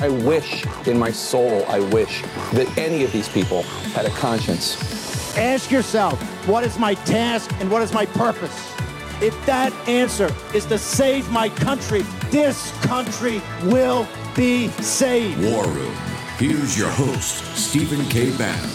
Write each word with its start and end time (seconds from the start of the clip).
I 0.00 0.08
wish 0.08 0.64
in 0.86 0.96
my 0.96 1.10
soul, 1.10 1.64
I 1.66 1.80
wish 1.80 2.22
that 2.52 2.68
any 2.78 3.02
of 3.02 3.10
these 3.10 3.28
people 3.28 3.62
had 3.94 4.06
a 4.06 4.10
conscience. 4.10 5.36
Ask 5.36 5.72
yourself, 5.72 6.20
what 6.46 6.62
is 6.62 6.78
my 6.78 6.94
task 6.94 7.50
and 7.58 7.68
what 7.68 7.82
is 7.82 7.92
my 7.92 8.06
purpose? 8.06 8.72
If 9.20 9.34
that 9.46 9.72
answer 9.88 10.32
is 10.54 10.66
to 10.66 10.78
save 10.78 11.28
my 11.32 11.48
country, 11.48 12.02
this 12.30 12.70
country 12.82 13.42
will 13.64 14.06
be 14.36 14.68
saved. 14.68 15.42
War 15.42 15.66
Room. 15.66 15.94
Here's 16.36 16.78
your 16.78 16.90
host, 16.90 17.44
Stephen 17.56 18.04
K. 18.06 18.30
Bannon. 18.38 18.70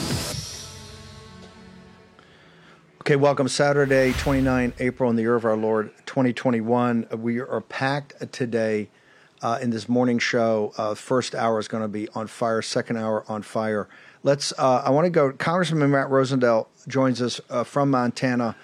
Okay, 2.99 3.15
welcome 3.15 3.47
Saturday, 3.47 4.11
29 4.11 4.73
April 4.79 5.09
in 5.09 5.15
the 5.15 5.21
year 5.21 5.35
of 5.35 5.45
our 5.45 5.55
Lord 5.55 5.91
2021. 6.05 7.07
We 7.17 7.39
are 7.39 7.61
packed 7.61 8.33
today 8.33 8.89
uh, 9.43 9.59
in 9.61 9.69
this 9.69 9.87
morning 9.87 10.17
show. 10.17 10.73
Uh, 10.77 10.95
first 10.95 11.35
hour 11.35 11.59
is 11.59 11.67
going 11.67 11.83
to 11.83 11.89
be 11.89 12.07
on 12.09 12.25
fire, 12.27 12.61
second 12.61 12.97
hour 12.97 13.23
on 13.27 13.43
fire. 13.43 13.87
Let's, 14.23 14.53
uh, 14.57 14.81
I 14.85 14.89
want 14.89 15.05
to 15.05 15.09
go, 15.09 15.33
Congressman 15.33 15.91
Matt 15.91 16.07
Rosendale 16.07 16.67
joins 16.87 17.21
us 17.21 17.41
uh, 17.49 17.65
from 17.65 17.91
Montana. 17.91 18.55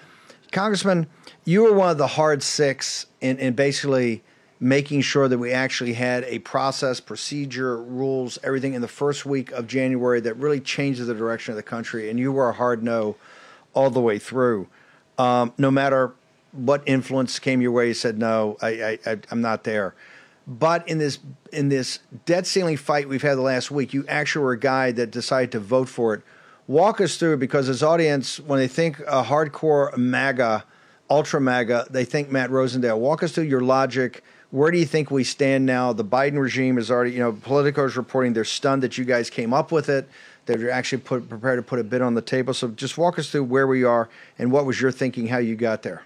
Congressman, 0.50 1.06
you 1.44 1.62
were 1.62 1.74
one 1.74 1.90
of 1.90 1.98
the 1.98 2.06
hard 2.06 2.42
six 2.42 3.06
in, 3.20 3.38
in 3.38 3.52
basically 3.52 4.22
making 4.58 5.02
sure 5.02 5.28
that 5.28 5.38
we 5.38 5.52
actually 5.52 5.92
had 5.92 6.24
a 6.24 6.38
process, 6.40 6.98
procedure, 6.98 7.82
rules, 7.82 8.38
everything 8.42 8.74
in 8.74 8.80
the 8.80 8.88
first 8.88 9.24
week 9.24 9.52
of 9.52 9.66
January 9.66 10.20
that 10.20 10.34
really 10.34 10.60
changes 10.60 11.06
the 11.06 11.14
direction 11.14 11.52
of 11.52 11.56
the 11.56 11.62
country. 11.62 12.10
And 12.10 12.18
you 12.18 12.32
were 12.32 12.48
a 12.48 12.52
hard 12.54 12.82
no 12.82 13.16
all 13.74 13.90
the 13.90 14.00
way 14.00 14.18
through. 14.18 14.66
Um, 15.18 15.52
no 15.58 15.70
matter 15.70 16.14
what 16.52 16.82
influence 16.86 17.38
came 17.38 17.60
your 17.60 17.72
way, 17.72 17.88
you 17.88 17.94
said 17.94 18.18
no, 18.18 18.56
I, 18.60 18.98
I, 19.06 19.18
I'm 19.30 19.40
not 19.40 19.64
there. 19.64 19.94
But 20.46 20.88
in 20.88 20.98
this 20.98 21.18
in 21.52 21.68
this 21.68 22.00
debt 22.26 22.46
ceiling 22.46 22.76
fight 22.76 23.08
we've 23.08 23.22
had 23.22 23.36
the 23.36 23.42
last 23.42 23.70
week, 23.70 23.92
you 23.92 24.04
actually 24.08 24.44
were 24.44 24.52
a 24.52 24.58
guy 24.58 24.92
that 24.92 25.10
decided 25.10 25.52
to 25.52 25.60
vote 25.60 25.88
for 25.88 26.14
it. 26.14 26.22
Walk 26.66 27.00
us 27.00 27.16
through 27.16 27.38
because 27.38 27.66
his 27.66 27.82
audience, 27.82 28.38
when 28.38 28.58
they 28.58 28.68
think 28.68 29.00
a 29.00 29.24
hardcore 29.24 29.96
MAGA, 29.96 30.64
ultra 31.08 31.40
MAGA, 31.40 31.86
they 31.90 32.04
think 32.04 32.30
Matt 32.30 32.50
Rosendale. 32.50 32.98
Walk 32.98 33.22
us 33.22 33.32
through 33.32 33.44
your 33.44 33.60
logic. 33.60 34.22
Where 34.50 34.70
do 34.70 34.78
you 34.78 34.86
think 34.86 35.10
we 35.10 35.24
stand 35.24 35.66
now? 35.66 35.92
The 35.92 36.04
Biden 36.04 36.40
regime 36.40 36.78
is 36.78 36.90
already, 36.90 37.12
you 37.12 37.18
know, 37.18 37.32
Politico 37.32 37.84
is 37.84 37.96
reporting 37.96 38.32
they're 38.32 38.44
stunned 38.44 38.82
that 38.82 38.98
you 38.98 39.04
guys 39.04 39.30
came 39.30 39.52
up 39.52 39.72
with 39.72 39.88
it. 39.88 40.08
They're 40.46 40.70
actually 40.70 41.02
put, 41.02 41.28
prepared 41.28 41.58
to 41.58 41.62
put 41.62 41.78
a 41.78 41.84
bid 41.84 42.02
on 42.02 42.14
the 42.14 42.22
table. 42.22 42.54
So 42.54 42.68
just 42.68 42.98
walk 42.98 43.18
us 43.18 43.30
through 43.30 43.44
where 43.44 43.66
we 43.66 43.84
are 43.84 44.08
and 44.38 44.50
what 44.50 44.66
was 44.66 44.80
your 44.80 44.90
thinking, 44.90 45.28
how 45.28 45.38
you 45.38 45.54
got 45.54 45.82
there. 45.82 46.02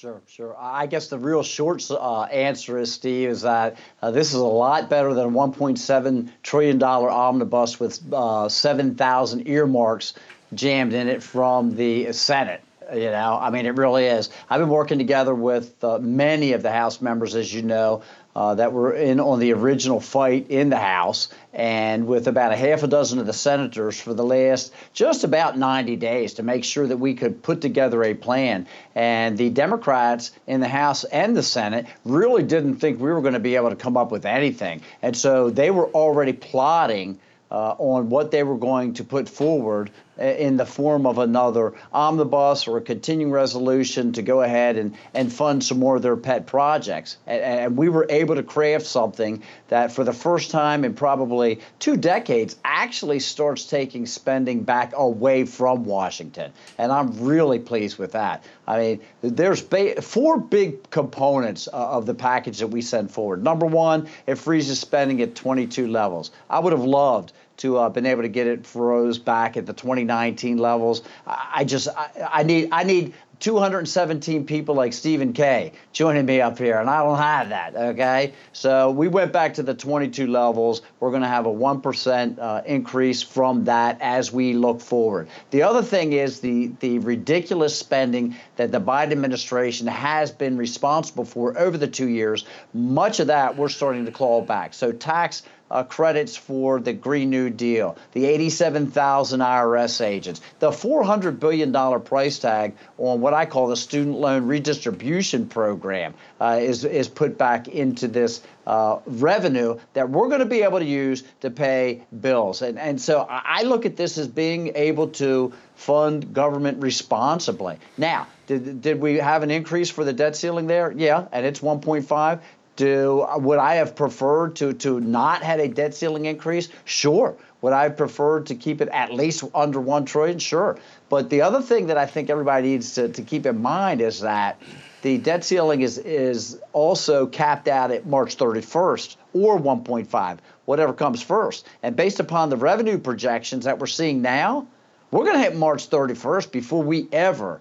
Sure, 0.00 0.22
sure. 0.28 0.56
I 0.58 0.86
guess 0.86 1.08
the 1.08 1.18
real 1.18 1.42
short 1.42 1.86
uh, 1.90 2.22
answer 2.22 2.78
is, 2.78 2.90
Steve, 2.90 3.28
is 3.28 3.42
that 3.42 3.76
uh, 4.00 4.10
this 4.10 4.28
is 4.28 4.40
a 4.40 4.46
lot 4.46 4.88
better 4.88 5.12
than 5.12 5.26
a 5.26 5.30
$1.7 5.30 6.30
trillion 6.42 6.82
omnibus 6.82 7.78
with 7.78 8.00
uh, 8.10 8.48
7,000 8.48 9.46
earmarks 9.46 10.14
jammed 10.54 10.94
in 10.94 11.08
it 11.08 11.22
from 11.22 11.76
the 11.76 12.14
Senate. 12.14 12.62
You 12.90 13.10
know, 13.10 13.38
I 13.38 13.50
mean, 13.50 13.66
it 13.66 13.76
really 13.76 14.06
is. 14.06 14.30
I've 14.48 14.60
been 14.60 14.70
working 14.70 14.96
together 14.96 15.34
with 15.34 15.84
uh, 15.84 15.98
many 15.98 16.54
of 16.54 16.62
the 16.62 16.72
House 16.72 17.02
members, 17.02 17.34
as 17.34 17.52
you 17.52 17.60
know, 17.60 18.02
uh, 18.40 18.54
that 18.54 18.72
were 18.72 18.94
in 18.94 19.20
on 19.20 19.38
the 19.38 19.52
original 19.52 20.00
fight 20.00 20.46
in 20.48 20.70
the 20.70 20.78
House, 20.78 21.28
and 21.52 22.06
with 22.06 22.26
about 22.26 22.52
a 22.52 22.56
half 22.56 22.82
a 22.82 22.86
dozen 22.86 23.18
of 23.18 23.26
the 23.26 23.34
senators 23.34 24.00
for 24.00 24.14
the 24.14 24.24
last 24.24 24.72
just 24.94 25.24
about 25.24 25.58
90 25.58 25.96
days 25.96 26.32
to 26.32 26.42
make 26.42 26.64
sure 26.64 26.86
that 26.86 26.96
we 26.96 27.12
could 27.12 27.42
put 27.42 27.60
together 27.60 28.02
a 28.02 28.14
plan. 28.14 28.66
And 28.94 29.36
the 29.36 29.50
Democrats 29.50 30.30
in 30.46 30.60
the 30.60 30.68
House 30.68 31.04
and 31.04 31.36
the 31.36 31.42
Senate 31.42 31.84
really 32.06 32.42
didn't 32.42 32.76
think 32.76 32.98
we 32.98 33.12
were 33.12 33.20
going 33.20 33.34
to 33.34 33.40
be 33.40 33.56
able 33.56 33.68
to 33.68 33.76
come 33.76 33.98
up 33.98 34.10
with 34.10 34.24
anything. 34.24 34.80
And 35.02 35.14
so 35.14 35.50
they 35.50 35.70
were 35.70 35.90
already 35.90 36.32
plotting 36.32 37.20
uh, 37.50 37.74
on 37.76 38.08
what 38.08 38.30
they 38.30 38.42
were 38.42 38.56
going 38.56 38.94
to 38.94 39.04
put 39.04 39.28
forward 39.28 39.90
in 40.18 40.58
the 40.58 40.66
form 40.66 41.06
of 41.06 41.18
another 41.18 41.72
omnibus 41.92 42.68
or 42.68 42.76
a 42.76 42.80
continuing 42.80 43.32
resolution 43.32 44.12
to 44.12 44.22
go 44.22 44.42
ahead 44.42 44.76
and, 44.76 44.94
and 45.14 45.32
fund 45.32 45.64
some 45.64 45.78
more 45.78 45.96
of 45.96 46.02
their 46.02 46.16
pet 46.16 46.46
projects. 46.46 47.16
And, 47.26 47.40
and, 47.40 47.76
we 47.76 47.88
were 47.88 48.06
able 48.10 48.34
to 48.34 48.42
craft 48.42 48.84
something 48.84 49.42
that, 49.68 49.92
for 49.92 50.04
the 50.04 50.12
first 50.12 50.50
time 50.50 50.84
in 50.84 50.92
probably 50.92 51.60
two 51.78 51.96
decades, 51.96 52.56
actually 52.64 53.20
starts 53.20 53.64
taking 53.64 54.04
spending 54.04 54.62
back 54.62 54.92
away 54.94 55.44
from 55.44 55.84
Washington. 55.84 56.52
And 56.76 56.92
I'm 56.92 57.24
really 57.24 57.58
pleased 57.58 57.96
with 57.96 58.12
that. 58.12 58.44
I 58.66 58.78
mean, 58.78 59.00
there's 59.22 59.62
ba- 59.62 60.02
four 60.02 60.38
big 60.38 60.90
components 60.90 61.68
uh, 61.72 61.76
of 61.76 62.06
the 62.06 62.14
package 62.14 62.58
that 62.58 62.68
we 62.68 62.82
sent 62.82 63.10
forward. 63.10 63.42
Number 63.42 63.66
one, 63.66 64.08
it 64.26 64.34
freezes 64.34 64.78
spending 64.78 65.22
at 65.22 65.34
22 65.34 65.88
levels. 65.88 66.30
I 66.50 66.58
would 66.58 66.72
have 66.72 66.84
loved 66.84 67.32
to 67.60 67.76
uh, 67.76 67.88
been 67.88 68.06
able 68.06 68.22
to 68.22 68.28
get 68.28 68.46
it 68.46 68.66
froze 68.66 69.18
back 69.18 69.56
at 69.56 69.66
the 69.66 69.72
2019 69.72 70.58
levels. 70.58 71.02
I, 71.26 71.64
just 71.64 71.88
I, 71.88 72.10
I 72.32 72.42
need 72.42 72.68
I 72.72 72.84
need 72.84 73.14
217 73.40 74.44
people 74.44 74.74
like 74.74 74.92
Stephen 74.92 75.32
K 75.32 75.72
joining 75.92 76.26
me 76.26 76.42
up 76.42 76.58
here, 76.58 76.78
and 76.78 76.90
I 76.90 77.02
don't 77.02 77.16
have 77.16 77.48
that. 77.48 77.74
Okay, 77.74 78.34
so 78.52 78.90
we 78.90 79.08
went 79.08 79.32
back 79.32 79.54
to 79.54 79.62
the 79.62 79.74
22 79.74 80.26
levels. 80.26 80.82
We're 81.00 81.10
going 81.10 81.22
to 81.22 81.28
have 81.28 81.46
a 81.46 81.50
one 81.50 81.80
percent 81.80 82.38
uh, 82.38 82.62
increase 82.66 83.22
from 83.22 83.64
that 83.64 83.98
as 84.00 84.30
we 84.30 84.52
look 84.52 84.80
forward. 84.80 85.28
The 85.50 85.62
other 85.62 85.82
thing 85.82 86.12
is 86.12 86.40
the 86.40 86.72
the 86.80 86.98
ridiculous 86.98 87.76
spending 87.76 88.36
that 88.56 88.72
the 88.72 88.80
Biden 88.80 89.12
administration 89.12 89.86
has 89.86 90.30
been 90.30 90.56
responsible 90.58 91.24
for 91.24 91.58
over 91.58 91.78
the 91.78 91.88
two 91.88 92.08
years. 92.08 92.44
Much 92.74 93.20
of 93.20 93.26
that 93.28 93.56
we're 93.56 93.68
starting 93.68 94.04
to 94.04 94.12
claw 94.12 94.42
back. 94.42 94.74
So 94.74 94.92
tax 94.92 95.42
uh, 95.70 95.84
credits 95.84 96.36
for 96.36 96.80
the 96.80 96.92
Green 96.92 97.30
New 97.30 97.50
Deal, 97.50 97.96
the 98.12 98.26
87,000 98.26 99.40
IRS 99.40 100.04
agents, 100.04 100.40
the 100.58 100.70
$400 100.70 101.38
billion 101.38 102.00
price 102.02 102.38
tag 102.38 102.74
on 102.98 103.20
what 103.20 103.34
I 103.34 103.46
call 103.46 103.68
the 103.68 103.76
student 103.76 104.16
loan 104.16 104.46
redistribution 104.46 105.48
program 105.48 106.14
uh, 106.40 106.58
is, 106.60 106.84
is 106.84 107.08
put 107.08 107.38
back 107.38 107.68
into 107.68 108.08
this 108.08 108.42
uh, 108.66 109.00
revenue 109.06 109.78
that 109.94 110.10
we're 110.10 110.28
going 110.28 110.40
to 110.40 110.46
be 110.46 110.62
able 110.62 110.78
to 110.78 110.84
use 110.84 111.24
to 111.40 111.50
pay 111.50 112.02
bills. 112.20 112.62
And, 112.62 112.78
and 112.78 113.00
so 113.00 113.26
I 113.28 113.62
look 113.62 113.86
at 113.86 113.96
this 113.96 114.18
as 114.18 114.28
being 114.28 114.72
able 114.74 115.08
to 115.08 115.52
fund 115.74 116.34
government 116.34 116.82
responsibly. 116.82 117.78
Now, 117.96 118.26
did, 118.46 118.82
did 118.82 119.00
we 119.00 119.16
have 119.16 119.42
an 119.42 119.50
increase 119.50 119.90
for 119.90 120.04
the 120.04 120.12
debt 120.12 120.36
ceiling 120.36 120.66
there? 120.66 120.92
Yeah, 120.92 121.26
and 121.32 121.46
it's 121.46 121.60
1.5. 121.60 122.40
Do 122.80 123.26
would 123.36 123.58
I 123.58 123.74
have 123.74 123.94
preferred 123.94 124.56
to 124.56 124.72
to 124.72 125.00
not 125.00 125.42
had 125.42 125.60
a 125.60 125.68
debt 125.68 125.94
ceiling 125.94 126.24
increase? 126.24 126.70
Sure. 126.86 127.36
Would 127.60 127.74
I 127.74 127.82
have 127.82 127.98
preferred 127.98 128.46
to 128.46 128.54
keep 128.54 128.80
it 128.80 128.88
at 128.88 129.12
least 129.12 129.44
under 129.54 129.78
one 129.78 130.06
trillion? 130.06 130.38
Sure. 130.38 130.78
But 131.10 131.28
the 131.28 131.42
other 131.42 131.60
thing 131.60 131.88
that 131.88 131.98
I 131.98 132.06
think 132.06 132.30
everybody 132.30 132.68
needs 132.68 132.94
to, 132.94 133.10
to 133.10 133.20
keep 133.20 133.44
in 133.44 133.60
mind 133.60 134.00
is 134.00 134.20
that 134.20 134.62
the 135.02 135.18
debt 135.18 135.44
ceiling 135.44 135.82
is 135.82 135.98
is 135.98 136.58
also 136.72 137.26
capped 137.26 137.68
out 137.68 137.90
at 137.90 138.06
March 138.06 138.38
31st 138.38 139.16
or 139.34 139.60
1.5, 139.60 140.38
whatever 140.64 140.94
comes 140.94 141.20
first. 141.20 141.66
And 141.82 141.94
based 141.94 142.18
upon 142.18 142.48
the 142.48 142.56
revenue 142.56 142.96
projections 142.96 143.66
that 143.66 143.78
we're 143.78 143.88
seeing 143.88 144.22
now, 144.22 144.66
we're 145.10 145.24
going 145.24 145.36
to 145.36 145.42
hit 145.42 145.54
March 145.54 145.90
31st 145.90 146.50
before 146.50 146.82
we 146.82 147.08
ever 147.12 147.60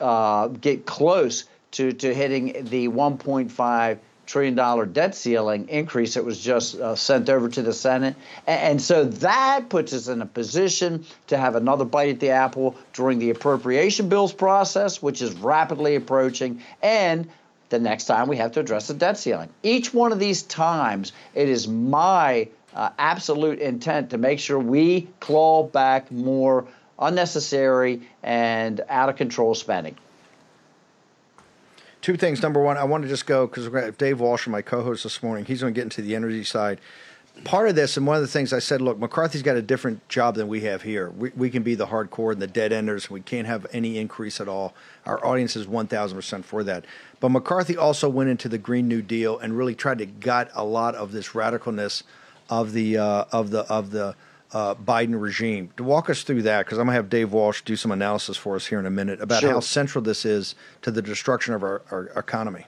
uh, 0.00 0.48
get 0.48 0.86
close 0.86 1.44
to, 1.72 1.92
to 1.92 2.14
hitting 2.14 2.64
the 2.70 2.88
1.5 2.88 3.98
trillion 4.26 4.54
dollar 4.54 4.86
debt 4.86 5.14
ceiling 5.14 5.68
increase 5.68 6.14
that 6.14 6.24
was 6.24 6.40
just 6.40 6.76
uh, 6.76 6.96
sent 6.96 7.28
over 7.28 7.48
to 7.48 7.62
the 7.62 7.72
Senate. 7.72 8.16
And, 8.46 8.60
and, 8.60 8.82
so 8.82 9.04
that 9.04 9.68
puts 9.68 9.92
us 9.92 10.08
in 10.08 10.22
a 10.22 10.26
position 10.26 11.04
to 11.28 11.36
have 11.36 11.56
another 11.56 11.84
bite 11.84 12.10
at 12.10 12.20
the 12.20 12.30
apple 12.30 12.76
during 12.92 13.18
the 13.18 13.30
appropriation 13.30 14.08
bills 14.08 14.32
process, 14.32 15.02
which 15.02 15.22
is 15.22 15.32
rapidly 15.34 15.96
approaching, 15.96 16.62
and 16.82 17.28
the 17.70 17.78
next 17.78 18.04
time 18.04 18.28
we 18.28 18.36
have 18.36 18.52
to 18.52 18.60
address 18.60 18.88
the 18.88 18.94
debt 18.94 19.18
ceiling. 19.18 19.48
Each 19.62 19.92
one 19.92 20.12
of 20.12 20.18
these 20.18 20.42
times, 20.42 21.12
it 21.34 21.48
is 21.48 21.66
my 21.66 22.48
uh, 22.74 22.90
absolute 22.98 23.58
intent 23.58 24.10
to 24.10 24.18
make 24.18 24.38
sure 24.38 24.58
we 24.58 25.08
claw 25.20 25.64
back 25.64 26.10
more 26.10 26.66
unnecessary 26.98 28.02
and 28.22 28.80
out 28.88 29.08
of 29.08 29.16
control 29.16 29.54
spending 29.54 29.96
two 32.04 32.16
things. 32.18 32.42
Number 32.42 32.60
one, 32.60 32.76
I 32.76 32.84
want 32.84 33.02
to 33.02 33.08
just 33.08 33.24
go 33.24 33.46
because 33.46 33.96
Dave 33.96 34.20
Walsh, 34.20 34.46
my 34.46 34.60
co-host 34.60 35.04
this 35.04 35.22
morning, 35.22 35.46
he's 35.46 35.62
going 35.62 35.72
to 35.72 35.74
get 35.74 35.84
into 35.84 36.02
the 36.02 36.14
energy 36.14 36.44
side. 36.44 36.78
part 37.44 37.66
of 37.66 37.76
this, 37.76 37.96
and 37.96 38.06
one 38.06 38.16
of 38.16 38.20
the 38.20 38.28
things 38.28 38.52
I 38.52 38.58
said, 38.58 38.82
look, 38.82 38.98
McCarthy's 38.98 39.40
got 39.40 39.56
a 39.56 39.62
different 39.62 40.06
job 40.10 40.34
than 40.34 40.46
we 40.46 40.60
have 40.60 40.82
here. 40.82 41.08
We, 41.08 41.30
we 41.30 41.48
can 41.48 41.62
be 41.62 41.74
the 41.74 41.86
hardcore 41.86 42.32
and 42.32 42.42
the 42.42 42.46
dead 42.46 42.74
enders. 42.74 43.08
We 43.08 43.22
can't 43.22 43.46
have 43.46 43.66
any 43.72 43.96
increase 43.96 44.38
at 44.38 44.48
all. 44.48 44.74
Our 45.06 45.24
audience 45.24 45.56
is 45.56 45.66
1,000% 45.66 46.44
for 46.44 46.62
that. 46.64 46.84
But 47.20 47.30
McCarthy 47.30 47.74
also 47.74 48.10
went 48.10 48.28
into 48.28 48.50
the 48.50 48.58
Green 48.58 48.86
New 48.86 49.00
Deal 49.00 49.38
and 49.38 49.56
really 49.56 49.74
tried 49.74 49.96
to 49.98 50.06
gut 50.06 50.50
a 50.54 50.62
lot 50.62 50.94
of 50.94 51.10
this 51.10 51.30
radicalness 51.30 52.02
of 52.50 52.72
the 52.72 52.98
uh, 52.98 53.24
of 53.32 53.48
the 53.48 53.60
of 53.72 53.92
the 53.92 54.14
uh, 54.54 54.74
Biden 54.76 55.20
regime. 55.20 55.70
To 55.76 55.84
walk 55.84 56.08
us 56.08 56.22
through 56.22 56.42
that, 56.42 56.64
because 56.64 56.78
I'm 56.78 56.86
going 56.86 56.94
to 56.94 57.02
have 57.02 57.10
Dave 57.10 57.32
Walsh 57.32 57.62
do 57.62 57.76
some 57.76 57.90
analysis 57.90 58.36
for 58.36 58.54
us 58.54 58.64
here 58.64 58.78
in 58.78 58.86
a 58.86 58.90
minute 58.90 59.20
about 59.20 59.40
Sure. 59.40 59.50
how 59.50 59.60
central 59.60 60.02
this 60.02 60.24
is 60.24 60.54
to 60.82 60.90
the 60.90 61.02
destruction 61.02 61.54
of 61.54 61.62
our, 61.62 61.82
our 61.90 62.06
economy. 62.16 62.64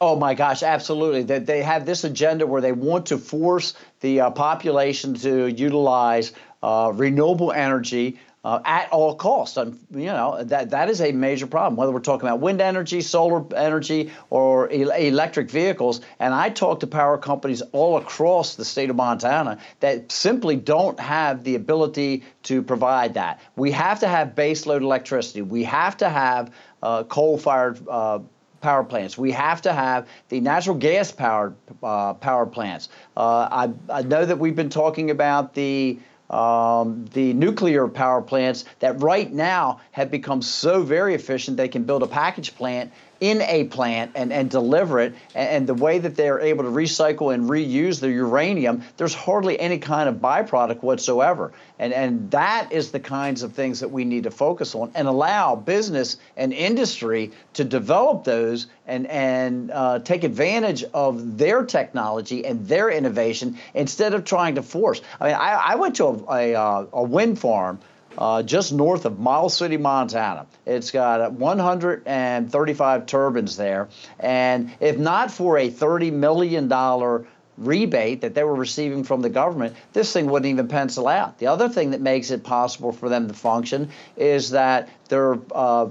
Oh 0.00 0.16
my 0.16 0.34
gosh, 0.34 0.62
absolutely. 0.62 1.22
That 1.22 1.46
they 1.46 1.62
have 1.62 1.86
this 1.86 2.04
agenda 2.04 2.46
where 2.46 2.60
they 2.60 2.72
want 2.72 3.06
to 3.06 3.16
force 3.16 3.74
the 4.00 4.20
uh, 4.20 4.30
population 4.30 5.14
to 5.14 5.46
utilize 5.46 6.32
uh, 6.62 6.92
renewable 6.94 7.52
energy 7.52 8.18
uh, 8.44 8.60
at 8.64 8.90
all 8.92 9.14
costs. 9.16 9.56
And, 9.56 9.78
you 9.90 10.06
know 10.06 10.44
that 10.44 10.70
that 10.70 10.90
is 10.90 11.00
a 11.00 11.12
major 11.12 11.46
problem. 11.46 11.76
Whether 11.76 11.92
we're 11.92 12.00
talking 12.00 12.28
about 12.28 12.40
wind 12.40 12.60
energy, 12.60 13.00
solar 13.00 13.44
energy, 13.56 14.12
or 14.30 14.70
el- 14.70 14.90
electric 14.90 15.50
vehicles. 15.50 16.00
And 16.18 16.34
I 16.34 16.50
talk 16.50 16.80
to 16.80 16.86
power 16.86 17.18
companies 17.18 17.62
all 17.72 17.96
across 17.96 18.56
the 18.56 18.64
state 18.64 18.90
of 18.90 18.96
Montana 18.96 19.58
that 19.80 20.12
simply 20.12 20.56
don't 20.56 21.00
have 21.00 21.44
the 21.44 21.54
ability 21.54 22.24
to 22.44 22.62
provide 22.62 23.14
that. 23.14 23.40
We 23.56 23.70
have 23.72 24.00
to 24.00 24.08
have 24.08 24.34
baseload 24.34 24.82
electricity. 24.82 25.42
We 25.42 25.64
have 25.64 25.96
to 25.98 26.08
have 26.08 26.54
uh, 26.82 27.04
coal-fired. 27.04 27.88
Uh, 27.88 28.18
power 28.60 28.82
plants. 28.82 29.18
We 29.18 29.30
have 29.32 29.60
to 29.62 29.74
have 29.74 30.08
the 30.30 30.40
natural 30.40 30.74
gas 30.74 31.12
powered 31.12 31.54
uh, 31.82 32.14
power 32.14 32.46
plants. 32.46 32.88
Uh, 33.14 33.68
I, 33.90 33.98
I 33.98 34.00
know 34.00 34.24
that 34.24 34.38
we've 34.38 34.56
been 34.56 34.70
talking 34.70 35.10
about 35.10 35.52
the 35.52 35.98
um, 36.34 37.06
the 37.12 37.32
nuclear 37.32 37.86
power 37.86 38.20
plants 38.20 38.64
that 38.80 39.00
right 39.00 39.32
now 39.32 39.80
have 39.92 40.10
become 40.10 40.42
so 40.42 40.82
very 40.82 41.14
efficient 41.14 41.56
they 41.56 41.68
can 41.68 41.84
build 41.84 42.02
a 42.02 42.08
package 42.08 42.54
plant 42.56 42.92
in 43.20 43.42
a 43.42 43.64
plant 43.64 44.12
and, 44.14 44.32
and 44.32 44.50
deliver 44.50 45.00
it. 45.00 45.14
And, 45.34 45.48
and 45.48 45.66
the 45.66 45.74
way 45.74 45.98
that 45.98 46.16
they're 46.16 46.40
able 46.40 46.64
to 46.64 46.70
recycle 46.70 47.32
and 47.32 47.48
reuse 47.48 48.00
the 48.00 48.10
uranium, 48.10 48.82
there's 48.96 49.14
hardly 49.14 49.58
any 49.58 49.78
kind 49.78 50.08
of 50.08 50.16
byproduct 50.16 50.82
whatsoever. 50.82 51.52
And, 51.78 51.92
and 51.92 52.30
that 52.30 52.72
is 52.72 52.90
the 52.92 53.00
kinds 53.00 53.42
of 53.42 53.52
things 53.52 53.80
that 53.80 53.90
we 53.90 54.04
need 54.04 54.24
to 54.24 54.30
focus 54.30 54.74
on 54.74 54.92
and 54.94 55.08
allow 55.08 55.56
business 55.56 56.16
and 56.36 56.52
industry 56.52 57.32
to 57.54 57.64
develop 57.64 58.24
those 58.24 58.66
and, 58.86 59.06
and 59.06 59.70
uh, 59.70 59.98
take 60.00 60.24
advantage 60.24 60.84
of 60.94 61.38
their 61.38 61.64
technology 61.64 62.44
and 62.44 62.68
their 62.68 62.90
innovation 62.90 63.58
instead 63.74 64.14
of 64.14 64.24
trying 64.24 64.54
to 64.56 64.62
force. 64.62 65.00
I 65.20 65.26
mean, 65.26 65.34
I, 65.34 65.52
I 65.54 65.74
went 65.76 65.96
to 65.96 66.04
a, 66.04 66.52
a, 66.52 66.60
uh, 66.60 66.86
a 66.92 67.02
wind 67.02 67.38
farm 67.38 67.80
uh, 68.18 68.42
just 68.42 68.72
north 68.72 69.04
of 69.04 69.18
Miles 69.18 69.56
City, 69.56 69.76
Montana. 69.76 70.46
It's 70.66 70.90
got 70.90 71.32
135 71.32 73.06
turbines 73.06 73.56
there. 73.56 73.88
And 74.18 74.72
if 74.80 74.98
not 74.98 75.30
for 75.30 75.58
a 75.58 75.70
$30 75.70 76.12
million 76.12 77.26
rebate 77.56 78.22
that 78.22 78.34
they 78.34 78.42
were 78.42 78.54
receiving 78.54 79.04
from 79.04 79.22
the 79.22 79.30
government, 79.30 79.76
this 79.92 80.12
thing 80.12 80.26
wouldn't 80.26 80.50
even 80.50 80.68
pencil 80.68 81.08
out. 81.08 81.38
The 81.38 81.48
other 81.48 81.68
thing 81.68 81.90
that 81.90 82.00
makes 82.00 82.30
it 82.30 82.44
possible 82.44 82.92
for 82.92 83.08
them 83.08 83.28
to 83.28 83.34
function 83.34 83.90
is 84.16 84.50
that 84.50 84.88
they're 85.08 85.38
uh, 85.52 85.88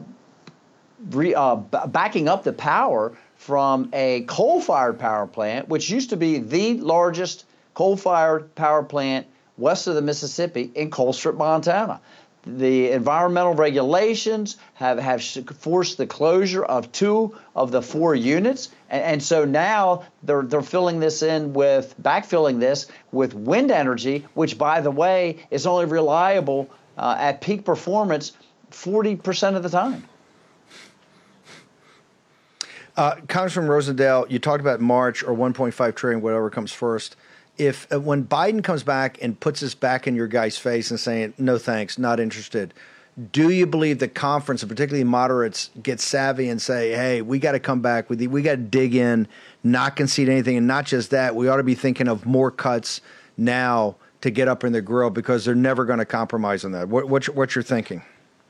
re, 1.10 1.36
uh, 1.36 1.56
b- 1.56 1.78
backing 1.88 2.28
up 2.28 2.44
the 2.44 2.54
power 2.54 3.18
from 3.36 3.90
a 3.94 4.22
coal 4.22 4.62
fired 4.62 5.00
power 5.00 5.28
plant, 5.28 5.68
which 5.68 5.90
used 5.90 6.12
to 6.12 6.18
be 6.18 6.40
the 6.40 6.76
largest 6.76 7.46
coal 7.74 7.98
fired 7.98 8.56
power 8.56 8.84
plant 8.84 9.28
west 9.58 9.88
of 9.88 9.96
the 9.96 10.02
Mississippi 10.02 10.72
in 10.76 10.90
Colstrip, 10.90 11.38
Montana. 11.38 12.02
The 12.46 12.92
environmental 12.92 13.54
regulations 13.54 14.58
have, 14.74 15.00
have 15.00 15.24
forced 15.24 15.98
the 15.98 16.06
closure 16.06 16.66
of 16.66 16.92
two 16.92 17.38
of 17.56 17.72
the 17.72 17.82
four 17.82 18.16
units. 18.16 18.70
And, 18.90 19.04
and 19.04 19.24
so 19.24 19.46
now 19.46 20.04
they're, 20.24 20.42
they're 20.42 20.62
filling 20.62 21.00
this 21.00 21.24
in 21.24 21.54
with, 21.54 21.96
backfilling 22.02 22.60
this 22.60 22.88
with 23.14 23.34
wind 23.34 23.72
energy, 23.72 24.26
which, 24.34 24.58
by 24.58 24.82
the 24.82 24.92
way, 24.92 25.48
is 25.52 25.66
only 25.66 25.86
reliable 25.86 26.70
uh, 26.98 27.16
at 27.18 27.40
peak 27.40 27.64
performance 27.64 28.34
40% 28.72 29.56
of 29.56 29.64
the 29.64 29.70
time. 29.70 30.04
Uh, 32.96 33.16
Congressman 33.28 33.68
Rosendale, 33.68 34.30
you 34.30 34.38
talked 34.38 34.62
about 34.62 34.80
March 34.80 35.24
or 35.24 35.34
1.5 35.34 35.96
trillion, 35.96 36.22
whatever 36.22 36.50
comes 36.50 36.72
first. 36.72 37.16
If 37.58 37.92
uh, 37.92 38.00
when 38.00 38.26
Biden 38.26 38.64
comes 38.64 38.84
back 38.84 39.18
and 39.22 39.40
puts 39.40 39.60
this 39.60 39.76
back 39.76 40.08
in 40.08 40.16
your 40.16 40.28
guy's 40.28 40.58
face 40.58 40.90
and 40.90 41.00
saying 41.00 41.34
no 41.38 41.58
thanks, 41.58 41.98
not 41.98 42.20
interested, 42.20 42.74
do 43.32 43.50
you 43.50 43.68
believe 43.68 44.00
the 44.00 44.08
conference, 44.08 44.64
and 44.64 44.70
particularly 44.70 45.04
moderates, 45.04 45.70
get 45.82 46.00
savvy 46.00 46.50
and 46.50 46.60
say, 46.62 46.92
"Hey, 46.94 47.22
we 47.22 47.38
got 47.38 47.52
to 47.52 47.60
come 47.60 47.82
back 47.82 48.10
with 48.10 48.20
you. 48.20 48.30
We 48.30 48.42
got 48.42 48.56
to 48.56 48.58
dig 48.58 48.96
in, 48.96 49.28
not 49.64 49.96
concede 49.96 50.30
anything, 50.30 50.58
and 50.58 50.66
not 50.66 50.86
just 50.86 51.12
that, 51.12 51.36
we 51.36 51.48
ought 51.48 51.58
to 51.58 51.64
be 51.64 51.76
thinking 51.76 52.08
of 52.08 52.26
more 52.26 52.50
cuts 52.50 53.02
now 53.38 53.96
to 54.22 54.32
get 54.32 54.48
up 54.48 54.64
in 54.64 54.74
the 54.74 54.82
grill 54.82 55.12
because 55.12 55.46
they're 55.46 55.54
never 55.54 55.86
going 55.86 56.00
to 56.00 56.06
compromise 56.06 56.66
on 56.66 56.72
that." 56.72 56.90
What, 56.90 57.08
what's, 57.08 57.30
what's 57.30 57.54
your 57.54 57.64
thinking? 57.64 58.02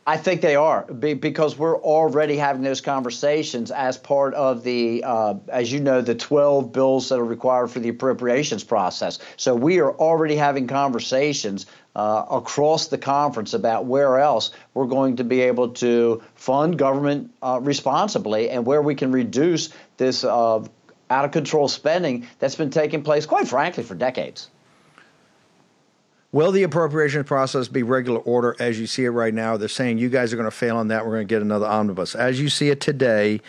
I 0.06 0.18
think 0.18 0.42
they 0.42 0.58
are 0.58 0.84
because 0.84 1.58
we're 1.58 1.80
already 1.80 2.36
having 2.36 2.62
those 2.62 2.82
conversations 2.82 3.72
as 3.72 3.98
part 3.98 4.34
of 4.34 4.64
the, 4.64 5.02
uh, 5.06 5.36
as 5.48 5.72
you 5.72 5.80
know, 5.80 6.02
the 6.02 6.16
12 6.16 6.74
bills 6.74 7.08
that 7.08 7.20
are 7.20 7.24
required 7.24 7.68
for 7.68 7.80
the 7.80 7.88
appropriations 7.88 8.66
process. 8.66 9.20
So 9.38 9.56
we 9.56 9.80
are 9.80 9.94
already 9.94 10.36
having 10.36 10.68
conversations 10.68 11.68
uh, 11.96 12.26
across 12.30 12.88
the 12.88 12.98
conference 12.98 13.54
about 13.54 13.86
where 13.86 14.20
else 14.20 14.52
we're 14.74 14.88
going 14.88 15.18
to 15.18 15.24
be 15.24 15.42
able 15.42 15.70
to 15.70 16.22
fund 16.36 16.78
government 16.78 17.34
uh, 17.42 17.60
responsibly 17.62 18.50
and 18.50 18.66
where 18.66 18.82
we 18.82 18.96
can 18.96 19.14
reduce 19.14 19.70
this 19.96 20.26
uh, 20.26 20.66
out 21.10 21.26
of 21.26 21.32
control 21.32 21.70
spending 21.70 22.28
that's 22.40 22.56
been 22.56 22.72
taking 22.72 23.04
place, 23.04 23.26
quite 23.26 23.48
frankly, 23.48 23.84
for 23.84 23.96
decades. 23.96 24.50
Will 26.34 26.52
the 26.52 26.64
appropriation 26.64 27.24
process 27.24 27.68
be 27.68 27.84
regular 27.84 28.20
order 28.20 28.56
as 28.60 28.80
you 28.80 28.88
see 28.88 29.06
it 29.06 29.12
right 29.12 29.34
now? 29.34 29.56
They're 29.56 29.68
saying 29.68 30.00
you 30.00 30.10
guys 30.10 30.34
are 30.34 30.36
going 30.36 30.50
to 30.50 30.52
fail 30.52 30.78
on 30.78 30.88
that. 30.88 31.06
We're 31.06 31.14
going 31.14 31.28
to 31.28 31.32
get 31.32 31.44
another 31.44 31.68
omnibus. 31.68 32.16
As 32.16 32.42
you 32.42 32.50
see 32.50 32.70
it 32.70 32.82
today, 32.82 33.40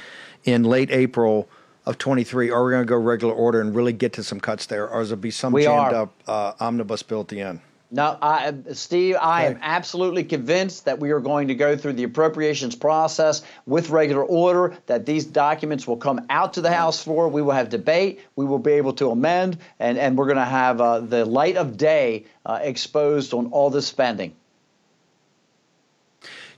in 0.44 0.64
late 0.64 0.90
April 0.90 1.48
of 1.86 1.96
23, 1.96 2.50
are 2.50 2.62
we 2.62 2.72
going 2.72 2.84
to 2.84 2.88
go 2.88 2.98
regular 2.98 3.32
order 3.32 3.62
and 3.62 3.74
really 3.74 3.94
get 3.94 4.12
to 4.12 4.22
some 4.22 4.38
cuts 4.38 4.66
there, 4.66 4.86
or 4.86 5.00
is 5.00 5.08
there 5.08 5.16
be 5.16 5.30
some 5.30 5.50
We 5.54 5.62
jammed 5.62 5.94
are. 5.94 6.02
up 6.02 6.14
uh, 6.28 6.52
omnibus 6.60 7.02
bill 7.02 7.22
at 7.22 7.28
the 7.28 7.40
end? 7.40 7.60
No, 7.94 8.18
I, 8.20 8.52
Steve, 8.72 9.14
I 9.20 9.46
am 9.46 9.60
absolutely 9.62 10.24
convinced 10.24 10.86
that 10.86 10.98
we 10.98 11.12
are 11.12 11.20
going 11.20 11.46
to 11.46 11.54
go 11.54 11.76
through 11.76 11.92
the 11.92 12.02
appropriations 12.02 12.74
process 12.74 13.42
with 13.66 13.90
regular 13.90 14.24
order, 14.24 14.76
that 14.86 15.06
these 15.06 15.24
documents 15.24 15.86
will 15.86 15.96
come 15.96 16.26
out 16.28 16.54
to 16.54 16.60
the 16.60 16.72
House 16.72 17.04
floor. 17.04 17.28
We 17.28 17.40
will 17.40 17.52
have 17.52 17.68
debate. 17.68 18.20
We 18.34 18.46
will 18.46 18.58
be 18.58 18.72
able 18.72 18.94
to 18.94 19.12
amend, 19.12 19.58
and, 19.78 19.96
and 19.96 20.18
we're 20.18 20.26
going 20.26 20.38
to 20.38 20.44
have 20.44 20.80
uh, 20.80 20.98
the 21.00 21.24
light 21.24 21.56
of 21.56 21.76
day 21.76 22.24
uh, 22.44 22.58
exposed 22.60 23.32
on 23.32 23.52
all 23.52 23.70
this 23.70 23.86
spending. 23.86 24.34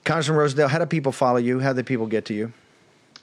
Congressman 0.05 0.39
Rosendale, 0.39 0.71
how 0.71 0.79
do 0.79 0.87
people 0.87 1.13
follow 1.13 1.37
you? 1.37 1.61
How 1.61 1.75
do 1.75 1.83
people 1.83 2.07
get 2.07 2.25
to 2.27 2.35
you? 2.35 2.51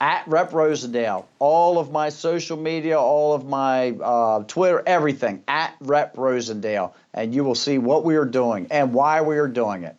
At 0.04 0.28
Rep 0.28 0.50
Rosendale, 0.50 1.24
all 1.38 1.78
of 1.78 1.90
my 1.90 2.10
social 2.10 2.58
media, 2.58 3.00
all 3.00 3.32
of 3.32 3.46
my 3.46 3.92
uh, 3.92 4.42
Twitter, 4.42 4.82
everything 4.84 5.42
at 5.48 5.74
Rep 5.80 6.14
Rosendale, 6.16 6.92
and 7.14 7.34
you 7.34 7.42
will 7.42 7.54
see 7.54 7.78
what 7.78 8.04
we 8.04 8.16
are 8.16 8.26
doing 8.26 8.66
and 8.70 8.92
why 8.92 9.22
we 9.22 9.38
are 9.38 9.48
doing 9.48 9.84
it. 9.84 9.96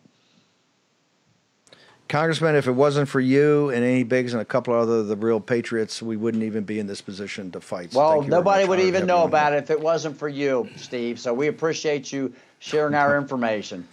Congressman, 2.08 2.54
if 2.54 2.68
it 2.68 2.72
wasn't 2.72 3.08
for 3.08 3.18
you 3.18 3.70
and 3.70 3.84
Andy 3.84 4.04
Biggs 4.04 4.32
and 4.32 4.40
a 4.40 4.44
couple 4.44 4.72
of 4.72 4.82
other 4.82 5.02
the 5.02 5.16
real 5.16 5.40
patriots, 5.40 6.00
we 6.00 6.16
wouldn't 6.16 6.44
even 6.44 6.62
be 6.62 6.78
in 6.78 6.86
this 6.86 7.00
position 7.00 7.50
to 7.50 7.60
fight. 7.60 7.92
So 7.92 7.98
Well, 7.98 8.10
thank 8.12 8.26
you 8.26 8.30
very 8.30 8.40
nobody 8.42 8.64
would 8.64 8.78
even 8.78 9.06
know 9.06 9.24
about 9.24 9.50
here. 9.50 9.58
it 9.58 9.64
if 9.64 9.70
it 9.72 9.80
wasn't 9.80 10.16
for 10.16 10.28
you, 10.28 10.68
Steve. 10.76 11.18
So 11.18 11.34
we 11.34 11.48
appreciate 11.48 12.12
you 12.12 12.32
sharing 12.60 12.94
our 12.94 13.18
information. 13.20 13.88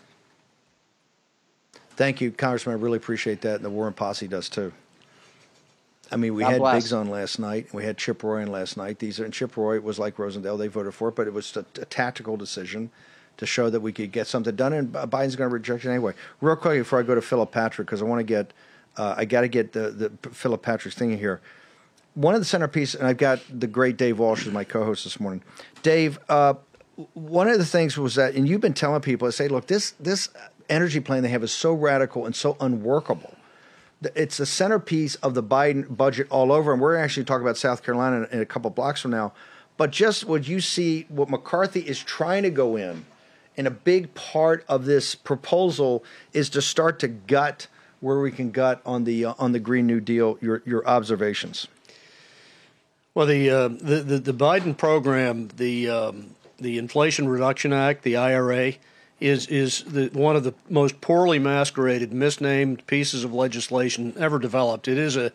Thank 1.96 2.22
you, 2.22 2.30
Congressman. 2.30 2.76
I 2.76 2.80
really 2.80 2.98
appreciate 2.98 3.42
that, 3.42 3.56
and 3.56 3.66
the 3.66 3.72
War 3.72 3.86
Room 3.86 3.94
Posse 3.94 4.28
does 4.28 4.48
too. 4.48 4.72
I 6.14 6.16
mean, 6.16 6.34
we 6.36 6.44
God 6.44 6.52
had 6.52 6.60
bless. 6.60 6.84
Biggs 6.84 6.94
on 6.94 7.10
last 7.10 7.40
night, 7.40 7.66
and 7.66 7.74
we 7.74 7.84
had 7.84 7.98
Chip 7.98 8.24
Roy 8.24 8.42
on 8.42 8.48
last 8.48 8.78
night. 8.78 9.00
These 9.00 9.20
are, 9.20 9.26
and 9.26 9.34
Chip 9.34 9.58
Roy 9.58 9.80
was 9.80 10.00
like 10.00 10.18
Rosendale; 10.18 10.58
they 10.58 10.68
voted 10.68 10.94
for 10.94 11.10
it, 11.10 11.16
but 11.16 11.28
it 11.28 11.34
was 11.34 11.56
a, 11.58 11.66
a 11.82 11.86
tactical 11.86 12.38
decision 12.38 12.92
to 13.38 13.46
show 13.46 13.70
that 13.70 13.82
we 13.82 13.92
could 13.92 14.12
get 14.12 14.28
something 14.28 14.56
done. 14.56 14.74
And 14.74 14.94
Biden's 14.94 15.36
going 15.36 15.50
to 15.50 15.54
reject 15.54 15.86
it 15.86 15.90
anyway. 15.90 16.14
Real 16.40 16.56
quick 16.56 16.80
before 16.80 17.00
I 17.00 17.04
go 17.04 17.16
to 17.16 17.22
Philip 17.22 17.52
Patrick, 17.52 17.88
because 17.88 18.02
I 18.02 18.06
want 18.06 18.20
to 18.20 18.24
get, 18.24 18.54
uh, 18.96 19.16
I 19.18 19.26
got 19.26 19.42
to 19.42 19.48
get 19.48 19.74
the 19.74 19.90
the 20.22 20.30
Philip 20.30 20.62
Patrick's 20.62 20.96
thing 20.98 21.12
in 21.12 21.18
here. 21.18 21.42
One 22.14 22.36
of 22.36 22.42
the 22.42 22.46
centerpiece, 22.46 22.94
and 22.94 23.08
I've 23.08 23.18
got 23.18 23.40
the 23.50 23.66
great 23.66 23.98
Dave 23.98 24.20
Walsh 24.20 24.46
as 24.46 24.54
my 24.54 24.64
co-host 24.64 25.04
this 25.04 25.20
morning. 25.20 25.42
Dave, 25.82 26.20
uh, 26.30 26.54
one 27.16 27.48
of 27.48 27.58
the 27.58 27.66
things 27.66 27.98
was 27.98 28.16
that, 28.16 28.36
and 28.36 28.48
you've 28.48 28.62
been 28.62 28.76
telling 28.76 29.02
people, 29.02 29.28
I 29.28 29.32
say, 29.32 29.48
look, 29.48 29.66
this 29.66 29.92
this 30.00 30.30
energy 30.70 31.00
plan 31.00 31.24
they 31.24 31.30
have 31.30 31.44
is 31.44 31.52
so 31.52 31.74
radical 31.74 32.26
and 32.26 32.36
so 32.36 32.56
unworkable. 32.60 33.36
It's 34.16 34.38
the 34.38 34.46
centerpiece 34.46 35.16
of 35.16 35.34
the 35.34 35.44
Biden 35.44 35.96
budget 35.96 36.28
all 36.30 36.52
over, 36.52 36.74
and 36.74 36.82
we're 36.82 36.96
actually 36.96 37.26
talking 37.26 37.44
about 37.44 37.58
South 37.58 37.84
Carolina 37.84 38.28
in 38.32 38.40
a 38.40 38.46
couple 38.46 38.70
blocks 38.70 39.02
from 39.02 39.12
now. 39.12 39.34
but 39.76 39.92
just 39.92 40.26
what 40.26 40.48
you 40.48 40.62
see, 40.62 41.06
what 41.10 41.30
McCarthy 41.30 41.82
is 41.82 42.00
trying 42.00 42.44
to 42.44 42.50
go 42.50 42.76
in, 42.76 43.06
and 43.58 43.68
a 43.68 43.72
big 43.72 44.14
part 44.14 44.66
of 44.68 44.86
this 44.86 45.16
proposal 45.16 46.04
is 46.32 46.50
to 46.50 46.62
start 46.62 47.00
to 47.00 47.08
gut 47.08 47.68
where 48.00 48.20
we 48.20 48.32
can 48.32 48.52
gut 48.52 48.82
on 48.86 49.06
the 49.06 49.26
uh, 49.26 49.34
on 49.40 49.54
the 49.54 49.60
Green 49.60 49.88
New 49.88 50.02
Deal. 50.02 50.38
Your 50.42 50.62
your 50.66 50.86
observations. 50.88 51.68
Well, 53.16 53.28
the 53.28 53.50
uh, 53.50 53.68
the, 53.68 54.04
the, 54.04 54.20
the 54.20 54.34
Biden 54.34 54.76
program, 54.76 55.50
the 55.56 55.90
um, 55.90 56.36
the 56.58 56.78
Inflation 56.78 57.28
Reduction 57.28 57.72
Act, 57.72 58.04
the 58.04 58.18
IRA, 58.18 58.74
is 59.24 59.48
is 59.48 59.84
the, 59.84 60.10
one 60.14 60.36
of 60.36 60.44
the 60.44 60.54
most 60.70 61.00
poorly 61.00 61.40
masqueraded, 61.40 62.12
misnamed 62.12 62.86
pieces 62.88 63.24
of 63.24 63.34
legislation 63.34 64.14
ever 64.18 64.38
developed. 64.38 64.88
It 64.88 64.98
is 64.98 65.16
a 65.16 65.32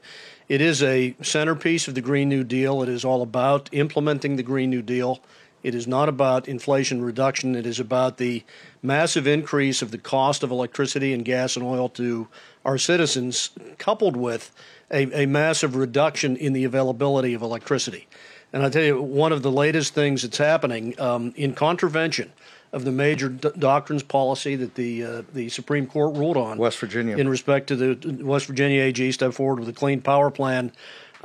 it 0.47 0.61
is 0.61 0.83
a 0.83 1.17
centerpiece 1.23 1.89
of 1.89 1.95
the 1.95 2.03
Green 2.03 2.29
New 2.29 2.45
Deal. 2.45 2.83
It 2.83 2.89
is 2.91 3.05
all 3.05 3.23
about 3.23 3.71
implementing 3.73 4.37
the 4.37 4.43
Green 4.43 4.69
New 4.69 4.83
Deal. 4.83 5.21
It 5.63 5.75
is 5.75 5.87
not 5.87 6.09
about 6.09 6.47
inflation 6.47 7.03
reduction. 7.03 7.57
It 7.57 7.67
is 7.67 7.81
about 7.81 8.19
the 8.19 8.45
massive 8.83 9.27
increase 9.27 9.81
of 9.81 9.91
the 9.91 9.99
cost 9.99 10.43
of 10.43 10.51
electricity 10.51 11.13
and 11.15 11.25
gas 11.25 11.57
and 11.57 11.65
oil 11.65 11.89
to 11.91 12.29
our 12.65 12.79
citizens, 12.79 13.51
coupled 13.79 14.17
with 14.17 14.55
a, 14.91 15.23
a 15.23 15.27
massive 15.27 15.75
reduction 15.75 16.37
in 16.37 16.53
the 16.53 16.65
availability 16.65 17.35
of 17.35 17.43
electricity. 17.43 18.07
And 18.53 18.63
I 18.63 18.71
tell 18.71 18.85
you, 18.85 19.03
one 19.03 19.33
of 19.33 19.43
the 19.43 19.51
latest 19.51 19.95
things 19.95 20.23
that's 20.23 20.39
happening 20.39 20.99
um, 21.01 21.33
in 21.37 21.55
contravention 21.55 22.33
of 22.73 22.85
the 22.85 22.93
major 22.93 23.29
d- 23.29 23.51
doctrines 23.59 24.03
policy 24.03 24.57
that 24.57 24.75
the 24.75 25.05
uh, 25.05 25.23
the 25.33 25.49
Supreme 25.49 25.87
Court 25.87 26.17
ruled 26.17 26.37
on, 26.37 26.59
West 26.59 26.79
Virginia, 26.79 27.17
in 27.17 27.29
respect 27.29 27.69
to 27.69 27.77
the 27.77 28.25
West 28.25 28.47
Virginia 28.47 28.83
AG 28.83 29.13
step 29.13 29.33
forward 29.33 29.61
with 29.61 29.69
a 29.69 29.73
clean 29.73 30.01
power 30.01 30.31
plan, 30.31 30.73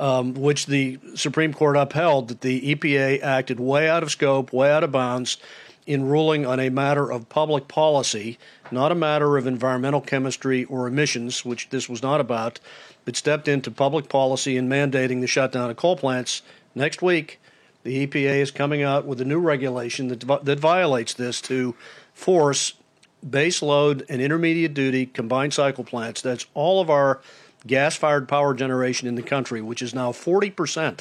um, 0.00 0.34
which 0.34 0.66
the 0.66 0.98
Supreme 1.14 1.52
Court 1.52 1.76
upheld 1.76 2.28
that 2.28 2.40
the 2.40 2.74
EPA 2.74 3.22
acted 3.22 3.60
way 3.60 3.88
out 3.88 4.02
of 4.02 4.10
scope, 4.10 4.52
way 4.52 4.70
out 4.70 4.84
of 4.84 4.92
bounds, 4.92 5.36
in 5.86 6.06
ruling 6.06 6.46
on 6.46 6.58
a 6.60 6.70
matter 6.70 7.10
of 7.10 7.28
public 7.28 7.68
policy, 7.68 8.38
not 8.70 8.90
a 8.90 8.94
matter 8.94 9.36
of 9.36 9.46
environmental 9.46 10.00
chemistry 10.00 10.64
or 10.64 10.86
emissions, 10.86 11.44
which 11.44 11.68
this 11.68 11.88
was 11.88 12.02
not 12.02 12.20
about, 12.20 12.58
but 13.04 13.16
stepped 13.16 13.48
into 13.48 13.70
public 13.70 14.08
policy 14.08 14.56
in 14.56 14.68
mandating 14.68 15.20
the 15.20 15.26
shutdown 15.26 15.68
of 15.70 15.76
coal 15.76 15.96
plants 15.96 16.40
next 16.74 17.02
week 17.02 17.38
the 17.84 18.06
EPA 18.06 18.40
is 18.40 18.50
coming 18.50 18.82
out 18.82 19.06
with 19.06 19.20
a 19.20 19.24
new 19.24 19.38
regulation 19.38 20.08
that, 20.08 20.44
that 20.44 20.58
violates 20.58 21.14
this 21.14 21.40
to 21.42 21.74
force 22.12 22.74
base 23.28 23.62
load 23.62 24.04
and 24.08 24.20
intermediate 24.20 24.74
duty 24.74 25.06
combined 25.06 25.54
cycle 25.54 25.84
plants. 25.84 26.20
That's 26.20 26.46
all 26.54 26.80
of 26.80 26.90
our 26.90 27.20
gas 27.66 27.94
fired 27.94 28.28
power 28.28 28.54
generation 28.54 29.06
in 29.06 29.14
the 29.14 29.22
country, 29.22 29.60
which 29.60 29.82
is 29.82 29.94
now 29.94 30.12
40% 30.12 31.00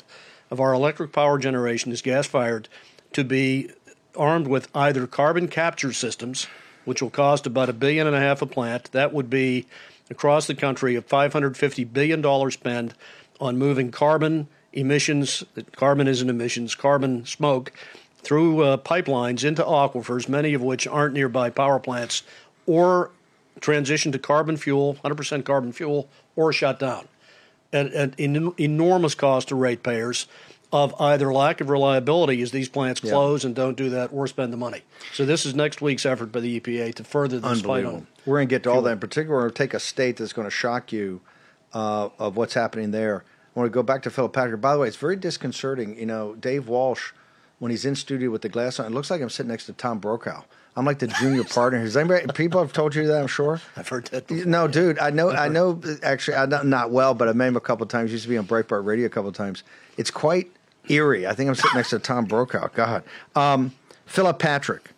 of 0.52 0.60
our 0.60 0.74
electric 0.74 1.12
power 1.12 1.40
generation 1.40 1.92
is 1.92 2.02
gas 2.02 2.28
fired, 2.28 2.70
to 3.14 3.24
be 3.24 3.72
armed 4.16 4.48
with 4.48 4.68
either 4.76 5.08
carbon 5.08 5.48
capture 5.48 5.94
systems, 5.94 6.48
which 6.86 7.02
will 7.02 7.10
cost 7.10 7.48
about 7.48 7.70
a 7.70 7.74
billion 7.74 8.08
and 8.08 8.16
a 8.16 8.20
half 8.20 8.42
a 8.42 8.46
plant. 8.46 8.92
That 8.92 9.14
would 9.14 9.30
be 9.30 9.68
across 10.10 10.48
the 10.48 10.56
country 10.56 10.96
a 10.96 11.02
$550 11.02 11.92
billion 11.92 12.52
spend 12.52 12.94
on 13.40 13.58
moving 13.58 13.90
carbon 13.90 14.48
emissions, 14.74 15.44
carbon 15.76 16.08
isn't 16.08 16.30
emissions, 16.30 16.76
carbon 16.76 17.26
smoke 17.26 17.72
through 18.18 18.64
uh, 18.64 18.78
pipelines 18.78 19.44
into 19.44 19.64
aquifers, 19.64 20.28
many 20.28 20.54
of 20.54 20.62
which 20.62 20.88
aren't 20.88 21.14
nearby 21.14 21.50
power 21.50 21.80
plants, 21.80 22.24
or 22.66 23.12
transition 23.60 24.12
to 24.12 24.20
carbon 24.20 24.58
fuel, 24.58 24.98
100% 25.04 25.46
carbon 25.46 25.72
fuel, 25.72 26.10
or 26.36 26.52
shut 26.52 26.80
down. 26.80 27.08
At, 27.72 28.20
an 28.20 28.54
enormous 28.60 29.16
cost 29.16 29.48
to 29.48 29.56
ratepayers 29.56 30.28
of 30.72 31.00
either 31.00 31.32
lack 31.32 31.62
of 31.62 31.70
reliability 31.70 32.42
as 32.42 32.52
these 32.52 32.68
plants 32.68 33.00
close 33.00 33.44
yeah. 33.44 33.48
and 33.48 33.56
don't 33.56 33.78
do 33.78 33.90
that 33.92 34.12
or 34.12 34.28
spend 34.28 34.52
the 34.52 34.58
money. 34.58 34.82
So 35.14 35.26
this 35.26 35.46
is 35.46 35.54
next 35.54 35.82
week's 35.82 36.06
effort 36.06 36.32
by 36.32 36.40
the 36.40 36.60
EPA 36.60 36.96
to 36.96 37.04
further 37.04 37.40
this 37.40 37.62
fight 37.62 37.86
on. 37.86 38.08
We're 38.26 38.38
going 38.38 38.48
to 38.48 38.56
get 38.56 38.64
to 38.64 38.72
all 38.72 38.82
that 38.84 38.94
in 38.94 39.00
particular. 39.00 39.36
We're 39.36 39.42
going 39.42 39.54
to 39.54 39.58
take 39.58 39.74
a 39.76 39.80
state 39.80 40.18
that's 40.18 40.34
going 40.34 40.48
to 40.48 40.52
shock 40.52 40.92
you 40.92 41.22
uh, 41.74 42.10
of 42.18 42.38
what's 42.38 42.56
happening 42.56 42.92
there. 42.92 43.24
I 43.56 43.60
want 43.60 43.72
to 43.72 43.74
go 43.74 43.84
back 43.84 44.02
to 44.04 44.10
Philip 44.10 44.34
Patrick. 44.34 44.62
By 44.62 44.74
the 44.74 44.80
way, 44.80 44.88
it's 44.88 44.98
very 44.98 45.16
disconcerting. 45.16 45.98
You 45.98 46.08
know, 46.08 46.36
Dave 46.36 46.68
Walsh, 46.68 47.12
when 47.60 47.70
he's 47.72 47.86
in 47.86 47.96
studio 47.96 48.32
with 48.32 48.42
the 48.42 48.50
glass 48.50 48.80
on, 48.80 48.88
it 48.88 48.96
looks 48.96 49.12
like 49.12 49.22
I'm 49.22 49.30
sitting 49.30 49.52
next 49.52 49.68
to 49.68 49.74
Tom 49.74 50.00
Brokaw. 50.00 50.42
I'm 50.76 50.86
like 50.86 51.00
the 51.00 51.08
junior 51.08 51.44
partner. 51.44 51.80
Has 51.80 51.96
anybody 51.96 52.26
people 52.34 52.60
have 52.60 52.74
told 52.74 52.96
you 52.96 53.06
that? 53.08 53.22
I'm 53.22 53.28
sure. 53.28 53.62
I've 53.76 53.88
heard 53.88 54.06
that. 54.08 54.28
Before. 54.28 54.46
No, 54.46 54.68
dude, 54.68 54.98
I 54.98 55.12
know. 55.12 55.30
I 55.30 55.50
know. 55.50 55.80
Actually, 56.02 56.38
I 56.38 56.46
not, 56.48 56.66
not 56.66 56.90
well, 56.90 57.14
but 57.14 57.30
I 57.30 57.34
met 57.34 57.50
him 57.50 57.56
a 57.56 57.62
couple 57.62 57.84
of 57.84 57.90
times. 57.90 58.12
Used 58.12 58.24
to 58.24 58.30
be 58.30 58.38
on 58.38 58.48
Breitbart 58.48 58.86
Radio 58.86 59.06
a 59.06 59.10
couple 59.10 59.30
of 59.30 59.36
times. 59.36 59.64
It's 59.98 60.10
quite 60.10 60.52
eerie. 60.90 61.28
I 61.28 61.34
think 61.34 61.48
I'm 61.48 61.56
sitting 61.56 61.76
next 61.76 61.92
to 61.92 62.00
Tom 62.00 62.26
Brokaw. 62.26 62.70
God, 62.74 63.04
um, 63.36 63.72
Philip 64.06 64.40
Patrick, 64.40 64.90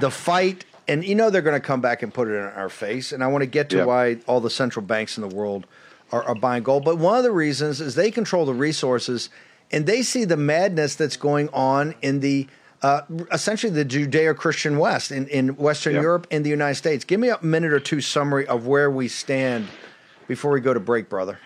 the 0.00 0.10
fight, 0.10 0.66
and 0.86 1.02
you 1.02 1.14
know 1.14 1.30
they're 1.30 1.42
going 1.42 1.60
to 1.60 1.66
come 1.66 1.80
back 1.80 2.02
and 2.02 2.12
put 2.12 2.28
it 2.28 2.32
in 2.32 2.44
our 2.44 2.68
face. 2.68 3.12
And 3.12 3.24
I 3.24 3.28
want 3.28 3.42
to 3.42 3.46
get 3.46 3.70
to 3.70 3.84
why 3.86 4.18
all 4.26 4.40
the 4.40 4.50
central 4.50 4.84
banks 4.84 5.16
in 5.16 5.26
the 5.26 5.34
world 5.34 5.66
are, 6.12 6.22
are 6.22 6.34
buying 6.34 6.62
gold. 6.62 6.84
But 6.84 6.98
one 6.98 7.16
of 7.16 7.24
the 7.24 7.32
reasons 7.32 7.80
is 7.80 7.94
they 7.94 8.10
control 8.10 8.46
the 8.46 8.54
resources 8.54 9.30
and 9.70 9.86
they 9.86 10.02
see 10.02 10.24
the 10.24 10.36
madness 10.36 10.94
that's 10.94 11.16
going 11.16 11.48
on 11.50 11.94
in 12.02 12.20
the 12.20 12.46
uh, 12.82 13.00
essentially 13.32 13.72
the 13.72 13.84
Judeo 13.84 14.36
Christian 14.36 14.78
West 14.78 15.10
in, 15.10 15.26
in 15.28 15.56
Western 15.56 15.94
yep. 15.94 16.02
Europe 16.02 16.26
and 16.30 16.44
the 16.44 16.50
United 16.50 16.74
States. 16.74 17.04
Give 17.04 17.18
me 17.18 17.30
a 17.30 17.42
minute 17.42 17.72
or 17.72 17.80
two 17.80 18.00
summary 18.00 18.46
of 18.46 18.66
where 18.66 18.90
we 18.90 19.08
stand 19.08 19.66
before 20.28 20.52
we 20.52 20.60
go 20.60 20.74
to 20.74 20.80
break, 20.80 21.08
brother. 21.08 21.38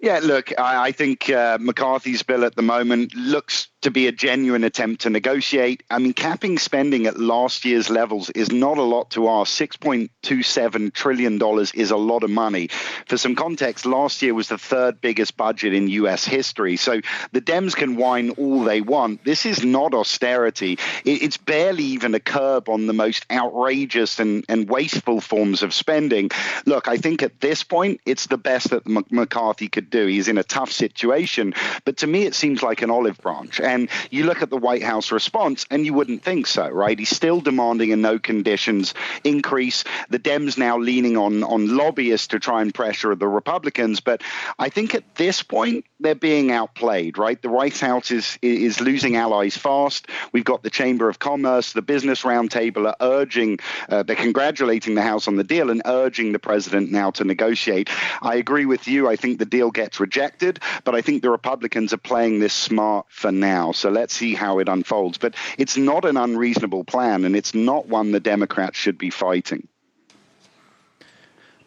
Yeah, 0.00 0.20
look, 0.22 0.52
I, 0.58 0.88
I 0.88 0.92
think 0.92 1.28
uh, 1.28 1.58
McCarthy's 1.60 2.22
bill 2.22 2.44
at 2.44 2.54
the 2.54 2.62
moment 2.62 3.14
looks 3.16 3.68
to 3.82 3.90
be 3.90 4.08
a 4.08 4.12
genuine 4.12 4.64
attempt 4.64 5.02
to 5.02 5.10
negotiate. 5.10 5.82
I 5.90 5.98
mean, 5.98 6.12
capping 6.12 6.58
spending 6.58 7.06
at 7.06 7.18
last 7.18 7.64
year's 7.64 7.88
levels 7.88 8.28
is 8.30 8.50
not 8.50 8.78
a 8.78 8.82
lot 8.82 9.10
to 9.10 9.28
ask. 9.28 9.56
$6.27 9.56 10.92
trillion 10.92 11.40
is 11.74 11.90
a 11.90 11.96
lot 11.96 12.24
of 12.24 12.30
money. 12.30 12.68
For 13.06 13.16
some 13.16 13.36
context, 13.36 13.86
last 13.86 14.20
year 14.20 14.34
was 14.34 14.48
the 14.48 14.58
third 14.58 15.00
biggest 15.00 15.36
budget 15.36 15.74
in 15.74 15.88
U.S. 15.88 16.24
history. 16.24 16.76
So 16.76 17.00
the 17.32 17.40
Dems 17.40 17.76
can 17.76 17.96
whine 17.96 18.30
all 18.30 18.64
they 18.64 18.80
want. 18.80 19.24
This 19.24 19.46
is 19.46 19.64
not 19.64 19.94
austerity. 19.94 20.78
It's 21.04 21.36
barely 21.36 21.84
even 21.84 22.14
a 22.14 22.20
curb 22.20 22.68
on 22.68 22.86
the 22.86 22.92
most 22.92 23.26
outrageous 23.30 24.18
and, 24.18 24.44
and 24.48 24.68
wasteful 24.68 25.20
forms 25.20 25.62
of 25.62 25.72
spending. 25.72 26.30
Look, 26.66 26.88
I 26.88 26.96
think 26.96 27.22
at 27.22 27.40
this 27.40 27.62
point, 27.62 28.00
it's 28.04 28.26
the 28.26 28.38
best 28.38 28.70
that 28.70 28.86
McCarthy 28.86 29.68
could 29.68 29.88
do. 29.88 30.06
He's 30.06 30.28
in 30.28 30.38
a 30.38 30.44
tough 30.44 30.72
situation. 30.72 31.54
But 31.84 31.98
to 31.98 32.06
me, 32.08 32.24
it 32.24 32.34
seems 32.34 32.62
like 32.62 32.82
an 32.82 32.90
olive 32.90 33.18
branch. 33.18 33.60
And 33.68 33.77
you 34.10 34.24
look 34.24 34.42
at 34.42 34.50
the 34.50 34.56
White 34.56 34.82
House 34.82 35.12
response, 35.12 35.66
and 35.70 35.84
you 35.84 35.94
wouldn't 35.94 36.22
think 36.22 36.46
so, 36.46 36.68
right? 36.68 36.98
He's 36.98 37.14
still 37.14 37.40
demanding 37.40 37.92
a 37.92 37.96
no 37.96 38.18
conditions 38.18 38.94
increase. 39.24 39.84
The 40.10 40.18
Dems 40.18 40.58
now 40.58 40.78
leaning 40.78 41.16
on 41.16 41.44
on 41.44 41.76
lobbyists 41.76 42.28
to 42.28 42.38
try 42.38 42.62
and 42.62 42.74
pressure 42.74 43.14
the 43.14 43.28
Republicans. 43.28 44.00
But 44.00 44.22
I 44.58 44.68
think 44.68 44.94
at 44.94 45.14
this 45.16 45.42
point 45.42 45.84
they're 46.00 46.14
being 46.14 46.50
outplayed, 46.50 47.18
right? 47.18 47.40
The 47.40 47.50
White 47.50 47.78
House 47.78 48.10
is 48.10 48.38
is 48.42 48.80
losing 48.80 49.16
allies 49.16 49.56
fast. 49.56 50.06
We've 50.32 50.44
got 50.44 50.62
the 50.62 50.70
Chamber 50.70 51.08
of 51.08 51.18
Commerce, 51.18 51.72
the 51.72 51.82
Business 51.82 52.22
Roundtable 52.22 52.86
are 52.86 52.96
urging, 53.00 53.58
uh, 53.88 54.02
they're 54.02 54.16
congratulating 54.16 54.94
the 54.94 55.02
House 55.02 55.28
on 55.28 55.36
the 55.36 55.44
deal 55.44 55.70
and 55.70 55.82
urging 55.84 56.32
the 56.32 56.38
president 56.38 56.90
now 56.90 57.10
to 57.12 57.24
negotiate. 57.24 57.90
I 58.22 58.36
agree 58.36 58.66
with 58.66 58.88
you. 58.88 59.08
I 59.08 59.16
think 59.16 59.38
the 59.38 59.46
deal 59.46 59.70
gets 59.70 60.00
rejected, 60.00 60.60
but 60.84 60.94
I 60.94 61.02
think 61.02 61.22
the 61.22 61.30
Republicans 61.30 61.92
are 61.92 61.98
playing 61.98 62.38
this 62.38 62.54
smart 62.54 63.06
for 63.08 63.32
now 63.32 63.57
now. 63.58 63.72
So 63.72 63.90
let's 63.90 64.14
see 64.14 64.34
how 64.34 64.58
it 64.58 64.68
unfolds. 64.68 65.18
But 65.18 65.34
it's 65.56 65.76
not 65.76 66.04
an 66.04 66.16
unreasonable 66.16 66.84
plan, 66.84 67.24
and 67.24 67.34
it's 67.34 67.54
not 67.54 67.88
one 67.88 68.12
the 68.12 68.20
Democrats 68.20 68.78
should 68.78 68.98
be 68.98 69.10
fighting. 69.10 69.66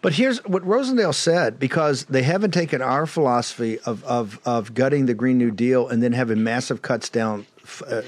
But 0.01 0.13
here's 0.13 0.43
what 0.45 0.63
Rosendale 0.63 1.13
said 1.13 1.59
because 1.59 2.05
they 2.05 2.23
haven't 2.23 2.51
taken 2.51 2.81
our 2.81 3.05
philosophy 3.05 3.79
of, 3.81 4.03
of, 4.03 4.39
of 4.45 4.73
gutting 4.73 5.05
the 5.05 5.13
Green 5.13 5.37
New 5.37 5.51
Deal 5.51 5.87
and 5.87 6.01
then 6.01 6.13
having 6.13 6.43
massive 6.43 6.81
cuts 6.81 7.07
down, 7.09 7.45
uh, 7.87 8.01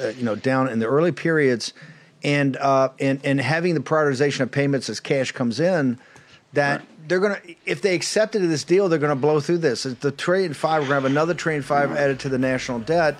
uh, 0.00 0.08
you 0.08 0.24
know, 0.24 0.34
down 0.34 0.68
in 0.68 0.80
the 0.80 0.86
early 0.86 1.12
periods, 1.12 1.72
and 2.24 2.56
uh, 2.56 2.88
and 2.98 3.20
and 3.24 3.40
having 3.40 3.74
the 3.74 3.80
prioritization 3.80 4.40
of 4.40 4.50
payments 4.50 4.88
as 4.88 4.98
cash 4.98 5.30
comes 5.32 5.60
in. 5.60 5.98
That 6.54 6.80
right. 6.80 6.88
They're 7.06 7.20
gonna, 7.20 7.40
if 7.64 7.82
they 7.82 7.94
accepted 7.94 8.42
this 8.42 8.64
deal, 8.64 8.88
they're 8.88 8.98
gonna 8.98 9.16
blow 9.16 9.40
through 9.40 9.58
this. 9.58 9.84
The 9.84 10.12
trillion 10.12 10.54
five, 10.54 10.82
we're 10.82 10.88
gonna 10.88 11.02
have 11.02 11.10
another 11.10 11.34
trillion 11.34 11.62
five 11.62 11.92
added 11.92 12.20
to 12.20 12.28
the 12.28 12.38
national 12.38 12.80
debt 12.80 13.18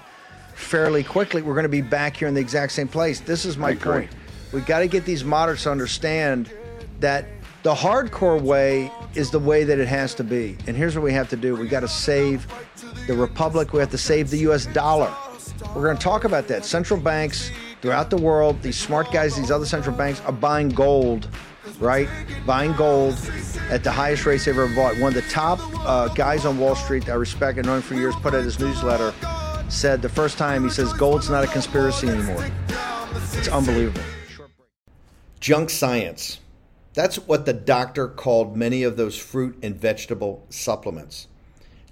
fairly 0.57 1.05
quickly, 1.05 1.43
we're 1.43 1.55
going 1.55 1.65
to 1.65 1.69
be 1.69 1.83
back 1.83 2.17
here 2.17 2.27
in 2.27 2.35
the 2.35 2.41
exact 2.41 2.73
same 2.73 2.89
place. 2.89 3.21
This 3.21 3.45
is 3.45 3.57
my 3.57 3.75
point. 3.75 4.11
We 4.53 4.63
got 4.63 4.81
to 4.81 4.89
get 4.89 5.05
these 5.05 5.23
moderates 5.23 5.65
to 5.65 5.71
understand 5.71 6.51
that 7.01 7.27
the 7.63 7.75
hardcore 7.75 8.41
way 8.41 8.91
is 9.15 9.31
the 9.31 9.39
way 9.39 9.65
that 9.65 9.79
it 9.79 9.89
has 9.89 10.15
to 10.15 10.25
be. 10.25 10.57
And 10.67 10.77
here's 10.77 10.97
what 10.97 11.05
we 11.05 11.13
have 11.13 11.29
to 11.31 11.37
do 11.37 11.57
we 11.57 11.69
got 11.69 11.81
to 11.81 11.89
save 11.89 12.47
the 13.07 13.15
republic, 13.15 13.73
we 13.73 13.81
have 13.81 13.91
to 13.91 13.99
save 13.99 14.31
the 14.31 14.39
US 14.51 14.67
dollar. 14.67 15.13
We're 15.75 15.83
going 15.83 15.97
to 15.97 16.03
talk 16.03 16.25
about 16.25 16.49
that. 16.49 16.65
Central 16.65 16.99
banks 16.99 17.51
throughout 17.83 18.09
the 18.11 18.17
world, 18.17 18.61
these 18.63 18.79
smart 18.79 19.13
guys, 19.13 19.37
these 19.37 19.51
other 19.51 19.67
central 19.67 19.95
banks 19.95 20.21
are 20.23 20.33
buying 20.33 20.71
gold, 20.71 21.29
right? 21.79 22.09
Buying 22.45 22.73
gold 22.73 23.15
at 23.71 23.85
the 23.85 23.91
highest 23.91 24.27
rates 24.27 24.45
they've 24.45 24.59
ever 24.59 24.75
bought. 24.75 24.97
One 24.99 25.09
of 25.09 25.15
the 25.15 25.29
top 25.31 25.59
uh, 25.87 26.09
guys 26.09 26.45
on 26.45 26.59
Wall 26.59 26.75
Street 26.75 27.07
that 27.07 27.13
I 27.13 27.17
respect 27.17 27.59
and 27.59 27.67
known 27.67 27.83
for 27.83 27.95
years 27.95 28.15
put 28.17 28.35
out 28.35 28.45
his 28.45 28.59
newsletter 28.59 29.13
said 29.69 30.01
the 30.01 30.09
first 30.09 30.39
time 30.39 30.63
he 30.63 30.71
says 30.71 30.93
gold's 30.93 31.29
not 31.29 31.45
a 31.45 31.47
conspiracy 31.49 32.09
anymore. 32.09 32.47
It's 33.33 33.49
unbelievable. 33.49 34.03
Junk 35.41 35.71
science. 35.71 36.41
That's 36.95 37.17
what 37.17 37.45
the 37.45 37.53
doctor 37.53 38.09
called 38.09 38.57
many 38.57 38.83
of 38.83 38.97
those 38.97 39.19
fruit 39.19 39.59
and 39.63 39.77
vegetable 39.77 40.47
supplements. 40.49 41.27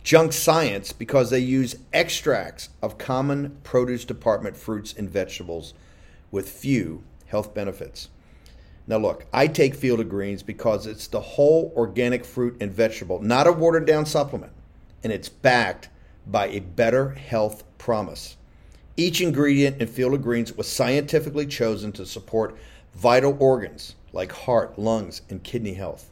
Junk 0.02 0.32
science 0.32 0.92
because 0.92 1.30
they 1.30 1.40
use 1.40 1.76
extracts 1.92 2.68
of 2.82 2.98
common 2.98 3.58
produce 3.64 4.04
department 4.04 4.56
fruits 4.56 4.94
and 4.96 5.10
vegetables 5.10 5.74
with 6.30 6.48
few 6.48 7.02
health 7.26 7.54
benefits. 7.54 8.08
Now, 8.86 8.98
look, 8.98 9.26
I 9.32 9.46
take 9.46 9.74
Field 9.74 10.00
of 10.00 10.10
Greens 10.10 10.42
because 10.42 10.86
it's 10.86 11.06
the 11.06 11.20
whole 11.20 11.72
organic 11.74 12.24
fruit 12.24 12.56
and 12.60 12.72
vegetable, 12.72 13.22
not 13.22 13.46
a 13.46 13.52
watered 13.52 13.86
down 13.86 14.04
supplement, 14.04 14.52
and 15.02 15.12
it's 15.12 15.28
backed 15.28 15.88
by 16.26 16.48
a 16.48 16.60
better 16.60 17.10
health 17.10 17.64
promise. 17.78 18.36
Each 18.96 19.20
ingredient 19.20 19.80
in 19.80 19.88
Field 19.88 20.14
of 20.14 20.22
Greens 20.22 20.52
was 20.52 20.68
scientifically 20.68 21.46
chosen 21.46 21.92
to 21.92 22.06
support 22.06 22.56
vital 22.94 23.36
organs 23.40 23.96
like 24.12 24.32
heart, 24.32 24.78
lungs, 24.78 25.22
and 25.28 25.42
kidney 25.42 25.74
health. 25.74 26.10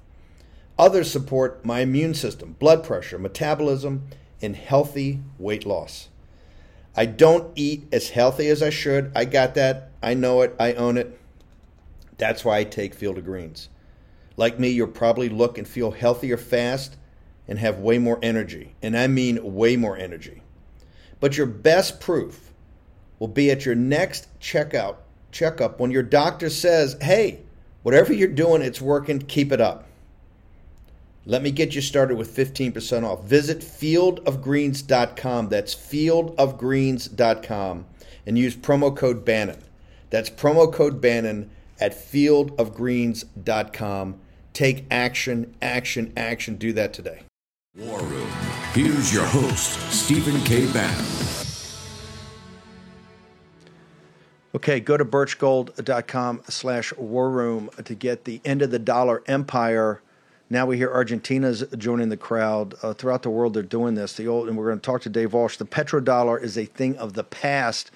Others 0.79 1.11
support 1.11 1.64
my 1.64 1.81
immune 1.81 2.14
system, 2.14 2.57
blood 2.59 2.83
pressure, 2.83 3.19
metabolism, 3.19 4.09
and 4.41 4.57
healthy 4.57 5.21
weight 5.38 5.64
loss. 5.64 6.09
I 6.97 7.07
don't 7.07 7.52
eat 7.55 7.85
as 7.93 8.11
healthy 8.11 8.49
as 8.49 8.62
I 8.62 8.71
should. 8.71 9.12
I 9.14 9.25
got 9.25 9.55
that. 9.55 9.91
I 10.02 10.14
know 10.14 10.43
it. 10.43 10.55
I 10.59 10.73
own 10.73 10.99
it. 10.99 11.19
That's 12.23 12.45
why 12.45 12.59
I 12.59 12.64
take 12.64 12.95
Field 12.95 13.19
of 13.19 13.25
Greens. 13.25 13.69
Like 14.37 14.57
me, 14.57 14.69
you'll 14.69 14.87
probably 14.87 15.29
look 15.29 15.59
and 15.59 15.67
feel 15.67 15.91
healthier 15.91 16.37
fast 16.37 16.97
and 17.49 17.59
have 17.59 17.81
way 17.81 17.99
more 17.99 18.21
energy. 18.23 18.76
And 18.81 18.97
I 18.97 19.09
mean 19.09 19.57
way 19.57 19.76
more 19.76 19.97
energy. 19.97 20.41
But 21.19 21.37
your 21.37 21.49
best 21.49 22.00
proof 22.00 22.52
will 23.19 23.26
be 23.26 23.50
at 23.50 23.67
your 23.67 23.75
next 23.75 24.29
checkout 24.38 24.99
checkup 25.33 25.81
when 25.81 25.91
your 25.91 26.05
doctor 26.05 26.49
says, 26.49 26.97
"Hey, 27.00 27.41
whatever 27.83 28.12
you're 28.12 28.29
doing, 28.29 28.62
it's 28.62 28.81
working. 28.81 29.19
Keep 29.19 29.50
it 29.50 29.61
up." 29.61 29.88
Let 31.26 31.43
me 31.43 31.50
get 31.50 31.75
you 31.75 31.81
started 31.81 32.17
with 32.17 32.31
15% 32.31 33.05
off. 33.05 33.25
Visit 33.25 33.62
fieldofgreens.com. 33.62 35.49
That's 35.49 35.75
fieldofgreens.com 35.75 37.87
and 38.25 38.38
use 38.38 38.55
promo 38.55 38.97
code 38.97 39.25
Bannon. 39.25 39.59
That's 40.11 40.31
promo 40.31 40.73
code 40.73 41.00
Bannon 41.00 41.50
at 41.83 41.93
fieldofgreens.com. 41.93 44.21
Take 44.53 44.85
action, 44.91 45.55
action, 45.61 46.12
action. 46.17 46.55
Do 46.55 46.73
that 46.75 46.93
today. 46.93 47.23
War 47.75 47.99
Room. 48.01 48.29
Here's 48.73 49.12
your 49.12 49.25
host, 49.25 49.81
Stephen 49.91 50.41
K. 50.45 50.73
Bannon. 50.73 51.05
Okay, 54.55 54.79
go 54.81 54.97
to 54.97 55.05
birchgold.com 55.05 56.43
slash 56.49 56.95
war 56.97 57.31
room 57.31 57.69
to 57.85 57.95
get 57.95 58.27
the 58.27 58.41
end 58.45 58.62
of 58.62 58.71
the 58.71 58.79
dollar 58.79 59.25
empire. 59.27 60.01
Now 60.51 60.67
we 60.67 60.77
hear 60.77 60.93
Argentina's 60.93 61.65
joining 61.79 62.11
the 62.11 62.19
crowd. 62.19 62.75
Uh, 62.83 62.93
throughout 62.93 63.23
the 63.23 63.31
world, 63.31 63.55
they're 63.55 63.62
doing 63.62 63.95
this. 63.95 64.12
The 64.12 64.29
old, 64.29 64.49
and 64.49 64.57
we're 64.57 64.67
going 64.67 64.79
to 64.79 64.85
talk 64.85 65.01
to 65.03 65.09
Dave 65.09 65.33
Walsh. 65.33 65.57
The 65.57 65.65
petrodollar 65.65 66.41
is 66.41 66.57
a 66.59 66.67
thing 66.67 66.97
of 66.99 67.15
the 67.15 67.25
past 67.25 67.91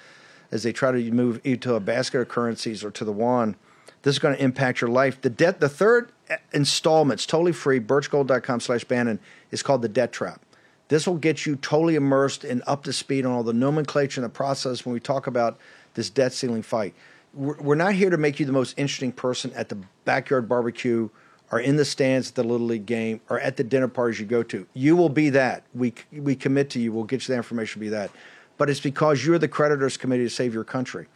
as 0.51 0.63
they 0.63 0.73
try 0.73 0.91
to 0.91 1.11
move 1.13 1.39
into 1.45 1.75
a 1.75 1.81
basket 1.81 2.23
of 2.23 2.29
currencies 2.29 2.83
or 2.83 2.91
to 2.91 3.05
the 3.05 3.13
yuan. 3.13 3.55
This 4.03 4.15
is 4.15 4.19
going 4.19 4.37
to 4.37 4.43
impact 4.43 4.81
your 4.81 4.91
life. 4.91 5.21
The 5.21 5.31
debt, 5.31 5.61
the 5.61 5.69
third 5.69 6.13
installment, 6.53 7.19
it's 7.19 7.27
totally 7.27 7.53
free. 7.53 7.81
Birchgold.com 7.81 8.61
slash 8.61 8.85
Bannon 8.85 9.19
is 9.51 9.63
called 9.63 9.83
the 9.83 9.89
debt 9.89 10.13
trap. 10.13 10.41
This 10.89 11.07
will 11.07 11.17
get 11.17 11.47
you 11.47 11.57
totally 11.57 11.97
immersed 11.97 12.45
and 12.45 12.63
up 12.67 12.85
to 12.85 12.93
speed 12.93 13.27
on 13.27 13.33
all 13.33 13.43
the 13.43 13.53
nomenclature 13.53 14.21
and 14.21 14.25
the 14.25 14.33
process 14.33 14.87
when 14.87 14.93
we 14.93 15.01
talk 15.01 15.27
about 15.27 15.59
this 15.95 16.11
debt 16.11 16.33
ceiling 16.33 16.63
fight. 16.63 16.95
We're 17.35 17.75
not 17.75 17.95
here 17.95 18.09
to 18.09 18.17
make 18.17 18.41
you 18.41 18.47
the 18.47 18.53
most 18.53 18.79
interesting 18.79 19.13
person 19.13 19.53
at 19.55 19.69
the 19.69 19.77
backyard 20.05 20.49
barbecue 20.49 21.11
or 21.51 21.61
in 21.61 21.77
the 21.77 21.85
stands 21.85 22.31
at 22.31 22.35
the 22.35 22.45
little 22.45 22.67
league 22.67 22.87
game 22.87 23.21
or 23.29 23.41
at 23.41 23.57
the 23.57 23.65
dinner 23.65 23.89
parties 23.89 24.21
you 24.21 24.27
go 24.27 24.43
to. 24.45 24.67
You 24.75 24.97
will 24.97 25.09
be 25.09 25.31
that. 25.31 25.65
We 25.75 25.93
we 26.13 26.35
commit 26.35 26.71
to 26.71 26.81
you. 26.81 26.93
We'll 26.93 27.05
get 27.05 27.27
you 27.27 27.33
the 27.33 27.37
information. 27.37 27.81
Be 27.81 27.89
that, 27.91 28.11
but 28.57 28.71
it's 28.71 28.81
because 28.81 29.25
you're 29.25 29.39
the 29.39 29.49
creditors 29.49 29.97
committee 29.97 30.25
to 30.25 30.31
save 30.31 30.55
your 30.55 30.65
country. 30.65 31.09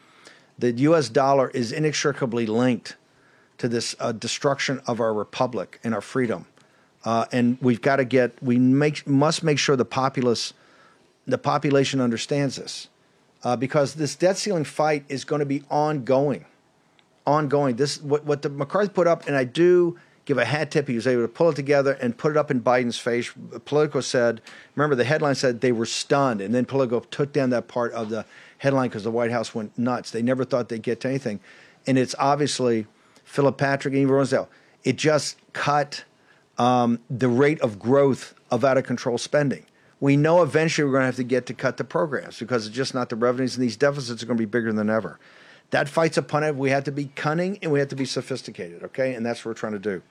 The 0.61 0.73
U.S. 0.73 1.09
dollar 1.09 1.49
is 1.49 1.73
inextricably 1.73 2.45
linked 2.45 2.97
to 3.57 3.67
this 3.67 3.97
uh, 3.99 4.13
destruction 4.13 4.83
of 4.87 5.01
our 5.01 5.15
republic 5.15 5.81
and 5.83 5.95
our 5.95 6.03
freedom, 6.03 6.45
uh, 7.03 7.25
and 7.33 7.57
we've 7.63 7.81
got 7.81 7.97
to 7.97 8.05
get. 8.05 8.43
We 8.43 8.59
make 8.59 9.07
must 9.07 9.43
make 9.43 9.59
sure 9.59 9.75
the 9.75 9.87
populace, 9.87 10.53
the 11.27 11.39
population 11.39 11.99
understands 11.99 12.57
this 12.57 12.89
uh, 13.43 13.57
because 13.57 13.95
this 13.95 14.15
debt 14.15 14.37
ceiling 14.37 14.65
fight 14.65 15.05
is 15.09 15.25
going 15.25 15.41
to 15.41 15.47
be 15.47 15.63
ongoing, 15.71 16.45
ongoing. 17.27 17.77
This 17.77 18.01
what 18.03 18.27
what 18.27 18.43
the 18.43 18.51
McCarthy 18.51 18.93
put 18.93 19.07
up, 19.07 19.27
and 19.27 19.37
I 19.37 19.45
do 19.45 19.99
give 20.27 20.37
a 20.37 20.45
hat 20.45 20.71
tip. 20.71 20.89
He 20.89 20.95
was 20.95 21.07
able 21.07 21.23
to 21.23 21.29
pull 21.29 21.49
it 21.49 21.57
together 21.57 21.93
and 22.03 22.17
put 22.19 22.33
it 22.33 22.37
up 22.37 22.51
in 22.51 22.61
Biden's 22.61 22.99
face. 22.99 23.33
Politico 23.65 24.03
said, 24.03 24.43
remember 24.77 24.95
the 24.95 25.05
headline 25.05 25.37
said 25.37 25.63
they 25.63 25.73
were 25.73 25.87
stunned, 25.87 26.43
and 26.43 26.55
then 26.55 26.67
Politico 26.67 27.01
took 27.11 27.33
down 27.33 27.49
that 27.51 27.67
part 27.67 27.93
of 27.95 28.11
the 28.11 28.27
headline 28.61 28.89
because 28.89 29.05
the 29.05 29.11
White 29.11 29.31
House 29.31 29.55
went 29.55 29.77
nuts. 29.77 30.11
They 30.11 30.23
never 30.23 30.45
thought 30.45 30.69
they'd 30.69 30.83
get 30.83 31.01
to 31.01 31.09
anything, 31.09 31.41
and 31.87 31.99
it's 31.99 32.15
obviously 32.19 32.87
Philip 33.25 33.59
Patrick 33.59 33.93
and 33.95 34.03
Eva 34.03 34.13
Rosendale. 34.13 34.49
It 34.85 34.97
just 34.97 35.37
cut 35.53 36.05
um, 36.57 37.01
the 37.11 37.29
rate 37.29 37.61
of 37.61 37.79
growth 37.79 38.35
of 38.51 38.65
out 38.65 38.79
of 38.79 38.85
control 38.85 39.19
spending 39.19 39.67
we 40.01 40.17
know 40.17 40.43
eventually 40.43 40.87
we're 40.87 40.93
going 40.93 41.03
to 41.03 41.07
have 41.07 41.17
to 41.17 41.25
get 41.25 41.47
to 41.47 41.55
cut 41.55 41.77
the 41.77 41.85
programs 41.85 42.39
because 42.39 42.67
it's 42.67 42.75
just 42.75 42.95
not 42.95 43.11
the 43.11 43.17
revenues, 43.17 43.55
and 43.57 43.63
these 43.63 43.77
deficits 43.77 44.23
are 44.23 44.27
going 44.27 44.39
to 44.39 44.43
be 44.43 44.47
bigger 44.47 44.73
than 44.73 44.89
ever. 44.89 45.21
That 45.71 45.89
fight's 45.89 46.17
upon 46.17 46.43
it. 46.43 46.57
We 46.57 46.71
have 46.71 46.85
to 46.85 46.93
be 46.93 47.11
cunning 47.15 47.59
and 47.63 47.71
we 47.71 47.79
have 47.79 47.89
to 47.89 47.97
be 47.97 48.07
sophisticated, 48.07 48.83
okay? 48.83 49.15
And 49.15 49.25
that's 49.25 49.45
what 49.45 49.51
we're 49.51 49.61
trying 49.61 49.75
to 49.75 49.79
do. 49.79 50.03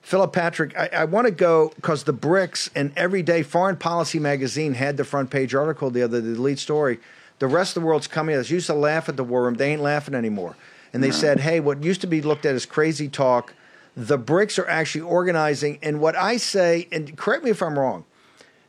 Philip 0.00 0.32
Patrick, 0.32 0.74
I, 0.78 0.88
I 0.92 1.04
want 1.04 1.26
to 1.26 1.32
go 1.32 1.72
because 1.76 2.04
the 2.04 2.14
BRICS 2.14 2.70
and 2.74 2.92
Everyday 2.96 3.42
Foreign 3.42 3.76
Policy 3.76 4.18
magazine 4.18 4.74
had 4.74 4.96
the 4.96 5.04
front 5.04 5.28
page 5.28 5.54
article 5.54 5.90
the 5.90 6.02
other, 6.02 6.22
the 6.22 6.40
lead 6.40 6.58
story. 6.58 6.98
The 7.40 7.48
rest 7.48 7.76
of 7.76 7.82
the 7.82 7.86
world's 7.86 8.06
coming 8.06 8.34
at 8.34 8.40
us. 8.40 8.50
Used 8.50 8.66
to 8.66 8.74
laugh 8.74 9.08
at 9.08 9.16
the 9.16 9.24
war 9.24 9.44
room. 9.44 9.54
They 9.54 9.72
ain't 9.72 9.82
laughing 9.82 10.14
anymore. 10.14 10.56
And 10.92 11.02
they 11.02 11.08
no. 11.08 11.14
said, 11.14 11.40
hey, 11.40 11.58
what 11.58 11.82
used 11.82 12.02
to 12.02 12.06
be 12.06 12.22
looked 12.22 12.46
at 12.46 12.54
as 12.54 12.66
crazy 12.66 13.08
talk, 13.08 13.54
the 13.96 14.18
BRICS 14.18 14.58
are 14.58 14.68
actually 14.68 15.02
organizing. 15.02 15.78
And 15.82 16.00
what 16.00 16.16
I 16.16 16.36
say, 16.36 16.86
and 16.92 17.16
correct 17.16 17.42
me 17.42 17.50
if 17.50 17.62
I'm 17.62 17.78
wrong, 17.78 18.04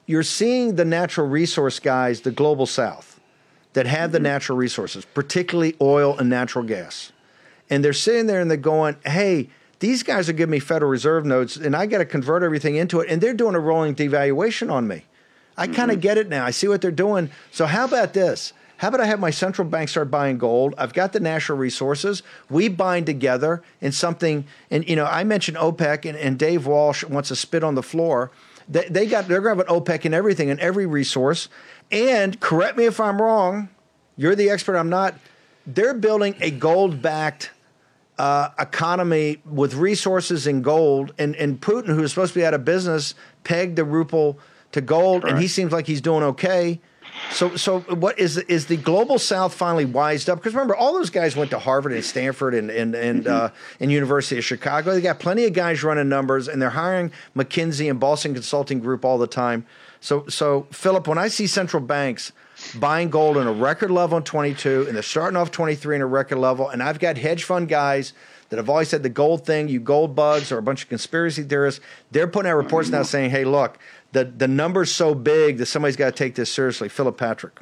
you're 0.06 0.24
seeing 0.24 0.76
the 0.76 0.86
natural 0.86 1.28
resource 1.28 1.80
guys, 1.80 2.22
the 2.22 2.32
global 2.32 2.66
south, 2.66 3.20
that 3.74 3.86
have 3.88 4.12
the 4.12 4.18
mm-hmm. 4.18 4.24
natural 4.24 4.58
resources, 4.58 5.06
particularly 5.06 5.76
oil 5.82 6.18
and 6.18 6.30
natural 6.30 6.64
gas. 6.64 7.12
And 7.70 7.84
they're 7.84 7.94
sitting 7.94 8.28
there 8.28 8.42
and 8.42 8.50
they're 8.50 8.58
going, 8.58 8.98
hey, 9.06 9.50
these 9.80 10.04
guys 10.04 10.30
are 10.30 10.34
giving 10.34 10.52
me 10.52 10.60
Federal 10.60 10.92
Reserve 10.92 11.26
notes 11.26 11.56
and 11.56 11.76
I 11.76 11.88
got 11.88 12.00
to 12.00 12.06
convert 12.06 12.44
everything 12.44 12.76
into 12.76 13.00
it. 13.00 13.10
And 13.10 13.22
they're 13.22 13.34
doing 13.34 13.56
a 13.56 13.60
rolling 13.60 13.96
devaluation 13.96 14.72
on 14.72 14.88
me. 14.88 15.06
I 15.58 15.66
mm-hmm. 15.66 15.76
kind 15.76 15.92
of 15.92 16.00
get 16.00 16.18
it 16.18 16.30
now. 16.30 16.46
I 16.46 16.52
see 16.52 16.68
what 16.68 16.82
they're 16.82 16.92
doing. 16.92 17.30
So, 17.52 17.66
how 17.66 17.86
about 17.86 18.14
this? 18.14 18.54
How 18.82 18.88
about 18.88 19.00
I 19.00 19.06
have 19.06 19.20
my 19.20 19.30
central 19.30 19.68
bank 19.68 19.90
start 19.90 20.10
buying 20.10 20.40
gold? 20.40 20.74
I've 20.76 20.92
got 20.92 21.14
the 21.14 21.20
natural 21.20 21.56
resources. 21.56 22.24
We 22.50 22.68
bind 22.68 23.06
together 23.06 23.62
in 23.80 23.92
something. 23.92 24.48
And, 24.72 24.90
you 24.90 24.96
know, 24.96 25.06
I 25.06 25.24
mentioned 25.24 25.58
OPEC, 25.58 26.10
and, 26.10 26.18
and 26.18 26.40
Dave 26.40 26.66
Walsh 26.66 27.04
wants 27.04 27.30
to 27.30 27.36
spit 27.36 27.64
on 27.64 27.76
the 27.76 27.84
floor. 27.84 28.32
They, 28.68 28.88
they 28.90 29.06
got 29.06 29.28
they're 29.28 29.40
going 29.40 29.56
to 29.56 29.66
have 29.66 29.70
an 29.70 29.82
OPEC 29.82 30.06
and 30.06 30.16
everything 30.16 30.50
and 30.50 30.60
every 30.60 30.88
resource. 30.88 31.48
And 31.92 32.40
correct 32.40 32.76
me 32.76 32.86
if 32.86 33.00
I'm 33.00 33.22
wrong. 33.22 33.70
You're 34.18 34.34
the 34.34 34.50
expert. 34.50 34.76
I'm 34.76 34.90
not. 34.90 35.14
They're 35.68 35.94
building 35.94 36.34
a 36.42 36.50
gold-backed 36.50 37.52
uh, 38.18 38.50
economy 38.58 39.44
with 39.46 39.76
resources 39.76 40.48
in 40.48 40.64
gold, 40.64 41.14
and 41.20 41.36
and 41.36 41.62
Putin, 41.62 41.90
who 41.90 42.02
is 42.02 42.10
supposed 42.10 42.34
to 42.34 42.40
be 42.40 42.46
out 42.48 42.56
of 42.56 42.66
business, 42.66 43.14
pegged 43.44 43.76
the 43.76 43.86
ruble 43.86 44.40
to 44.72 44.82
gold, 44.82 45.24
and 45.24 45.38
he 45.38 45.48
seems 45.48 45.72
like 45.72 45.86
he's 45.86 46.02
doing 46.02 46.24
okay. 46.24 46.82
So, 47.32 47.56
so 47.56 47.80
what 47.82 48.20
is 48.20 48.38
is 48.38 48.66
the 48.66 48.78
global 48.78 49.20
South 49.20 49.54
finally 49.54 49.86
wised 49.86 50.30
up? 50.30 50.40
Because 50.40 50.54
remember, 50.54 50.76
all 50.76 50.94
those 50.94 51.10
guys 51.10 51.36
went 51.36 51.52
to 51.52 51.60
Harvard 51.60 51.94
and 51.94 52.04
Stanford 52.04 52.54
and 52.54 52.70
and 52.70 52.96
and, 52.96 53.24
mm-hmm. 53.24 53.46
uh, 53.46 53.50
and 53.80 53.92
University 53.92 54.38
of 54.38 54.44
Chicago. 54.44 54.94
They 54.94 55.02
got 55.02 55.20
plenty 55.20 55.46
of 55.46 55.54
guys 55.54 55.84
running 55.84 56.10
numbers, 56.10 56.48
and 56.48 56.62
they're 56.62 56.72
hiring 56.72 57.12
McKinsey 57.36 57.90
and 57.90 58.00
Boston 58.00 58.34
Consulting 58.34 58.80
Group 58.80 59.06
all 59.06 59.18
the 59.18 59.28
time. 59.28 59.66
So, 60.02 60.26
so 60.28 60.68
Philip, 60.72 61.08
when 61.08 61.20
I 61.20 61.28
see 61.28 61.46
central 61.46 61.82
banks 61.82 62.32
buying 62.80 63.10
gold 63.10 63.38
in 63.38 63.48
a 63.48 63.54
record 63.54 63.92
level 63.92 64.18
in 64.18 64.24
22, 64.24 64.86
and 64.88 64.96
they're 64.96 65.04
starting 65.04 65.38
off 65.38 65.52
23 65.52 65.98
in 65.98 66.02
a 66.02 66.08
record 66.08 66.40
level, 66.40 66.68
and 66.70 66.82
I've 66.82 67.00
got 67.00 67.18
hedge 67.18 67.44
fund 67.44 67.70
guys 67.70 68.14
that 68.50 68.58
have 68.58 68.70
always 68.70 68.90
said 68.90 69.04
the 69.04 69.10
gold 69.10 69.46
thing, 69.46 69.70
you 69.70 69.80
gold 69.80 70.16
bugs, 70.16 70.52
or 70.52 70.58
a 70.58 70.62
bunch 70.62 70.84
of 70.84 70.90
conspiracy 70.90 71.44
theorists. 71.44 71.80
They're 72.12 72.28
putting 72.28 72.52
out 72.52 72.58
reports 72.58 72.90
now 72.90 73.04
saying, 73.04 73.30
"Hey, 73.30 73.46
look, 73.46 73.78
the 74.12 74.26
the 74.26 74.48
number's 74.48 74.92
so 74.92 75.16
big 75.16 75.58
that 75.58 75.68
somebody's 75.68 75.96
got 75.96 76.06
to 76.06 76.12
take 76.24 76.36
this 76.36 76.52
seriously. 76.52 76.90
Philip 76.90 77.18
Patrick. 77.18 77.60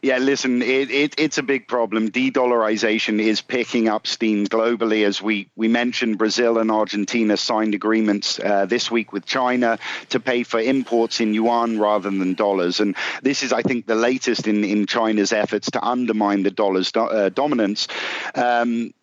Yeah, 0.00 0.18
listen, 0.18 0.62
it, 0.62 0.92
it, 0.92 1.14
it's 1.18 1.38
a 1.38 1.42
big 1.42 1.66
problem. 1.66 2.10
De-dollarization 2.10 3.20
is 3.20 3.40
picking 3.40 3.88
up 3.88 4.06
steam 4.06 4.46
globally. 4.46 5.04
As 5.04 5.20
we, 5.20 5.50
we 5.56 5.66
mentioned, 5.66 6.18
Brazil 6.18 6.58
and 6.58 6.70
Argentina 6.70 7.36
signed 7.36 7.74
agreements 7.74 8.38
uh, 8.38 8.64
this 8.66 8.92
week 8.92 9.12
with 9.12 9.26
China 9.26 9.76
to 10.10 10.20
pay 10.20 10.44
for 10.44 10.60
imports 10.60 11.20
in 11.20 11.34
yuan 11.34 11.80
rather 11.80 12.10
than 12.10 12.34
dollars. 12.34 12.78
And 12.78 12.94
this 13.22 13.42
is, 13.42 13.52
I 13.52 13.62
think, 13.62 13.86
the 13.86 13.96
latest 13.96 14.46
in, 14.46 14.62
in 14.62 14.86
China's 14.86 15.32
efforts 15.32 15.68
to 15.72 15.84
undermine 15.84 16.44
the 16.44 16.52
dollar's 16.52 16.92
do, 16.92 17.00
uh, 17.00 17.30
dominance. 17.30 17.88
Um, 18.36 18.94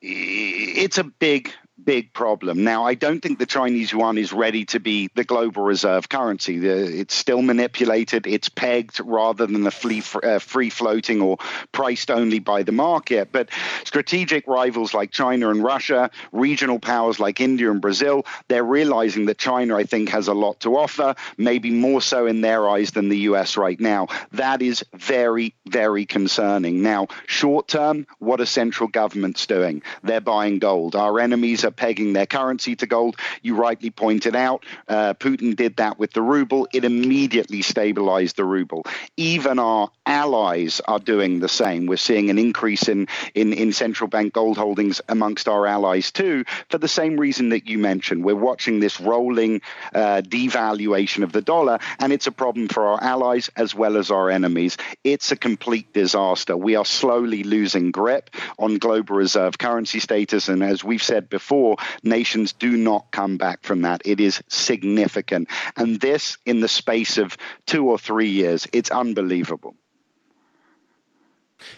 it's 0.00 0.96
a 0.96 1.04
big 1.04 1.52
big 1.88 2.12
problem. 2.12 2.64
Now, 2.64 2.84
I 2.84 2.92
don't 2.92 3.20
think 3.22 3.38
the 3.38 3.46
Chinese 3.46 3.92
yuan 3.92 4.18
is 4.18 4.30
ready 4.30 4.66
to 4.66 4.78
be 4.78 5.08
the 5.14 5.24
global 5.24 5.62
reserve 5.62 6.10
currency. 6.10 6.58
it's 6.58 7.14
still 7.14 7.40
manipulated, 7.40 8.26
it's 8.26 8.50
pegged 8.50 9.00
rather 9.00 9.46
than 9.46 9.62
the 9.62 9.70
free, 9.70 10.02
uh, 10.22 10.38
free 10.38 10.68
floating 10.68 11.22
or 11.22 11.38
priced 11.72 12.10
only 12.10 12.40
by 12.40 12.62
the 12.62 12.72
market. 12.72 13.32
But 13.32 13.48
strategic 13.84 14.46
rivals 14.46 14.92
like 14.92 15.12
China 15.12 15.48
and 15.48 15.64
Russia, 15.64 16.10
regional 16.30 16.78
powers 16.78 17.18
like 17.18 17.40
India 17.40 17.70
and 17.70 17.80
Brazil, 17.80 18.26
they're 18.48 18.62
realizing 18.62 19.24
that 19.24 19.38
China, 19.38 19.74
I 19.74 19.84
think, 19.84 20.10
has 20.10 20.28
a 20.28 20.34
lot 20.34 20.60
to 20.60 20.76
offer, 20.76 21.14
maybe 21.38 21.70
more 21.70 22.02
so 22.02 22.26
in 22.26 22.42
their 22.42 22.68
eyes 22.68 22.90
than 22.90 23.08
the 23.08 23.20
US 23.30 23.56
right 23.56 23.80
now. 23.80 24.08
That 24.32 24.60
is 24.60 24.84
very, 24.92 25.54
very 25.66 26.04
concerning. 26.04 26.82
Now, 26.82 27.06
short 27.26 27.66
term, 27.66 28.06
what 28.18 28.42
are 28.42 28.46
central 28.46 28.90
governments 28.90 29.46
doing? 29.46 29.80
They're 30.02 30.20
buying 30.20 30.58
gold. 30.58 30.94
Our 30.94 31.18
enemies 31.18 31.64
are 31.64 31.77
pegging 31.78 32.12
their 32.12 32.26
currency 32.26 32.76
to 32.76 32.86
gold. 32.86 33.16
You 33.40 33.54
rightly 33.54 33.90
pointed 33.90 34.36
out, 34.36 34.64
uh, 34.88 35.14
Putin 35.14 35.56
did 35.56 35.76
that 35.76 35.98
with 35.98 36.12
the 36.12 36.22
ruble. 36.22 36.68
It 36.72 36.84
immediately 36.84 37.62
stabilized 37.62 38.36
the 38.36 38.44
ruble. 38.44 38.84
Even 39.16 39.58
our 39.58 39.90
allies 40.04 40.80
are 40.86 40.98
doing 40.98 41.38
the 41.38 41.48
same. 41.48 41.86
We're 41.86 41.96
seeing 41.96 42.30
an 42.30 42.38
increase 42.38 42.88
in, 42.88 43.08
in, 43.34 43.52
in 43.52 43.72
central 43.72 44.08
bank 44.08 44.32
gold 44.32 44.58
holdings 44.58 45.00
amongst 45.08 45.48
our 45.48 45.66
allies 45.66 46.10
too, 46.10 46.44
for 46.68 46.78
the 46.78 46.88
same 46.88 47.18
reason 47.18 47.50
that 47.50 47.68
you 47.68 47.78
mentioned. 47.78 48.24
We're 48.24 48.34
watching 48.34 48.80
this 48.80 49.00
rolling 49.00 49.60
uh, 49.94 50.22
devaluation 50.24 51.22
of 51.22 51.32
the 51.32 51.42
dollar, 51.42 51.78
and 52.00 52.12
it's 52.12 52.26
a 52.26 52.32
problem 52.32 52.68
for 52.68 52.88
our 52.88 53.02
allies 53.02 53.50
as 53.56 53.74
well 53.74 53.96
as 53.96 54.10
our 54.10 54.30
enemies. 54.30 54.76
It's 55.04 55.30
a 55.30 55.36
complete 55.36 55.92
disaster. 55.92 56.56
We 56.56 56.74
are 56.74 56.84
slowly 56.84 57.44
losing 57.44 57.90
grip 57.90 58.30
on 58.58 58.78
global 58.78 59.14
reserve 59.16 59.58
currency 59.58 60.00
status, 60.00 60.48
and 60.48 60.64
as 60.64 60.82
we've 60.82 61.02
said 61.02 61.28
before, 61.28 61.67
before, 61.76 61.86
nations 62.02 62.52
do 62.52 62.76
not 62.76 63.10
come 63.10 63.36
back 63.36 63.62
from 63.62 63.82
that. 63.82 64.02
It 64.04 64.20
is 64.20 64.42
significant. 64.48 65.48
And 65.76 66.00
this, 66.00 66.38
in 66.46 66.60
the 66.60 66.68
space 66.68 67.18
of 67.18 67.36
two 67.66 67.88
or 67.88 67.98
three 67.98 68.30
years, 68.30 68.66
it's 68.72 68.90
unbelievable. 68.90 69.74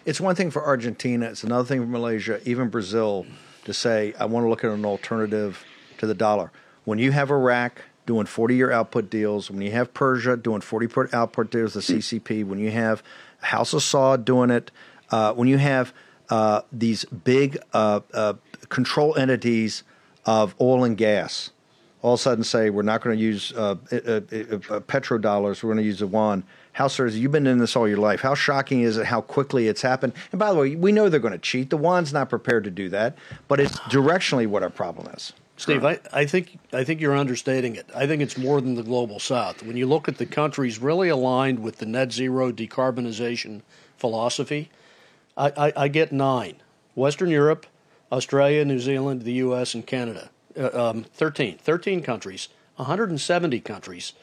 It's 0.05 0.21
one 0.21 0.35
thing 0.35 0.51
for 0.51 0.65
Argentina, 0.65 1.27
it's 1.27 1.43
another 1.43 1.65
thing 1.65 1.81
for 1.81 1.87
Malaysia, 1.87 2.41
even 2.45 2.69
Brazil, 2.69 3.27
to 3.65 3.73
say, 3.73 4.13
I 4.19 4.27
want 4.27 4.45
to 4.45 4.49
look 4.49 4.63
at 4.63 4.71
an 4.71 4.85
alternative 4.85 5.65
to 5.99 6.07
the 6.07 6.15
dollar. 6.15 6.53
When 6.85 6.99
you 6.99 7.13
have 7.13 7.31
Iraq 7.31 7.83
doing 8.05 8.27
40 8.27 8.57
year 8.57 8.71
output 8.73 9.09
deals, 9.09 9.51
when 9.51 9.63
you 9.63 9.71
have 9.71 9.95
Persia 9.95 10.37
doing 10.37 10.61
40 10.61 10.87
year 10.87 11.09
output 11.15 11.51
deals, 11.51 11.75
the 11.75 11.81
CCP, 11.81 12.45
when 12.45 12.59
you 12.59 12.71
have 12.71 13.03
House 13.41 13.73
of 13.73 13.81
Saud 13.81 14.25
doing 14.27 14.51
it, 14.51 14.71
uh, 15.11 15.33
when 15.33 15.49
you 15.49 15.57
have 15.57 15.95
uh, 16.29 16.61
these 16.71 17.05
big 17.07 17.59
uh, 17.73 18.01
uh 18.13 18.35
control 18.71 19.15
entities 19.17 19.83
of 20.25 20.55
oil 20.61 20.85
and 20.85 20.97
gas 20.97 21.51
all 22.03 22.15
of 22.15 22.21
a 22.21 22.23
sudden 22.23 22.45
say 22.45 22.71
we're 22.71 22.83
not 22.83 23.03
going 23.03 23.17
to 23.17 23.23
use 23.23 23.53
uh, 23.53 23.77
uh, 23.93 23.97
uh, 23.97 23.97
uh, 23.97 24.81
petrodollars, 24.81 25.63
we're 25.63 25.73
going 25.73 25.79
to 25.79 25.83
use 25.83 25.99
the 25.99 26.07
yuan. 26.07 26.45
How, 26.73 26.89
sirs, 26.89 27.19
you've 27.19 27.33
been 27.33 27.47
in 27.47 27.59
this 27.59 27.77
all 27.77 27.89
your 27.89 27.99
life. 27.99 28.21
How 28.21 28.35
shocking 28.35 28.83
is 28.83 28.97
it 28.97 29.07
how 29.07 29.21
quickly 29.21 29.69
it's 29.69 29.83
happened? 29.83 30.15
And 30.33 30.39
by 30.39 30.53
the 30.53 30.59
way, 30.59 30.77
we 30.77 30.93
know 30.93 31.09
they're 31.09 31.21
going 31.21 31.33
to 31.33 31.39
cheat. 31.39 31.71
The 31.71 31.79
yuan's 31.79 32.13
not 32.13 32.31
prepared 32.31 32.65
to 32.65 32.71
do 32.71 32.89
that, 32.91 33.19
but 33.49 33.61
it's 33.61 33.79
directionally 33.81 34.47
what 34.47 34.63
our 34.63 34.71
problem 34.71 35.13
is. 35.15 35.33
Steve, 35.57 35.85
I, 35.85 35.99
I 36.11 36.25
think 36.25 36.59
I 36.73 36.85
think 36.85 37.03
you're 37.03 37.15
understating 37.15 37.77
it. 37.77 37.87
I 37.95 38.07
think 38.07 38.23
it's 38.23 38.39
more 38.39 38.63
than 38.63 38.77
the 38.77 38.83
global 38.83 39.19
south. 39.19 39.63
When 39.63 39.77
you 39.77 39.87
look 39.87 40.09
at 40.09 40.17
the 40.17 40.25
countries 40.25 40.79
really 40.79 41.11
aligned 41.11 41.59
with 41.59 41.77
the 41.77 41.87
net 41.87 42.13
zero 42.13 42.51
decarbonization 42.51 43.61
philosophy, 43.99 44.71
I, 45.37 45.53
I, 45.59 45.73
I 45.77 45.89
get 45.89 46.13
nine: 46.13 46.63
Western 46.95 47.29
Europe, 47.29 47.67
Australia, 48.13 48.65
New 48.65 48.79
Zealand, 48.79 49.23
the 49.23 49.35
U.S., 49.35 49.75
and 49.75 49.87
Canada. 49.87 50.31
Uh, 50.59 50.91
um, 50.91 51.05
13, 51.05 51.59
13 51.59 52.03
countries, 52.03 52.49
170 52.77 53.61
countries, 53.61 54.15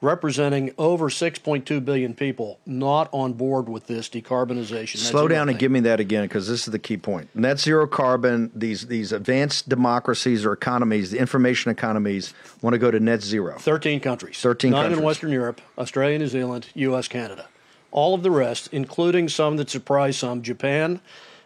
representing 0.00 0.72
over 0.76 1.08
6.2 1.08 1.84
billion 1.84 2.14
people 2.14 2.58
not 2.66 3.08
on 3.12 3.32
board 3.32 3.68
with 3.68 3.86
this 3.86 4.08
decarbonization. 4.08 4.96
Slow 4.96 5.28
down 5.28 5.46
thing. 5.46 5.54
and 5.54 5.58
give 5.60 5.70
me 5.70 5.80
that 5.80 6.00
again 6.00 6.24
because 6.24 6.48
this 6.48 6.66
is 6.66 6.72
the 6.72 6.78
key 6.78 6.96
point. 6.96 7.34
Net 7.34 7.60
zero 7.60 7.86
carbon, 7.86 8.50
these, 8.54 8.86
these 8.88 9.12
advanced 9.12 9.68
democracies 9.68 10.44
or 10.44 10.52
economies, 10.52 11.12
the 11.12 11.18
information 11.18 11.70
economies, 11.70 12.34
want 12.60 12.74
to 12.74 12.78
go 12.78 12.90
to 12.90 12.98
net 12.98 13.22
zero. 13.22 13.56
13 13.58 14.00
countries. 14.00 14.40
13 14.40 14.70
Nine 14.70 14.82
countries. 14.82 14.98
in 14.98 15.04
Western 15.04 15.30
Europe, 15.30 15.60
Australia, 15.78 16.18
New 16.18 16.28
Zealand, 16.28 16.68
U.S., 16.74 17.06
Canada. 17.06 17.48
All 17.90 18.14
of 18.14 18.22
the 18.22 18.30
rest, 18.30 18.68
including 18.72 19.28
some 19.28 19.56
that 19.56 19.70
surprise 19.70 20.18
some, 20.18 20.42
Japan, 20.42 21.00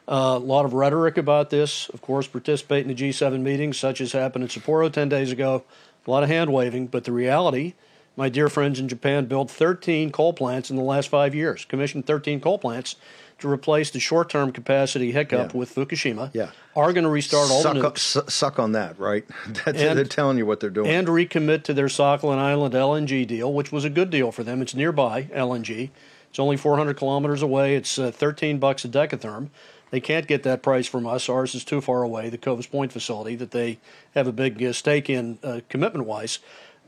uh, 0.08 0.34
a 0.36 0.38
lot 0.38 0.64
of 0.64 0.74
rhetoric 0.74 1.16
about 1.16 1.50
this. 1.50 1.88
Of 1.90 2.02
course, 2.02 2.26
participate 2.26 2.86
in 2.86 2.88
the 2.88 2.94
G7 2.94 3.40
meetings, 3.40 3.78
such 3.78 4.00
as 4.00 4.12
happened 4.12 4.44
in 4.44 4.48
Sapporo 4.48 4.92
10 4.92 5.08
days 5.08 5.32
ago. 5.32 5.64
A 6.06 6.10
lot 6.10 6.22
of 6.22 6.28
hand 6.28 6.52
waving, 6.52 6.88
but 6.88 7.04
the 7.04 7.12
reality, 7.12 7.74
my 8.16 8.28
dear 8.28 8.48
friends 8.48 8.80
in 8.80 8.88
Japan 8.88 9.26
built 9.26 9.50
13 9.50 10.10
coal 10.10 10.32
plants 10.32 10.68
in 10.70 10.76
the 10.76 10.82
last 10.82 11.08
five 11.08 11.34
years, 11.34 11.64
commissioned 11.64 12.06
13 12.06 12.40
coal 12.40 12.58
plants 12.58 12.96
to 13.38 13.48
replace 13.48 13.90
the 13.90 14.00
short 14.00 14.28
term 14.28 14.52
capacity 14.52 15.12
hiccup 15.12 15.52
yeah. 15.52 15.58
with 15.58 15.74
Fukushima. 15.74 16.30
Yeah. 16.32 16.50
Are 16.74 16.92
going 16.92 17.04
to 17.04 17.10
restart 17.10 17.50
all 17.50 17.60
suck 17.60 17.74
the. 17.74 17.86
Up, 17.86 17.98
suck 17.98 18.58
on 18.58 18.72
that, 18.72 18.98
right? 18.98 19.24
and, 19.66 19.76
they're 19.76 20.04
telling 20.04 20.38
you 20.38 20.46
what 20.46 20.60
they're 20.60 20.70
doing. 20.70 20.88
And 20.88 21.06
recommit 21.06 21.64
to 21.64 21.74
their 21.74 21.86
Sakhalin 21.86 22.38
Island 22.38 22.74
LNG 22.74 23.26
deal, 23.26 23.52
which 23.52 23.70
was 23.70 23.84
a 23.84 23.90
good 23.90 24.10
deal 24.10 24.32
for 24.32 24.42
them. 24.42 24.62
It's 24.62 24.74
nearby, 24.74 25.24
LNG. 25.34 25.90
It's 26.30 26.38
only 26.38 26.56
400 26.56 26.96
kilometers 26.96 27.42
away. 27.42 27.76
It's 27.76 27.98
uh, 27.98 28.10
13 28.10 28.58
bucks 28.58 28.84
a 28.84 28.88
decatherm. 28.88 29.50
They 29.92 30.00
can't 30.00 30.26
get 30.26 30.42
that 30.44 30.62
price 30.62 30.86
from 30.86 31.06
us. 31.06 31.28
Ours 31.28 31.54
is 31.54 31.64
too 31.64 31.82
far 31.82 32.02
away. 32.02 32.30
The 32.30 32.38
Cove 32.38 32.68
Point 32.72 32.92
facility 32.92 33.36
that 33.36 33.50
they 33.50 33.78
have 34.14 34.26
a 34.26 34.32
big 34.32 34.62
uh, 34.64 34.72
stake 34.72 35.10
in, 35.10 35.38
uh, 35.44 35.60
commitment 35.68 36.06
wise, 36.06 36.38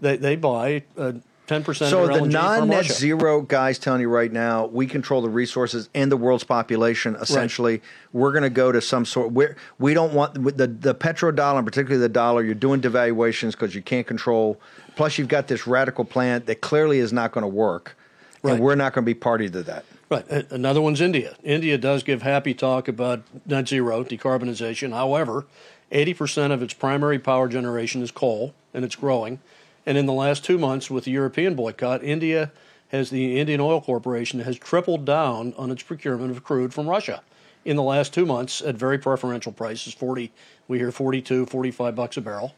they 0.00 0.16
they 0.16 0.36
buy. 0.36 0.84
Uh, 0.96 1.12
10% 1.46 1.90
so 1.90 2.06
the 2.06 2.26
non-net 2.26 2.86
zero 2.86 3.42
guys 3.42 3.78
telling 3.78 4.00
you 4.00 4.08
right 4.08 4.32
now 4.32 4.64
we 4.64 4.86
control 4.86 5.20
the 5.20 5.28
resources 5.28 5.90
and 5.94 6.10
the 6.10 6.16
world's 6.16 6.42
population 6.42 7.14
essentially 7.16 7.72
right. 7.72 7.82
we're 8.14 8.32
going 8.32 8.44
to 8.44 8.48
go 8.48 8.72
to 8.72 8.80
some 8.80 9.04
sort 9.04 9.30
where 9.30 9.54
we 9.78 9.92
don't 9.92 10.14
want 10.14 10.32
the 10.32 10.66
the 10.66 10.94
petrodollar 10.94 11.58
and 11.58 11.66
particularly 11.66 12.00
the 12.00 12.08
dollar 12.08 12.42
you're 12.42 12.54
doing 12.54 12.80
devaluations 12.80 13.50
because 13.50 13.74
you 13.74 13.82
can't 13.82 14.06
control 14.06 14.58
plus 14.96 15.18
you've 15.18 15.28
got 15.28 15.46
this 15.46 15.66
radical 15.66 16.02
plan 16.02 16.42
that 16.46 16.62
clearly 16.62 16.98
is 16.98 17.12
not 17.12 17.30
going 17.30 17.42
to 17.42 17.48
work 17.48 17.94
right. 18.42 18.54
and 18.54 18.62
we're 18.62 18.74
not 18.74 18.94
going 18.94 19.04
to 19.04 19.06
be 19.06 19.12
party 19.12 19.50
to 19.50 19.62
that 19.62 19.84
Right. 20.10 20.28
Another 20.50 20.80
one's 20.80 21.00
India. 21.00 21.36
India 21.42 21.78
does 21.78 22.02
give 22.02 22.22
happy 22.22 22.52
talk 22.52 22.88
about 22.88 23.22
net 23.46 23.68
zero 23.68 24.04
decarbonization. 24.04 24.92
However, 24.92 25.46
80% 25.90 26.52
of 26.52 26.62
its 26.62 26.74
primary 26.74 27.18
power 27.18 27.48
generation 27.48 28.02
is 28.02 28.10
coal, 28.10 28.54
and 28.74 28.84
it's 28.84 28.96
growing. 28.96 29.40
And 29.86 29.96
in 29.96 30.06
the 30.06 30.12
last 30.12 30.44
two 30.44 30.58
months, 30.58 30.90
with 30.90 31.04
the 31.04 31.10
European 31.10 31.54
boycott, 31.54 32.02
India 32.02 32.52
has 32.88 33.10
the 33.10 33.38
Indian 33.40 33.60
Oil 33.60 33.80
Corporation 33.80 34.40
has 34.40 34.58
tripled 34.58 35.04
down 35.04 35.54
on 35.56 35.70
its 35.70 35.82
procurement 35.82 36.30
of 36.30 36.44
crude 36.44 36.74
from 36.74 36.88
Russia 36.88 37.22
in 37.64 37.76
the 37.76 37.82
last 37.82 38.12
two 38.12 38.26
months 38.26 38.60
at 38.62 38.74
very 38.74 38.98
preferential 38.98 39.50
prices 39.50 39.94
40 39.94 40.30
we 40.68 40.78
hear 40.78 40.92
42 40.92 41.46
45 41.46 41.94
bucks 41.94 42.16
a 42.16 42.20
barrel 42.20 42.54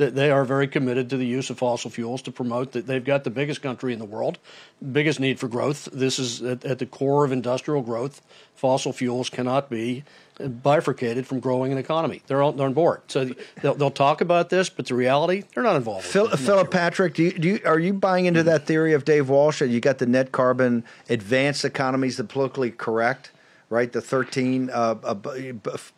that 0.00 0.14
they 0.14 0.30
are 0.30 0.46
very 0.46 0.66
committed 0.66 1.10
to 1.10 1.18
the 1.18 1.26
use 1.26 1.50
of 1.50 1.58
fossil 1.58 1.90
fuels 1.90 2.22
to 2.22 2.32
promote 2.32 2.72
that 2.72 2.86
they've 2.86 3.04
got 3.04 3.22
the 3.22 3.28
biggest 3.28 3.60
country 3.60 3.92
in 3.92 3.98
the 3.98 4.06
world, 4.06 4.38
biggest 4.92 5.20
need 5.20 5.38
for 5.38 5.46
growth. 5.46 5.90
This 5.92 6.18
is 6.18 6.42
at, 6.42 6.64
at 6.64 6.78
the 6.78 6.86
core 6.86 7.26
of 7.26 7.32
industrial 7.32 7.82
growth. 7.82 8.22
Fossil 8.54 8.94
fuels 8.94 9.28
cannot 9.28 9.68
be 9.68 10.02
bifurcated 10.38 11.26
from 11.26 11.38
growing 11.38 11.70
an 11.70 11.76
economy. 11.76 12.22
They're 12.28 12.42
on, 12.42 12.56
they're 12.56 12.64
on 12.64 12.72
board. 12.72 13.02
So 13.08 13.28
they'll, 13.60 13.74
they'll 13.74 13.90
talk 13.90 14.22
about 14.22 14.48
this, 14.48 14.70
but 14.70 14.86
the 14.86 14.94
reality, 14.94 15.44
they're 15.54 15.62
not 15.62 15.76
involved. 15.76 16.06
Phil, 16.06 16.28
Philip 16.28 16.68
sure. 16.68 16.70
Patrick, 16.70 17.12
do 17.12 17.24
you, 17.24 17.32
do 17.32 17.48
you, 17.48 17.60
are 17.66 17.78
you 17.78 17.92
buying 17.92 18.24
into 18.24 18.42
that 18.44 18.66
theory 18.66 18.94
of 18.94 19.04
Dave 19.04 19.28
Walsh 19.28 19.58
that 19.58 19.68
you 19.68 19.80
got 19.80 19.98
the 19.98 20.06
net 20.06 20.32
carbon 20.32 20.82
advanced 21.10 21.66
economies, 21.66 22.16
the 22.16 22.24
politically 22.24 22.70
correct? 22.70 23.32
Right, 23.68 23.92
the 23.92 24.00
13 24.00 24.68
uh, 24.68 24.96
uh, 25.04 25.14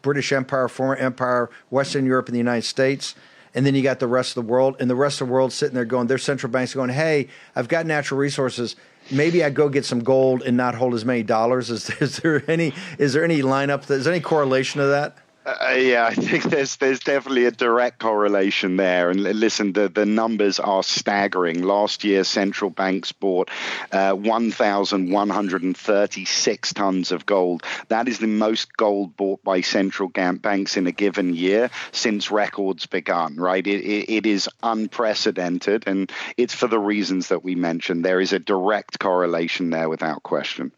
British 0.03 0.31
Empire, 0.31 0.69
former 0.69 0.95
empire, 0.97 1.49
Western 1.71 2.05
Europe, 2.05 2.27
and 2.27 2.35
the 2.35 2.39
United 2.39 2.67
States 2.67 3.15
and 3.55 3.67
then 3.67 3.75
you 3.75 3.83
got 3.83 4.01
the 4.01 4.07
rest 4.07 4.37
of 4.37 4.47
the 4.47 4.51
world, 4.51 4.77
and 4.81 4.89
the 4.89 4.97
rest 4.97 5.21
of 5.21 5.29
the 5.29 5.33
world 5.33 5.53
sitting 5.53 5.75
there 5.75 5.85
going, 5.85 6.07
their 6.07 6.19
central 6.19 6.51
banks 6.51 6.75
going, 6.75 6.91
hey, 6.91 7.29
I've 7.55 7.69
got 7.69 7.87
natural 7.87 8.19
resources. 8.19 8.77
Maybe 9.11 9.45
I 9.45 9.51
go 9.51 9.69
get 9.69 9.85
some 9.85 10.01
gold 10.01 10.43
and 10.43 10.57
not 10.57 10.75
hold 10.75 10.95
as 10.95 11.05
many 11.05 11.23
dollars. 11.23 11.71
Is, 11.71 11.91
is 12.01 12.19
there 12.19 12.43
any 12.49 12.73
is 12.99 13.13
there 13.13 13.25
any 13.25 13.43
lineup? 13.43 13.91
Is 13.91 14.05
there 14.05 14.15
any 14.15 14.23
correlation 14.23 14.81
to 14.81 14.87
that? 14.89 15.17
Uh, 15.45 15.75
yeah, 15.77 16.07
I 16.11 16.15
think 16.15 16.45
there's 16.45 16.77
there's 16.77 17.01
definitely 17.01 17.47
a 17.47 17.51
direct 17.51 17.99
correlation 17.99 18.77
there. 18.77 19.11
And 19.11 19.21
listen, 19.21 19.73
the, 19.73 19.89
the 19.89 20.07
numbers 20.07 20.61
are 20.61 20.85
staggering. 20.85 21.63
Last 21.63 22.05
year, 22.05 22.25
central 22.25 22.71
banks 22.71 23.13
bought 23.13 23.51
uh, 23.91 24.13
1,136 24.13 26.75
tons 26.75 27.13
of 27.13 27.27
gold. 27.27 27.65
That 27.89 28.07
is 28.09 28.21
the 28.21 28.29
most 28.29 28.77
gold 28.77 29.17
bought 29.17 29.43
by 29.43 29.63
central 29.63 30.09
banks 30.09 30.77
in 30.77 30.87
a 30.87 30.93
given 30.93 31.35
year 31.35 31.71
since 31.91 32.31
records 32.31 32.87
begun. 32.87 33.35
Right? 33.37 33.67
It, 33.67 33.85
it, 33.85 34.11
it 34.11 34.27
is 34.27 34.49
unprecedented, 34.63 35.89
and 35.89 36.13
it's 36.37 36.55
for 36.55 36.69
the 36.69 36.79
reasons 36.79 37.27
that 37.29 37.43
we 37.43 37.57
mentioned. 37.57 38.05
There 38.05 38.21
is 38.21 38.33
a 38.33 38.39
direct 38.39 39.01
correlation 39.01 39.71
there, 39.71 39.89
without 39.89 40.23
question. 40.23 40.71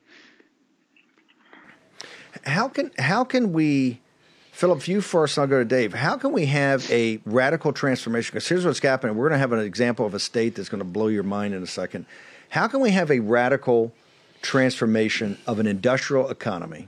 How 2.45 2.69
can 2.69 2.91
how 2.99 3.25
can 3.25 3.53
we? 3.53 4.01
Philip, 4.55 4.87
you 4.87 5.01
first, 5.01 5.37
I'll 5.37 5.49
go 5.49 5.59
to 5.59 5.65
Dave. 5.65 5.95
How 5.95 6.17
can 6.17 6.31
we 6.31 6.47
have 6.47 6.89
a 6.89 7.19
radical 7.25 7.73
transformation? 7.73 8.31
Because 8.31 8.47
here's 8.47 8.65
what's 8.65 8.79
happening. 8.79 9.17
We're 9.17 9.29
going 9.29 9.37
to 9.37 9.41
have 9.41 9.51
an 9.51 9.59
example 9.59 10.07
of 10.07 10.15
a 10.15 10.21
state 10.21 10.55
that's 10.55 10.69
going 10.69 10.79
to 10.79 10.85
blow 10.85 11.09
your 11.09 11.25
mind 11.25 11.55
in 11.55 11.63
a 11.65 11.67
second. 11.67 12.07
How 12.51 12.69
can 12.69 12.79
we 12.79 12.93
have 12.93 13.11
a 13.11 13.19
radical 13.19 13.93
transformation 14.43 15.39
of 15.49 15.59
an 15.59 15.67
industrial 15.67 16.31
economy 16.31 16.87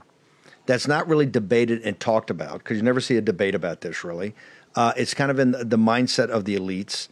that's 0.65 0.87
not 0.87 1.09
really 1.09 1.25
debated 1.25 1.81
and 1.81 1.99
talked 1.99 2.29
about? 2.29 2.59
Because 2.59 2.77
you 2.77 2.83
never 2.83 3.01
see 3.01 3.17
a 3.17 3.21
debate 3.21 3.53
about 3.53 3.81
this, 3.81 4.01
really. 4.01 4.33
Uh, 4.73 4.93
it's 4.95 5.13
kind 5.13 5.29
of 5.29 5.37
in 5.37 5.51
the 5.51 5.77
mindset 5.77 6.29
of 6.29 6.45
the 6.45 6.57
elites. 6.57 7.09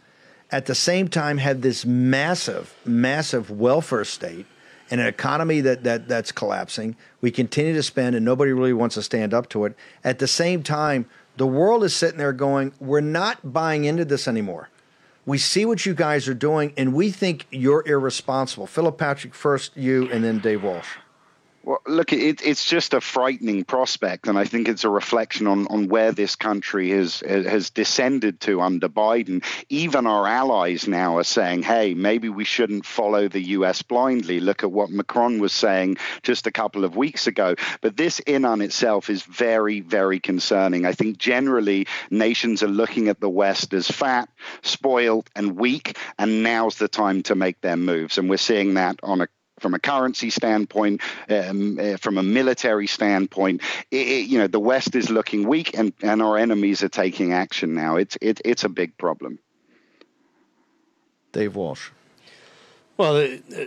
At 0.50 0.64
the 0.64 0.74
same 0.74 1.08
time, 1.08 1.36
have 1.36 1.60
this 1.60 1.84
massive, 1.84 2.74
massive 2.86 3.50
welfare 3.50 4.06
state 4.06 4.46
in 4.90 5.00
an 5.00 5.06
economy 5.06 5.60
that, 5.62 5.84
that 5.84 6.08
that's 6.08 6.32
collapsing. 6.32 6.96
We 7.20 7.30
continue 7.30 7.74
to 7.74 7.82
spend, 7.82 8.16
and 8.16 8.24
nobody 8.24 8.52
really 8.52 8.72
wants 8.72 8.94
to 8.94 9.02
stand 9.02 9.34
up 9.34 9.48
to 9.50 9.64
it. 9.64 9.76
At 10.04 10.18
the 10.18 10.28
same 10.28 10.62
time, 10.62 11.06
the 11.36 11.46
world 11.46 11.84
is 11.84 11.94
sitting 11.94 12.18
there 12.18 12.32
going, 12.32 12.72
"We're 12.80 13.00
not 13.00 13.52
buying 13.52 13.84
into 13.84 14.04
this 14.04 14.26
anymore." 14.28 14.68
We 15.24 15.38
see 15.38 15.64
what 15.64 15.84
you 15.84 15.92
guys 15.92 16.28
are 16.28 16.34
doing, 16.34 16.72
and 16.76 16.94
we 16.94 17.10
think 17.10 17.46
you're 17.50 17.82
irresponsible. 17.84 18.68
Philip 18.68 18.96
Patrick, 18.96 19.34
first 19.34 19.76
you, 19.76 20.08
and 20.12 20.22
then 20.22 20.38
Dave 20.38 20.62
Walsh. 20.62 20.86
Well, 21.66 21.82
look, 21.84 22.12
it, 22.12 22.46
it's 22.46 22.64
just 22.64 22.94
a 22.94 23.00
frightening 23.00 23.64
prospect, 23.64 24.28
and 24.28 24.38
I 24.38 24.44
think 24.44 24.68
it's 24.68 24.84
a 24.84 24.88
reflection 24.88 25.48
on, 25.48 25.66
on 25.66 25.88
where 25.88 26.12
this 26.12 26.36
country 26.36 26.90
has 26.90 27.24
has 27.26 27.70
descended 27.70 28.38
to 28.42 28.60
under 28.60 28.88
Biden. 28.88 29.42
Even 29.68 30.06
our 30.06 30.28
allies 30.28 30.86
now 30.86 31.18
are 31.18 31.24
saying, 31.24 31.64
"Hey, 31.64 31.92
maybe 31.92 32.28
we 32.28 32.44
shouldn't 32.44 32.86
follow 32.86 33.26
the 33.26 33.40
U.S. 33.58 33.82
blindly." 33.82 34.38
Look 34.38 34.62
at 34.62 34.70
what 34.70 34.90
Macron 34.90 35.40
was 35.40 35.52
saying 35.52 35.96
just 36.22 36.46
a 36.46 36.52
couple 36.52 36.84
of 36.84 36.94
weeks 36.94 37.26
ago. 37.26 37.56
But 37.80 37.96
this, 37.96 38.20
in 38.20 38.44
on 38.44 38.60
itself, 38.60 39.10
is 39.10 39.24
very, 39.24 39.80
very 39.80 40.20
concerning. 40.20 40.86
I 40.86 40.92
think 40.92 41.18
generally 41.18 41.88
nations 42.10 42.62
are 42.62 42.68
looking 42.68 43.08
at 43.08 43.18
the 43.18 43.28
West 43.28 43.74
as 43.74 43.90
fat, 43.90 44.28
spoiled, 44.62 45.28
and 45.34 45.58
weak, 45.58 45.98
and 46.16 46.44
now's 46.44 46.76
the 46.76 46.86
time 46.86 47.24
to 47.24 47.34
make 47.34 47.60
their 47.60 47.76
moves, 47.76 48.18
and 48.18 48.30
we're 48.30 48.36
seeing 48.36 48.74
that 48.74 49.00
on 49.02 49.20
a 49.20 49.28
from 49.60 49.74
a 49.74 49.78
currency 49.78 50.30
standpoint, 50.30 51.00
um, 51.28 51.78
uh, 51.78 51.96
from 51.96 52.18
a 52.18 52.22
military 52.22 52.86
standpoint, 52.86 53.62
it, 53.90 54.06
it, 54.06 54.26
you 54.28 54.38
know, 54.38 54.46
the 54.46 54.60
West 54.60 54.94
is 54.94 55.10
looking 55.10 55.48
weak, 55.48 55.76
and, 55.76 55.92
and 56.02 56.22
our 56.22 56.36
enemies 56.36 56.82
are 56.82 56.88
taking 56.88 57.32
action 57.32 57.74
now. 57.74 57.96
It's 57.96 58.16
it, 58.20 58.40
it's 58.44 58.64
a 58.64 58.68
big 58.68 58.96
problem. 58.98 59.38
Dave 61.32 61.56
Walsh. 61.56 61.90
Well, 62.96 63.14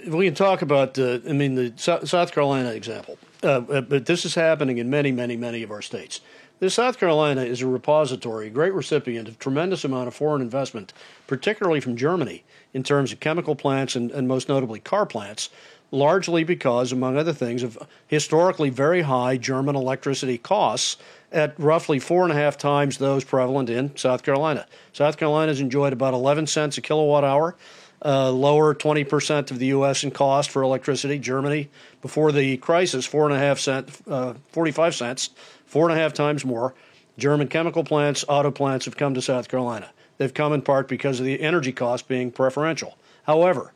we 0.07 0.25
can 0.25 0.33
talk 0.33 0.63
about 0.63 0.95
the. 0.95 1.21
I 1.27 1.33
mean, 1.33 1.53
the 1.55 1.73
South 1.77 2.31
Carolina 2.31 2.71
example, 2.71 3.19
uh, 3.43 3.61
uh, 3.69 3.81
but 3.81 4.07
this 4.07 4.25
is 4.25 4.33
happening 4.33 4.79
in 4.79 4.89
many, 4.89 5.11
many, 5.11 5.37
many 5.37 5.61
of 5.61 5.69
our 5.69 5.83
states. 5.83 6.21
This 6.59 6.73
South 6.73 6.99
Carolina 6.99 7.43
is 7.43 7.61
a 7.61 7.67
repository, 7.67 8.47
a 8.47 8.49
great 8.49 8.73
recipient 8.73 9.29
of 9.29 9.39
tremendous 9.39 9.85
amount 9.85 10.07
of 10.09 10.15
foreign 10.15 10.41
investment, 10.41 10.93
particularly 11.25 11.79
from 11.79 11.95
Germany, 11.95 12.43
in 12.73 12.83
terms 12.83 13.13
of 13.13 13.19
chemical 13.19 13.55
plants 13.55 13.95
and, 13.95 14.11
and 14.11 14.27
most 14.27 14.49
notably 14.49 14.79
car 14.79 15.05
plants 15.05 15.49
largely 15.91 16.43
because, 16.43 16.91
among 16.91 17.17
other 17.17 17.33
things, 17.33 17.63
of 17.63 17.77
historically 18.07 18.69
very 18.69 19.01
high 19.01 19.37
German 19.37 19.75
electricity 19.75 20.37
costs 20.37 20.97
at 21.31 21.59
roughly 21.59 21.99
four 21.99 22.23
and 22.23 22.31
a 22.31 22.35
half 22.35 22.57
times 22.57 22.97
those 22.97 23.23
prevalent 23.23 23.69
in 23.69 23.95
South 23.95 24.23
Carolina. 24.23 24.65
South 24.93 25.17
Carolina 25.17 25.51
has 25.51 25.59
enjoyed 25.59 25.93
about 25.93 26.13
11 26.13 26.47
cents 26.47 26.77
a 26.77 26.81
kilowatt 26.81 27.23
hour, 27.23 27.55
uh, 28.03 28.31
lower 28.31 28.73
20% 28.73 29.51
of 29.51 29.59
the 29.59 29.67
U.S. 29.67 30.03
in 30.03 30.11
cost 30.11 30.49
for 30.49 30.61
electricity. 30.61 31.19
Germany, 31.19 31.69
before 32.01 32.31
the 32.31 32.57
crisis, 32.57 33.05
four 33.05 33.25
and 33.25 33.35
a 33.35 33.39
half 33.39 33.59
cent, 33.59 33.89
uh, 34.07 34.33
45 34.51 34.95
cents, 34.95 35.29
four 35.65 35.89
and 35.89 35.97
a 35.97 36.01
half 36.01 36.13
times 36.13 36.45
more. 36.45 36.73
German 37.17 37.49
chemical 37.49 37.83
plants, 37.83 38.23
auto 38.29 38.49
plants 38.49 38.85
have 38.85 38.95
come 38.95 39.13
to 39.13 39.21
South 39.21 39.49
Carolina. 39.49 39.89
They've 40.17 40.33
come 40.33 40.53
in 40.53 40.61
part 40.61 40.87
because 40.87 41.19
of 41.19 41.25
the 41.25 41.41
energy 41.41 41.71
cost 41.71 42.07
being 42.07 42.31
preferential. 42.31 42.97
However, 43.23 43.73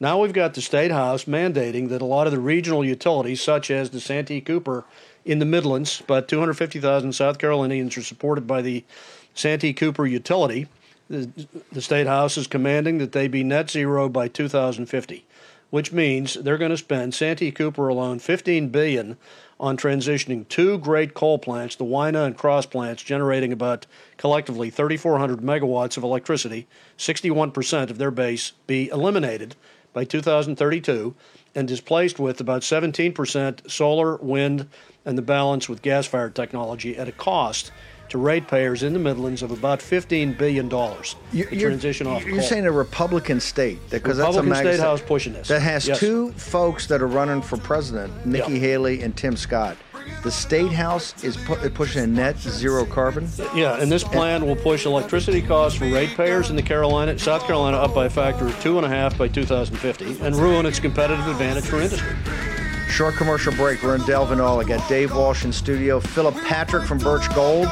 now 0.00 0.18
we've 0.18 0.32
got 0.32 0.54
the 0.54 0.62
State 0.62 0.90
House 0.90 1.26
mandating 1.26 1.90
that 1.90 2.00
a 2.00 2.06
lot 2.06 2.26
of 2.26 2.32
the 2.32 2.40
regional 2.40 2.82
utilities, 2.82 3.42
such 3.42 3.70
as 3.70 3.90
the 3.90 4.00
Santee 4.00 4.40
Cooper 4.40 4.84
in 5.26 5.38
the 5.38 5.44
Midlands, 5.44 6.02
but 6.06 6.26
250,000 6.26 7.12
South 7.12 7.38
Carolinians 7.38 7.96
are 7.98 8.02
supported 8.02 8.46
by 8.46 8.62
the 8.62 8.82
Santee 9.34 9.74
Cooper 9.74 10.06
utility. 10.06 10.68
The, 11.10 11.28
the 11.70 11.82
State 11.82 12.06
House 12.06 12.38
is 12.38 12.46
commanding 12.46 12.96
that 12.98 13.12
they 13.12 13.28
be 13.28 13.44
net 13.44 13.68
zero 13.68 14.08
by 14.08 14.28
2050, 14.28 15.26
which 15.68 15.92
means 15.92 16.34
they're 16.34 16.56
going 16.56 16.70
to 16.70 16.78
spend 16.78 17.14
Santee 17.14 17.52
Cooper 17.52 17.88
alone 17.88 18.20
15 18.20 18.70
billion 18.70 19.18
on 19.58 19.76
transitioning 19.76 20.48
two 20.48 20.78
great 20.78 21.12
coal 21.12 21.38
plants, 21.38 21.76
the 21.76 21.84
Winyah 21.84 22.24
and 22.24 22.38
Cross 22.38 22.66
plants, 22.66 23.02
generating 23.02 23.52
about 23.52 23.84
collectively 24.16 24.70
3,400 24.70 25.40
megawatts 25.40 25.98
of 25.98 26.02
electricity, 26.02 26.66
61% 26.96 27.90
of 27.90 27.98
their 27.98 28.10
base 28.10 28.52
be 28.66 28.88
eliminated 28.88 29.56
by 29.92 30.04
2032 30.04 31.14
and 31.54 31.66
displaced 31.66 32.18
with 32.18 32.40
about 32.40 32.62
17% 32.62 33.70
solar, 33.70 34.16
wind, 34.16 34.68
and 35.04 35.18
the 35.18 35.22
balance 35.22 35.68
with 35.68 35.82
gas 35.82 36.06
fired 36.06 36.34
technology 36.34 36.96
at 36.96 37.08
a 37.08 37.12
cost 37.12 37.72
to 38.10 38.18
ratepayers 38.18 38.82
in 38.82 38.92
the 38.92 38.98
Midlands 38.98 39.40
of 39.40 39.50
about 39.52 39.78
$15 39.78 40.36
billion 40.36 40.66
you, 41.32 41.44
to 41.46 41.60
transition 41.60 42.06
off 42.06 42.24
You're 42.24 42.38
coal. 42.38 42.42
saying 42.42 42.66
a 42.66 42.72
Republican 42.72 43.40
state 43.40 43.78
because 43.88 44.18
that's 44.18 44.36
a 44.36 44.54
state 44.56 44.80
house 44.80 45.00
pushing 45.00 45.32
this. 45.32 45.48
That 45.48 45.62
has 45.62 45.86
yes. 45.86 46.00
two 46.00 46.32
folks 46.32 46.86
that 46.88 47.00
are 47.02 47.06
running 47.06 47.40
for 47.40 47.56
president, 47.56 48.26
Nikki 48.26 48.58
Haley 48.58 49.02
and 49.02 49.16
Tim 49.16 49.36
Scott. 49.36 49.76
The 50.22 50.30
state 50.30 50.70
house 50.72 51.24
is 51.24 51.36
pu- 51.38 51.70
pushing 51.70 52.02
a 52.02 52.06
net 52.06 52.38
zero 52.38 52.84
carbon. 52.84 53.26
Yeah, 53.54 53.80
and 53.80 53.90
this 53.90 54.04
plan 54.04 54.44
will 54.46 54.56
push 54.56 54.84
electricity 54.84 55.40
costs 55.40 55.78
for 55.78 55.86
ratepayers 55.86 56.50
in 56.50 56.56
the 56.56 56.62
Carolina, 56.62 57.18
South 57.18 57.44
Carolina 57.46 57.78
up 57.78 57.94
by 57.94 58.04
a 58.04 58.10
factor 58.10 58.46
of 58.46 58.60
two 58.60 58.76
and 58.76 58.84
a 58.84 58.88
half 58.88 59.16
by 59.16 59.28
2050, 59.28 60.20
and 60.20 60.36
ruin 60.36 60.66
its 60.66 60.78
competitive 60.78 61.26
advantage 61.26 61.64
for 61.64 61.80
industry. 61.80 62.14
Short 62.90 63.14
commercial 63.14 63.54
break. 63.54 63.82
We're 63.82 63.94
in 63.94 64.02
Delvin 64.02 64.40
all. 64.40 64.60
I 64.60 64.64
got 64.64 64.86
Dave 64.90 65.14
Walsh 65.14 65.44
in 65.46 65.52
studio. 65.52 66.00
Philip 66.00 66.34
Patrick 66.44 66.84
from 66.84 66.98
Birch 66.98 67.32
Gold 67.34 67.68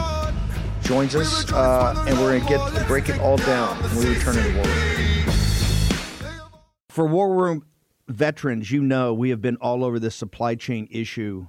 joins 0.82 1.14
us, 1.14 1.52
uh, 1.52 2.04
and 2.08 2.18
we're 2.18 2.38
going 2.38 2.42
to 2.42 2.48
get 2.48 2.86
break 2.86 3.10
it 3.10 3.20
all 3.20 3.36
down 3.36 3.76
when 3.82 3.98
we 3.98 4.14
return 4.14 4.36
to 4.36 4.40
the 4.40 4.54
war 4.54 4.64
room. 4.64 6.48
For 6.88 7.06
war 7.06 7.34
room 7.34 7.66
veterans, 8.08 8.70
you 8.70 8.82
know 8.82 9.12
we 9.12 9.28
have 9.28 9.42
been 9.42 9.56
all 9.56 9.84
over 9.84 9.98
this 9.98 10.14
supply 10.14 10.54
chain 10.54 10.88
issue 10.90 11.48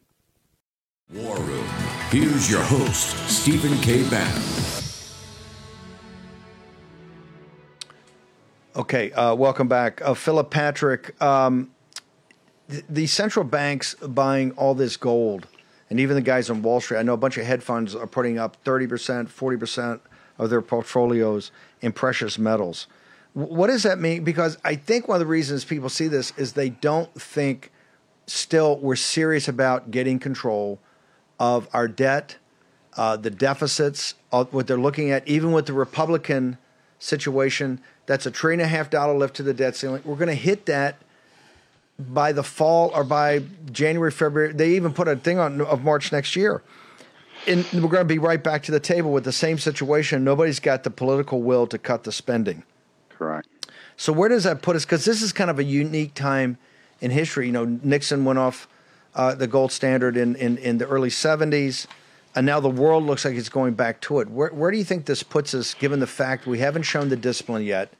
War 1.13 1.37
Room. 1.37 1.65
Here's 2.09 2.49
your 2.49 2.61
host, 2.63 3.17
Stephen 3.29 3.77
K. 3.79 4.07
Bannon. 4.09 4.41
Okay, 8.75 9.11
uh, 9.11 9.35
welcome 9.35 9.67
back. 9.67 10.01
Uh, 10.01 10.13
Philip 10.13 10.49
Patrick, 10.49 11.21
um, 11.21 11.71
the, 12.69 12.83
the 12.89 13.07
central 13.07 13.43
banks 13.43 13.93
buying 13.95 14.51
all 14.53 14.73
this 14.73 14.95
gold, 14.95 15.47
and 15.89 15.99
even 15.99 16.15
the 16.15 16.21
guys 16.21 16.49
on 16.49 16.61
Wall 16.61 16.79
Street, 16.79 16.97
I 16.99 17.03
know 17.03 17.13
a 17.13 17.17
bunch 17.17 17.37
of 17.37 17.45
hedge 17.45 17.61
funds 17.61 17.93
are 17.93 18.07
putting 18.07 18.39
up 18.39 18.63
30%, 18.63 19.27
40% 19.27 19.99
of 20.37 20.49
their 20.49 20.61
portfolios 20.61 21.51
in 21.81 21.91
precious 21.91 22.39
metals. 22.39 22.87
W- 23.35 23.53
What 23.53 23.67
does 23.67 23.83
that 23.83 23.99
mean? 23.99 24.23
Because 24.23 24.57
I 24.63 24.75
think 24.75 25.09
one 25.09 25.15
of 25.15 25.19
the 25.19 25.25
reasons 25.25 25.65
people 25.65 25.89
see 25.89 26.07
this 26.07 26.31
is 26.37 26.53
they 26.53 26.69
don't 26.69 27.13
think 27.19 27.69
still 28.27 28.77
we're 28.77 28.95
serious 28.95 29.49
about 29.49 29.91
getting 29.91 30.17
control 30.17 30.79
of 31.41 31.67
our 31.73 31.87
debt, 31.87 32.35
uh, 32.97 33.17
the 33.17 33.31
deficits, 33.31 34.13
uh, 34.31 34.43
what 34.51 34.67
they're 34.67 34.77
looking 34.77 35.09
at, 35.09 35.27
even 35.27 35.51
with 35.51 35.65
the 35.65 35.73
Republican 35.73 36.55
situation. 36.99 37.81
That's 38.05 38.27
a 38.27 38.31
trillion 38.31 38.59
and 38.59 38.67
a 38.67 38.69
half 38.69 38.91
dollar 38.91 39.17
lift 39.17 39.37
to 39.37 39.43
the 39.43 39.53
debt 39.53 39.75
ceiling. 39.75 40.03
We're 40.05 40.17
going 40.17 40.27
to 40.27 40.35
hit 40.35 40.67
that 40.67 40.97
by 41.97 42.31
the 42.31 42.43
fall 42.43 42.91
or 42.93 43.03
by 43.03 43.41
January, 43.71 44.11
February. 44.11 44.53
They 44.53 44.75
even 44.75 44.93
put 44.93 45.07
a 45.07 45.15
thing 45.15 45.39
on 45.39 45.61
of 45.61 45.83
March 45.83 46.11
next 46.11 46.35
year. 46.35 46.61
And 47.47 47.65
we're 47.73 47.89
going 47.89 48.01
to 48.01 48.05
be 48.05 48.19
right 48.19 48.43
back 48.43 48.61
to 48.63 48.71
the 48.71 48.79
table 48.79 49.11
with 49.11 49.23
the 49.23 49.31
same 49.31 49.57
situation. 49.57 50.23
Nobody's 50.23 50.59
got 50.59 50.83
the 50.83 50.91
political 50.91 51.41
will 51.41 51.65
to 51.65 51.79
cut 51.79 52.03
the 52.03 52.11
spending. 52.11 52.61
Correct. 53.09 53.47
So 53.97 54.13
where 54.13 54.29
does 54.29 54.43
that 54.43 54.61
put 54.61 54.75
us? 54.75 54.85
Because 54.85 55.05
this 55.05 55.23
is 55.23 55.33
kind 55.33 55.49
of 55.49 55.57
a 55.57 55.63
unique 55.63 56.13
time 56.13 56.59
in 56.99 57.09
history. 57.09 57.47
You 57.47 57.51
know, 57.51 57.65
Nixon 57.65 58.25
went 58.25 58.37
off 58.37 58.67
uh, 59.15 59.35
the 59.35 59.47
gold 59.47 59.71
standard 59.71 60.17
in, 60.17 60.35
in, 60.35 60.57
in 60.57 60.77
the 60.77 60.87
early 60.87 61.09
70s, 61.09 61.87
and 62.35 62.45
now 62.45 62.59
the 62.59 62.69
world 62.69 63.03
looks 63.03 63.25
like 63.25 63.35
it's 63.35 63.49
going 63.49 63.73
back 63.73 63.99
to 64.01 64.19
it. 64.19 64.29
Where, 64.29 64.49
where 64.49 64.71
do 64.71 64.77
you 64.77 64.83
think 64.83 65.05
this 65.05 65.23
puts 65.23 65.53
us, 65.53 65.73
given 65.73 65.99
the 65.99 66.07
fact 66.07 66.47
we 66.47 66.59
haven't 66.59 66.83
shown 66.83 67.09
the 67.09 67.17
discipline 67.17 67.63
yet 67.63 67.91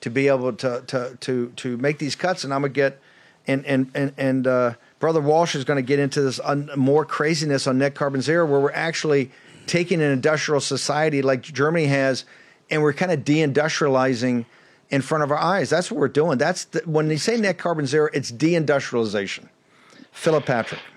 to 0.00 0.10
be 0.10 0.28
able 0.28 0.52
to 0.52 0.82
to 0.86 1.16
to, 1.20 1.52
to 1.56 1.76
make 1.78 1.98
these 1.98 2.14
cuts? 2.14 2.44
And 2.44 2.54
I'm 2.54 2.62
gonna 2.62 2.72
get 2.72 3.00
and 3.46 3.66
and 3.66 3.90
and 3.94 4.12
and 4.16 4.46
uh, 4.46 4.74
brother 4.98 5.20
Walsh 5.20 5.54
is 5.54 5.64
going 5.64 5.78
to 5.78 5.82
get 5.82 5.98
into 5.98 6.22
this 6.22 6.40
un, 6.44 6.70
more 6.76 7.04
craziness 7.04 7.66
on 7.66 7.78
net 7.78 7.94
carbon 7.94 8.20
zero, 8.22 8.46
where 8.46 8.60
we're 8.60 8.72
actually 8.72 9.30
taking 9.66 10.00
an 10.00 10.10
industrial 10.10 10.60
society 10.60 11.22
like 11.22 11.42
Germany 11.42 11.86
has, 11.86 12.24
and 12.70 12.82
we're 12.82 12.92
kind 12.92 13.12
of 13.12 13.20
deindustrializing 13.20 14.44
in 14.90 15.02
front 15.02 15.24
of 15.24 15.30
our 15.30 15.38
eyes. 15.38 15.70
That's 15.70 15.90
what 15.90 15.98
we're 15.98 16.08
doing. 16.08 16.38
That's 16.38 16.66
the, 16.66 16.80
when 16.80 17.08
they 17.08 17.16
say 17.16 17.36
net 17.36 17.58
carbon 17.58 17.86
zero, 17.86 18.08
it's 18.12 18.30
deindustrialization. 18.30 19.48
Philip 20.12 20.44
Patrick. 20.46 20.91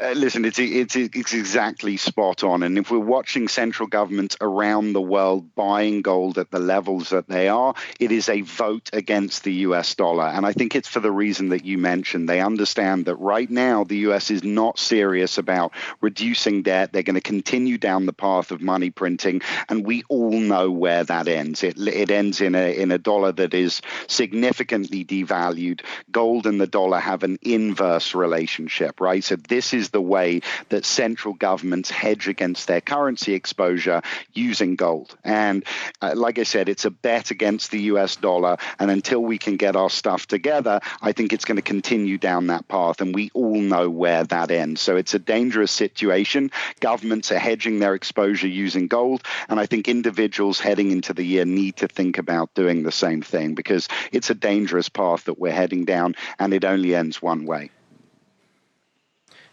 Uh, 0.00 0.10
listen, 0.10 0.44
it's, 0.44 0.58
it's 0.58 0.96
it's 0.96 1.32
exactly 1.32 1.96
spot 1.96 2.42
on. 2.42 2.64
And 2.64 2.76
if 2.78 2.90
we're 2.90 2.98
watching 2.98 3.46
central 3.46 3.86
governments 3.86 4.36
around 4.40 4.92
the 4.92 5.00
world 5.00 5.54
buying 5.54 6.02
gold 6.02 6.36
at 6.36 6.50
the 6.50 6.58
levels 6.58 7.10
that 7.10 7.28
they 7.28 7.48
are, 7.48 7.74
it 8.00 8.10
is 8.10 8.28
a 8.28 8.40
vote 8.40 8.90
against 8.92 9.44
the 9.44 9.52
U.S. 9.52 9.94
dollar. 9.94 10.24
And 10.24 10.44
I 10.44 10.52
think 10.52 10.74
it's 10.74 10.88
for 10.88 10.98
the 10.98 11.12
reason 11.12 11.50
that 11.50 11.64
you 11.64 11.78
mentioned. 11.78 12.28
They 12.28 12.40
understand 12.40 13.04
that 13.06 13.14
right 13.16 13.48
now 13.48 13.84
the 13.84 13.98
U.S. 13.98 14.32
is 14.32 14.42
not 14.42 14.80
serious 14.80 15.38
about 15.38 15.72
reducing 16.00 16.62
debt. 16.62 16.92
They're 16.92 17.04
going 17.04 17.14
to 17.14 17.20
continue 17.20 17.78
down 17.78 18.06
the 18.06 18.12
path 18.12 18.50
of 18.50 18.60
money 18.60 18.90
printing, 18.90 19.42
and 19.68 19.86
we 19.86 20.02
all 20.08 20.32
know 20.32 20.72
where 20.72 21.04
that 21.04 21.28
ends. 21.28 21.62
It 21.62 21.78
it 21.78 22.10
ends 22.10 22.40
in 22.40 22.56
a 22.56 22.76
in 22.76 22.90
a 22.90 22.98
dollar 22.98 23.30
that 23.30 23.54
is 23.54 23.80
significantly 24.08 25.04
devalued. 25.04 25.82
Gold 26.10 26.48
and 26.48 26.60
the 26.60 26.66
dollar 26.66 26.98
have 26.98 27.22
an 27.22 27.38
inverse 27.42 28.12
relationship, 28.12 29.00
right? 29.00 29.22
So 29.22 29.36
this 29.36 29.72
is 29.72 29.83
the 29.90 30.00
way 30.00 30.40
that 30.68 30.84
central 30.84 31.34
governments 31.34 31.90
hedge 31.90 32.28
against 32.28 32.66
their 32.66 32.80
currency 32.80 33.34
exposure 33.34 34.02
using 34.32 34.76
gold. 34.76 35.16
And 35.24 35.64
uh, 36.00 36.14
like 36.16 36.38
I 36.38 36.44
said, 36.44 36.68
it's 36.68 36.84
a 36.84 36.90
bet 36.90 37.30
against 37.30 37.70
the 37.70 37.82
US 37.82 38.16
dollar. 38.16 38.56
And 38.78 38.90
until 38.90 39.20
we 39.20 39.38
can 39.38 39.56
get 39.56 39.76
our 39.76 39.90
stuff 39.90 40.26
together, 40.26 40.80
I 41.02 41.12
think 41.12 41.32
it's 41.32 41.44
going 41.44 41.56
to 41.56 41.62
continue 41.62 42.18
down 42.18 42.48
that 42.48 42.68
path. 42.68 43.00
And 43.00 43.14
we 43.14 43.30
all 43.34 43.60
know 43.60 43.88
where 43.90 44.24
that 44.24 44.50
ends. 44.50 44.80
So 44.80 44.96
it's 44.96 45.14
a 45.14 45.18
dangerous 45.18 45.72
situation. 45.72 46.50
Governments 46.80 47.32
are 47.32 47.38
hedging 47.38 47.78
their 47.78 47.94
exposure 47.94 48.48
using 48.48 48.88
gold. 48.88 49.22
And 49.48 49.60
I 49.60 49.66
think 49.66 49.88
individuals 49.88 50.60
heading 50.60 50.90
into 50.90 51.14
the 51.14 51.24
year 51.24 51.44
need 51.44 51.76
to 51.76 51.88
think 51.88 52.18
about 52.18 52.54
doing 52.54 52.82
the 52.82 52.92
same 52.92 53.22
thing 53.22 53.54
because 53.54 53.88
it's 54.12 54.30
a 54.30 54.34
dangerous 54.34 54.88
path 54.88 55.24
that 55.24 55.38
we're 55.38 55.52
heading 55.52 55.84
down 55.84 56.14
and 56.38 56.52
it 56.54 56.64
only 56.64 56.94
ends 56.94 57.20
one 57.22 57.44
way. 57.46 57.70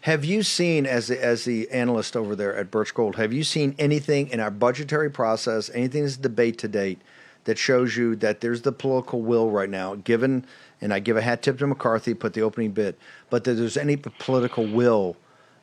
Have 0.02 0.24
you 0.24 0.42
seen, 0.42 0.84
as 0.84 1.06
the, 1.06 1.24
as 1.24 1.44
the 1.44 1.70
analyst 1.70 2.16
over 2.16 2.34
there 2.34 2.56
at 2.56 2.72
Birch 2.72 2.92
Gold, 2.92 3.14
have 3.14 3.32
you 3.32 3.44
seen 3.44 3.76
anything 3.78 4.30
in 4.30 4.40
our 4.40 4.50
budgetary 4.50 5.08
process, 5.08 5.70
anything 5.72 6.02
that's 6.02 6.16
debate 6.16 6.58
to 6.58 6.66
date, 6.66 7.00
that 7.44 7.56
shows 7.56 7.96
you 7.96 8.16
that 8.16 8.40
there's 8.40 8.62
the 8.62 8.72
political 8.72 9.22
will 9.22 9.48
right 9.48 9.70
now, 9.70 9.94
given, 9.94 10.44
and 10.80 10.92
I 10.92 10.98
give 10.98 11.16
a 11.16 11.22
hat 11.22 11.42
tip 11.42 11.56
to 11.58 11.68
McCarthy, 11.68 12.14
put 12.14 12.34
the 12.34 12.42
opening 12.42 12.72
bit, 12.72 12.98
but 13.30 13.44
that 13.44 13.54
there's 13.54 13.76
any 13.76 13.94
political 13.96 14.66
will 14.66 15.16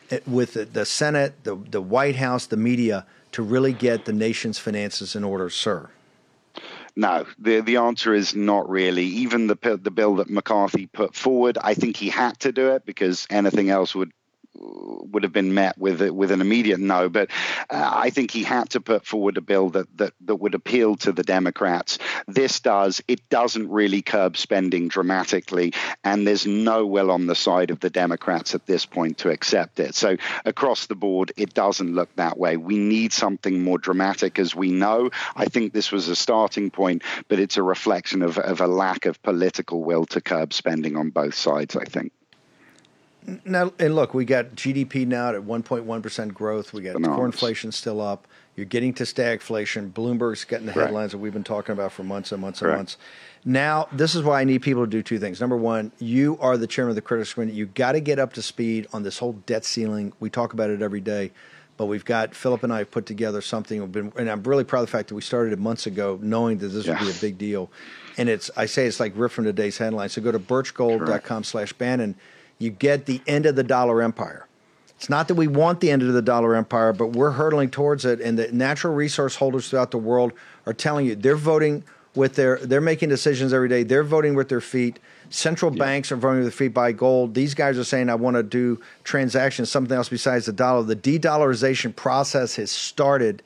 eh, 0.09 0.19
with 0.25 0.53
the, 0.53 0.63
the 0.63 0.85
Senate, 0.85 1.43
the, 1.43 1.57
the 1.69 1.81
White 1.81 2.15
House, 2.15 2.45
the 2.45 2.55
media, 2.55 3.05
to 3.33 3.43
really 3.43 3.73
get 3.73 4.05
the 4.05 4.13
nation's 4.13 4.57
finances 4.57 5.17
in 5.17 5.25
order, 5.25 5.49
sir? 5.49 5.89
No, 6.95 7.25
the 7.37 7.59
the 7.59 7.77
answer 7.77 8.13
is 8.13 8.35
not 8.35 8.69
really. 8.69 9.05
Even 9.05 9.47
the 9.47 9.79
the 9.81 9.91
bill 9.91 10.15
that 10.15 10.29
McCarthy 10.29 10.87
put 10.87 11.15
forward, 11.15 11.57
I 11.61 11.73
think 11.73 11.95
he 11.95 12.09
had 12.09 12.39
to 12.39 12.51
do 12.51 12.71
it 12.71 12.85
because 12.85 13.27
anything 13.29 13.69
else 13.69 13.93
would 13.95 14.11
would 14.59 15.23
have 15.23 15.33
been 15.33 15.53
met 15.53 15.77
with 15.77 16.01
with 16.01 16.31
an 16.31 16.41
immediate 16.41 16.79
no. 16.79 17.09
But 17.09 17.29
uh, 17.69 17.91
I 17.93 18.09
think 18.09 18.31
he 18.31 18.43
had 18.43 18.69
to 18.71 18.81
put 18.81 19.05
forward 19.05 19.37
a 19.37 19.41
bill 19.41 19.69
that, 19.69 19.97
that 19.97 20.13
that 20.21 20.35
would 20.35 20.55
appeal 20.55 20.95
to 20.97 21.11
the 21.11 21.23
Democrats. 21.23 21.97
This 22.27 22.59
does. 22.59 23.01
It 23.07 23.27
doesn't 23.29 23.69
really 23.69 24.01
curb 24.01 24.37
spending 24.37 24.87
dramatically, 24.87 25.73
and 26.03 26.25
there's 26.25 26.45
no 26.45 26.85
will 26.85 27.11
on 27.11 27.27
the 27.27 27.35
side 27.35 27.71
of 27.71 27.79
the 27.79 27.89
Democrats 27.89 28.55
at 28.55 28.65
this 28.65 28.85
point 28.85 29.19
to 29.19 29.29
accept 29.29 29.79
it. 29.79 29.95
So 29.95 30.17
across 30.45 30.87
the 30.87 30.95
board, 30.95 31.31
it 31.37 31.53
doesn't 31.53 31.95
look 31.95 32.13
that 32.15 32.37
way. 32.37 32.57
We 32.57 32.77
need 32.77 33.13
something 33.13 33.63
more 33.63 33.77
dramatic, 33.77 34.39
as 34.39 34.55
we 34.55 34.71
know. 34.71 35.09
I 35.35 35.45
think 35.45 35.73
this 35.73 35.91
was 35.91 36.07
a 36.07 36.15
starting 36.15 36.71
point, 36.71 37.03
but 37.27 37.39
it's 37.39 37.57
a 37.57 37.63
reflection 37.63 38.21
of, 38.21 38.37
of 38.37 38.61
a 38.61 38.67
lack 38.67 39.05
of 39.05 39.21
political 39.23 39.83
will 39.83 40.05
to 40.07 40.21
curb 40.21 40.53
spending 40.53 40.95
on 40.97 41.09
both 41.09 41.35
sides. 41.35 41.75
I 41.75 41.85
think. 41.85 42.11
Now 43.45 43.73
and 43.79 43.95
look, 43.95 44.13
we 44.13 44.25
got 44.25 44.55
GDP 44.55 45.05
now 45.05 45.29
at 45.29 45.41
1.1 45.41 46.01
percent 46.03 46.33
growth. 46.33 46.73
We 46.73 46.81
got 46.81 46.93
Phenomenal. 46.93 47.17
core 47.17 47.25
inflation 47.25 47.71
still 47.71 48.01
up. 48.01 48.27
You're 48.55 48.65
getting 48.65 48.93
to 48.95 49.03
stagflation. 49.03 49.91
Bloomberg's 49.91 50.43
getting 50.43 50.65
the 50.65 50.73
headlines 50.73 51.11
that 51.11 51.17
we've 51.19 51.31
been 51.31 51.43
talking 51.45 51.71
about 51.73 51.93
for 51.93 52.03
months 52.03 52.31
and 52.31 52.41
months 52.41 52.61
and 52.61 52.71
months. 52.71 52.97
Now, 53.45 53.87
this 53.93 54.15
is 54.15 54.23
why 54.23 54.41
I 54.41 54.43
need 54.43 54.61
people 54.61 54.83
to 54.83 54.89
do 54.89 55.01
two 55.01 55.17
things. 55.17 55.39
Number 55.39 55.55
one, 55.55 55.93
you 55.99 56.37
are 56.41 56.57
the 56.57 56.67
chairman 56.67 56.89
of 56.89 56.95
the 56.95 57.01
critics 57.01 57.33
committee. 57.33 57.53
You 57.53 57.67
got 57.67 57.93
to 57.93 58.01
get 58.01 58.19
up 58.19 58.33
to 58.33 58.41
speed 58.41 58.87
on 58.91 59.03
this 59.03 59.17
whole 59.17 59.33
debt 59.45 59.63
ceiling. 59.63 60.11
We 60.19 60.29
talk 60.29 60.51
about 60.51 60.69
it 60.71 60.81
every 60.81 60.99
day, 60.99 61.31
but 61.77 61.85
we've 61.85 62.03
got 62.03 62.35
Philip 62.35 62.63
and 62.63 62.73
I 62.73 62.79
have 62.79 62.91
put 62.91 63.05
together 63.05 63.39
something. 63.41 63.79
We've 63.79 63.91
been, 63.91 64.11
and 64.17 64.29
I'm 64.29 64.43
really 64.43 64.65
proud 64.65 64.81
of 64.81 64.87
the 64.87 64.91
fact 64.91 65.07
that 65.07 65.15
we 65.15 65.21
started 65.21 65.53
it 65.53 65.59
months 65.59 65.87
ago, 65.87 66.19
knowing 66.21 66.57
that 66.57 66.67
this 66.67 66.85
would 66.85 66.99
be 66.99 67.09
a 67.09 67.21
big 67.21 67.37
deal. 67.37 67.71
And 68.17 68.27
it's, 68.27 68.51
I 68.57 68.65
say, 68.65 68.87
it's 68.87 68.99
like 68.99 69.13
ripped 69.15 69.35
from 69.35 69.45
today's 69.45 69.77
headlines. 69.77 70.11
So 70.13 70.21
go 70.21 70.33
to 70.33 70.39
birchgold.com/bannon. 70.39 72.15
You 72.59 72.69
get 72.69 73.05
the 73.05 73.21
end 73.25 73.45
of 73.45 73.55
the 73.55 73.63
dollar 73.63 74.01
empire. 74.01 74.45
It's 74.97 75.09
not 75.09 75.29
that 75.29 75.35
we 75.35 75.47
want 75.47 75.79
the 75.79 75.91
end 75.91 76.01
of 76.01 76.11
the 76.11 76.21
dollar 76.21 76.55
empire, 76.55 76.91
but 76.91 77.07
we're 77.13 77.31
hurtling 77.31 77.69
towards 77.69 78.03
it. 78.03 78.19
And 78.19 78.37
the 78.37 78.51
natural 78.51 78.93
resource 78.93 79.37
holders 79.37 79.69
throughout 79.69 79.91
the 79.91 79.97
world 79.97 80.33
are 80.65 80.73
telling 80.73 81.05
you 81.05 81.15
they're 81.15 81.37
voting 81.37 81.85
with 82.15 82.35
their, 82.35 82.57
they're 82.57 82.81
making 82.81 83.07
decisions 83.07 83.53
every 83.53 83.69
day. 83.69 83.83
They're 83.83 84.03
voting 84.03 84.35
with 84.35 84.49
their 84.49 84.59
feet. 84.59 84.99
Central 85.29 85.71
banks 85.71 86.11
are 86.11 86.17
voting 86.17 86.43
with 86.43 86.53
their 86.53 86.67
feet 86.67 86.73
by 86.73 86.91
gold. 86.91 87.33
These 87.33 87.53
guys 87.53 87.77
are 87.77 87.85
saying, 87.85 88.09
I 88.09 88.15
want 88.15 88.35
to 88.35 88.43
do 88.43 88.81
transactions, 89.05 89.71
something 89.71 89.95
else 89.95 90.09
besides 90.09 90.47
the 90.47 90.51
dollar. 90.51 90.83
The 90.83 90.95
de 90.95 91.17
dollarization 91.17 91.95
process 91.95 92.57
has 92.57 92.69
started. 92.69 93.41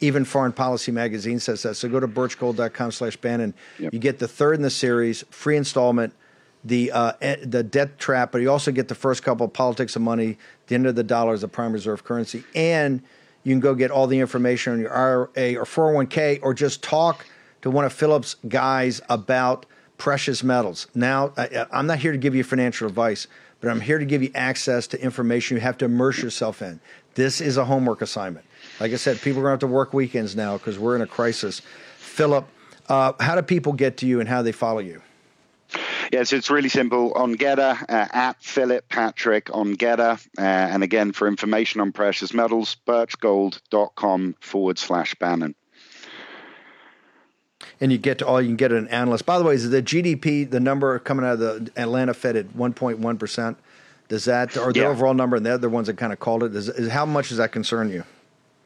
Even 0.00 0.26
Foreign 0.26 0.52
Policy 0.52 0.92
Magazine 0.92 1.40
says 1.40 1.62
that. 1.62 1.76
So 1.76 1.88
go 1.88 2.00
to 2.00 2.06
birchgold.com 2.06 2.92
slash 2.92 3.16
Bannon. 3.16 3.54
Yep. 3.78 3.94
You 3.94 3.98
get 3.98 4.18
the 4.18 4.28
third 4.28 4.56
in 4.56 4.62
the 4.62 4.70
series, 4.70 5.24
free 5.30 5.56
installment 5.56 6.12
the 6.64 6.90
uh, 6.92 7.12
the 7.42 7.62
debt 7.62 7.98
trap, 7.98 8.32
but 8.32 8.40
you 8.40 8.50
also 8.50 8.72
get 8.72 8.88
the 8.88 8.94
first 8.94 9.22
couple 9.22 9.46
of 9.46 9.52
politics 9.52 9.96
of 9.96 10.02
money. 10.02 10.38
The 10.66 10.74
end 10.74 10.86
of 10.86 10.94
the 10.96 11.04
dollar 11.04 11.34
is 11.34 11.42
a 11.42 11.48
prime 11.48 11.72
reserve 11.72 12.04
currency, 12.04 12.44
and 12.54 13.02
You 13.44 13.54
can 13.54 13.60
go 13.60 13.74
get 13.74 13.90
all 13.90 14.06
the 14.06 14.18
information 14.18 14.74
on 14.74 14.80
your 14.80 14.92
IRA 14.92 15.54
or 15.56 15.64
401k 15.64 16.40
or 16.42 16.52
just 16.52 16.82
talk 16.82 17.24
to 17.62 17.70
one 17.70 17.84
of 17.84 17.92
Philip's 17.92 18.36
guys 18.48 19.00
about 19.08 19.64
precious 19.96 20.42
metals. 20.42 20.86
Now, 20.94 21.32
I, 21.36 21.66
I'm 21.72 21.86
not 21.86 21.98
here 21.98 22.12
to 22.12 22.18
give 22.18 22.34
you 22.34 22.44
financial 22.44 22.86
advice, 22.86 23.26
but 23.60 23.70
I'm 23.70 23.80
here 23.80 23.98
to 23.98 24.04
give 24.04 24.22
you 24.22 24.30
access 24.34 24.86
to 24.88 25.02
information 25.02 25.56
you 25.56 25.60
have 25.62 25.78
to 25.78 25.86
immerse 25.86 26.22
yourself 26.22 26.62
in. 26.62 26.80
This 27.14 27.40
is 27.40 27.56
a 27.56 27.64
homework 27.64 28.02
assignment. 28.02 28.44
Like 28.80 28.92
I 28.92 28.96
said, 28.96 29.20
people 29.20 29.40
are 29.40 29.44
going 29.44 29.58
to 29.58 29.64
have 29.64 29.70
to 29.70 29.74
work 29.74 29.92
weekends 29.94 30.36
now 30.36 30.58
because 30.58 30.78
we're 30.78 30.94
in 30.94 31.02
a 31.02 31.06
crisis. 31.06 31.62
Philip, 31.96 32.46
uh, 32.88 33.12
how 33.18 33.34
do 33.34 33.42
people 33.42 33.72
get 33.72 33.96
to 33.98 34.06
you 34.06 34.20
and 34.20 34.28
how 34.28 34.38
do 34.38 34.44
they 34.44 34.52
follow 34.52 34.80
you? 34.80 35.00
Yes, 36.10 36.32
it's 36.32 36.48
really 36.48 36.68
simple. 36.70 37.12
On 37.14 37.32
Getter, 37.32 37.76
uh, 37.88 38.06
at 38.12 38.42
Philip 38.42 38.88
Patrick 38.88 39.50
on 39.54 39.72
Getter. 39.72 40.18
Uh, 40.38 40.40
and 40.42 40.82
again, 40.82 41.12
for 41.12 41.28
information 41.28 41.80
on 41.80 41.92
precious 41.92 42.32
metals, 42.32 42.76
birchgold.com 42.86 44.36
forward 44.40 44.78
slash 44.78 45.14
Bannon. 45.16 45.54
And 47.80 47.92
you 47.92 47.98
get 47.98 48.18
to 48.18 48.26
all 48.26 48.40
you 48.40 48.48
can 48.48 48.56
get 48.56 48.72
an 48.72 48.88
analyst. 48.88 49.26
By 49.26 49.38
the 49.38 49.44
way, 49.44 49.54
is 49.54 49.68
the 49.68 49.82
GDP, 49.82 50.50
the 50.50 50.60
number 50.60 50.98
coming 50.98 51.24
out 51.26 51.34
of 51.34 51.38
the 51.40 51.70
Atlanta 51.76 52.14
Fed 52.14 52.36
at 52.36 52.46
1.1%? 52.56 53.56
Does 54.08 54.24
that, 54.24 54.56
or 54.56 54.72
the 54.72 54.80
Yeah. 54.80 54.88
overall 54.88 55.12
number, 55.14 55.36
and 55.36 55.44
the 55.44 55.68
ones 55.68 55.86
that 55.88 55.98
kind 55.98 56.12
of 56.12 56.18
called 56.18 56.42
it, 56.42 56.56
is, 56.56 56.68
is 56.70 56.90
how 56.90 57.04
much 57.04 57.28
does 57.28 57.36
that 57.38 57.52
concern 57.52 57.90
you? 57.90 58.04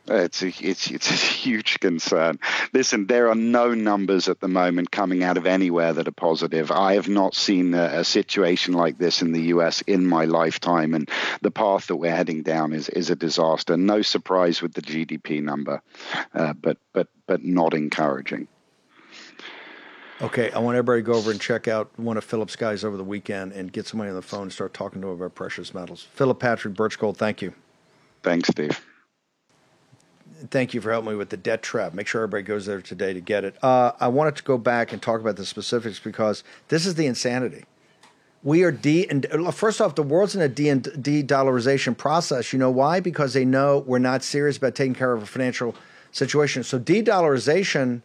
It's 0.09 0.43
a, 0.43 0.49
it's 0.49 0.91
it's 0.91 1.11
a 1.11 1.15
huge 1.15 1.79
concern. 1.79 2.41
Listen, 2.73 3.07
there 3.07 3.29
are 3.29 3.37
no 3.37 3.73
numbers 3.73 4.29
at 4.29 4.41
the 4.41 4.49
moment 4.49 4.91
coming 4.91 5.23
out 5.23 5.37
of 5.37 5.47
anywhere 5.47 5.93
that 5.93 6.09
are 6.09 6.13
positive. 6.13 6.73
I 6.73 6.95
have 6.95 7.09
not 7.09 7.37
seen 7.37 7.73
a, 7.75 8.01
a 8.01 8.05
situation 8.05 8.75
like 8.75 8.99
this 8.99 9.23
in 9.23 9.31
the 9.31 9.43
U.S. 9.55 9.81
in 9.83 10.05
my 10.07 10.25
lifetime, 10.25 10.95
and 10.95 11.09
the 11.41 11.53
path 11.53 11.87
that 11.87 11.97
we're 11.97 12.15
heading 12.15 12.43
down 12.43 12.73
is 12.73 12.89
is 12.89 13.11
a 13.11 13.17
disaster. 13.17 13.77
No 13.77 14.03
surprise 14.03 14.61
with 14.61 14.75
the 14.75 14.83
GDP 14.83 15.41
number, 15.41 15.81
uh, 16.35 16.53
but 16.55 16.79
but 16.93 17.07
but 17.27 17.45
not 17.45 17.73
encouraging. 17.73 18.49
Okay, 20.21 20.51
I 20.51 20.59
want 20.59 20.77
everybody 20.77 21.03
to 21.03 21.07
go 21.07 21.15
over 21.15 21.31
and 21.31 21.41
check 21.41 21.69
out 21.69 21.91
one 21.97 22.17
of 22.17 22.25
Philip's 22.25 22.57
guys 22.57 22.85
over 22.85 22.97
the 22.97 23.05
weekend 23.05 23.53
and 23.53 23.73
get 23.73 23.87
somebody 23.87 24.11
on 24.11 24.17
the 24.17 24.23
phone 24.23 24.43
and 24.43 24.53
start 24.53 24.75
talking 24.75 25.01
to 25.03 25.09
him 25.09 25.15
about 25.15 25.35
precious 25.35 25.75
metals. 25.75 26.07
Philip 26.15 26.39
Patrick, 26.39 26.75
Birch 26.75 26.99
Gold, 26.99 27.17
thank 27.17 27.43
you. 27.43 27.55
Thanks, 28.23 28.49
Steve. 28.49 28.81
Thank 30.51 30.75
you 30.75 30.81
for 30.81 30.91
helping 30.91 31.11
me 31.11 31.17
with 31.17 31.31
the 31.31 31.37
debt 31.37 31.63
trap. 31.63 31.95
Make 31.95 32.07
sure 32.07 32.23
everybody 32.23 32.43
goes 32.43 32.67
there 32.67 32.81
today 32.81 33.13
to 33.13 33.21
get 33.21 33.45
it. 33.45 33.57
Uh, 33.63 33.93
I 34.01 34.09
wanted 34.09 34.37
to 34.37 34.43
go 34.43 34.59
back 34.59 34.93
and 34.93 35.01
talk 35.01 35.21
about 35.21 35.37
the 35.37 35.47
specifics 35.47 35.99
because 35.99 36.43
this 36.69 36.87
is 36.87 36.97
the 36.97 37.07
insanity. 37.07 37.65
We 38.43 38.65
are 38.65 38.73
de 38.73 39.09
and 39.09 39.27
first 39.55 39.81
off, 39.81 39.95
the 39.95 40.03
world's 40.03 40.35
in 40.35 40.43
a 40.43 40.49
de 40.49 40.75
de-dollarization 40.75 41.97
process. 41.97 42.53
You 42.53 42.59
know 42.59 42.71
why? 42.71 42.99
Because 42.99 43.35
they 43.35 43.45
know 43.45 43.79
we're 43.87 44.01
not 44.01 44.25
serious 44.25 44.57
about 44.57 44.75
taking 44.75 44.95
care 44.95 45.13
of 45.13 45.23
a 45.23 45.27
financial 45.27 45.77
situation. 46.11 46.65
So 46.65 46.79
de-dollarization 46.79 48.03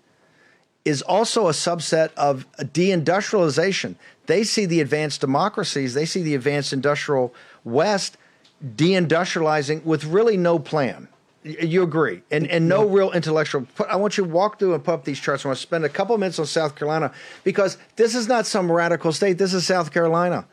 is 0.85 1.01
also 1.01 1.47
a 1.47 1.51
subset 1.51 2.13
of 2.15 2.45
deindustrialization. 2.57 3.95
They 4.27 4.43
see 4.43 4.65
the 4.65 4.79
advanced 4.79 5.21
democracies, 5.21 5.95
they 5.95 6.05
see 6.05 6.21
the 6.21 6.35
advanced 6.35 6.71
industrial 6.71 7.33
West 7.63 8.17
deindustrializing 8.63 9.83
with 9.83 10.05
really 10.05 10.37
no 10.37 10.59
plan. 10.59 11.07
You 11.47 11.83
agree, 11.83 12.21
and 12.31 12.47
and 12.47 12.67
no 12.67 12.85
real 12.85 13.11
intellectual. 13.11 13.67
Put, 13.75 13.87
I 13.87 13.95
want 13.95 14.17
you 14.17 14.25
to 14.25 14.29
walk 14.29 14.59
through 14.59 14.73
and 14.73 14.83
put 14.83 14.93
up 14.93 15.05
these 15.05 15.19
charts. 15.19 15.45
I 15.45 15.49
want 15.49 15.57
to 15.57 15.61
spend 15.61 15.85
a 15.85 15.89
couple 15.89 16.17
minutes 16.17 16.39
on 16.39 16.45
South 16.45 16.75
Carolina 16.75 17.11
because 17.43 17.77
this 17.95 18.15
is 18.15 18.27
not 18.27 18.45
some 18.45 18.71
radical 18.71 19.11
state. 19.11 19.37
This 19.37 19.53
is 19.53 19.65
South 19.65 19.91
Carolina, 19.91 20.45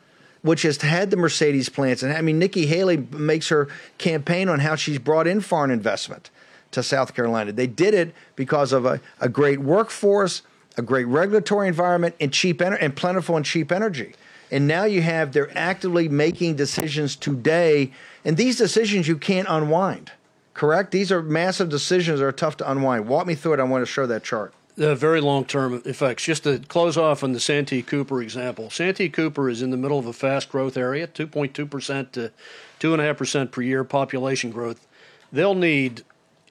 which 0.42 0.62
has 0.62 0.80
had 0.80 1.11
the 1.11 1.16
Mercedes 1.16 1.68
plants, 1.68 2.03
and 2.03 2.12
I 2.12 2.20
mean 2.20 2.38
Nikki 2.38 2.66
Haley 2.66 2.97
makes 2.97 3.49
her 3.49 3.68
campaign 3.99 4.49
on 4.49 4.61
how 4.61 4.76
she's 4.76 4.99
brought 4.99 5.26
in 5.26 5.40
foreign 5.40 5.70
investment 5.70 6.30
to 6.74 6.82
South 6.82 7.14
Carolina. 7.14 7.53
They 7.53 7.66
did 7.66 7.95
it 7.95 8.14
because 8.36 8.72
of 8.72 8.84
a, 8.84 9.01
a 9.20 9.28
great 9.28 9.61
workforce, 9.61 10.42
a 10.76 10.82
great 10.82 11.07
regulatory 11.07 11.68
environment, 11.68 12.14
and 12.20 12.32
cheap 12.32 12.59
ener- 12.59 12.78
and 12.80 12.95
plentiful 12.95 13.36
and 13.36 13.45
cheap 13.45 13.72
energy. 13.72 14.14
And 14.51 14.68
now 14.68 14.84
you 14.84 15.03
have 15.03 15.32
they're 15.32 15.57
actively 15.57 16.09
making 16.09 16.57
decisions 16.57 17.16
today, 17.16 17.92
and 18.24 18.36
these 18.36 18.57
decisions 18.57 19.09
you 19.09 19.16
can't 19.16 19.49
unwind. 19.49 20.12
Correct? 20.55 20.92
These 20.92 21.11
are 21.11 21.20
massive 21.20 21.68
decisions 21.68 22.20
that 22.20 22.26
are 22.26 22.32
tough 22.32 22.57
to 22.59 22.70
unwind. 22.70 23.09
Walk 23.09 23.26
me 23.26 23.34
through 23.34 23.55
it. 23.55 23.61
I 23.61 23.64
want 23.64 23.82
to 23.82 23.86
show 23.86 24.07
that 24.07 24.22
chart. 24.22 24.55
the 24.76 24.94
very 24.94 25.20
long 25.20 25.44
term 25.44 25.82
effects. 25.84 26.24
Just 26.24 26.44
to 26.44 26.61
close 26.61 26.96
off 26.96 27.22
on 27.22 27.32
the 27.32 27.40
Santee 27.40 27.82
Cooper 27.82 28.22
example, 28.22 28.70
Santee 28.70 29.09
Cooper 29.09 29.50
is 29.50 29.62
in 29.62 29.70
the 29.70 29.76
middle 29.76 29.98
of 29.98 30.07
a 30.07 30.12
fast 30.12 30.48
growth 30.48 30.76
area, 30.76 31.07
2.2% 31.07 32.12
to 32.12 32.30
2.5% 32.80 33.50
per 33.50 33.62
year 33.62 33.84
population 33.84 34.50
growth. 34.50 34.86
They'll 35.32 35.55
need 35.55 36.02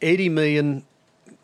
80 0.01 0.29
million 0.29 0.83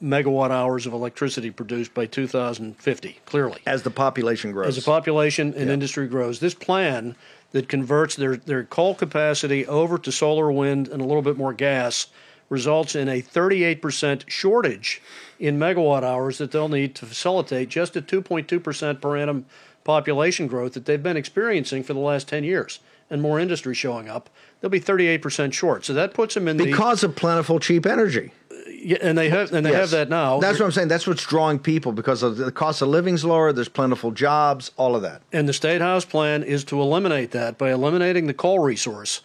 megawatt 0.02 0.52
hours 0.52 0.86
of 0.86 0.94
electricity 0.94 1.52
produced 1.52 1.94
by 1.94 2.06
2050, 2.06 3.20
clearly. 3.26 3.62
As 3.66 3.84
the 3.84 3.90
population 3.90 4.52
grows. 4.52 4.68
As 4.70 4.76
the 4.78 4.90
population 4.90 5.54
and 5.56 5.70
industry 5.70 6.08
grows, 6.08 6.40
this 6.40 6.54
plan 6.54 7.16
that 7.52 7.68
converts 7.68 8.16
their, 8.16 8.38
their 8.38 8.64
coal 8.64 8.96
capacity 8.96 9.66
over 9.68 9.98
to 9.98 10.12
solar, 10.12 10.52
wind, 10.52 10.88
and 10.88 11.02
a 11.02 11.06
little 11.06 11.22
bit 11.22 11.38
more 11.38 11.54
gas 11.54 12.08
results 12.50 12.96
in 12.96 13.08
a 13.08 13.22
38% 13.22 14.24
shortage 14.28 15.02
in 15.40 15.58
megawatt 15.60 16.04
hours 16.04 16.38
that 16.40 16.52
they'll 16.52 16.68
need 16.70 16.96
to 16.96 17.06
facilitate 17.06 17.70
just 17.70 17.96
a 17.96 18.02
2.2% 18.02 19.00
per 19.02 19.18
annum 19.18 19.46
population 19.84 20.48
growth 20.48 20.74
that 20.74 20.86
they've 20.86 21.02
been 21.04 21.18
experiencing 21.18 21.84
for 21.84 21.94
the 21.94 22.00
last 22.00 22.28
10 22.28 22.44
years 22.44 22.80
and 23.10 23.22
more 23.22 23.40
industry 23.40 23.74
showing 23.74 24.08
up. 24.10 24.30
They'll 24.62 24.70
be 24.70 24.80
38% 24.82 25.54
short. 25.54 25.86
So 25.86 25.94
that 25.94 26.14
puts 26.14 26.34
them 26.36 26.48
in 26.48 26.58
the 26.58 26.66
because 26.66 27.04
of 27.04 27.16
plentiful, 27.16 27.60
cheap 27.60 27.86
energy. 27.86 28.32
yeah, 28.70 28.98
and 29.02 29.18
they 29.18 29.30
have 29.30 29.52
and 29.52 29.66
they 29.66 29.72
Yes. 29.72 29.80
have 29.80 29.90
that 29.92 30.10
now. 30.10 30.40
That's 30.40 30.60
what 30.60 30.66
I'm 30.66 30.72
saying. 30.72 30.90
That's 30.90 31.08
what's 31.08 31.26
drawing 31.26 31.58
people 31.60 31.92
because 31.92 32.22
of 32.22 32.38
the 32.38 32.52
cost 32.52 32.82
of 32.84 32.90
living's 32.90 33.26
lower. 33.26 33.52
There's 33.52 33.70
plentiful 33.70 34.12
jobs. 34.12 34.72
All 34.78 34.96
of 34.96 35.02
that. 35.02 35.22
And 35.32 35.48
the 35.50 35.54
State 35.54 35.82
House 35.82 36.06
plan 36.06 36.44
is 36.44 36.64
to 36.66 36.80
eliminate 36.82 37.32
that 37.32 37.58
by 37.58 37.72
eliminating 37.72 38.28
the 38.28 38.34
coal 38.34 38.60
resource 38.60 39.22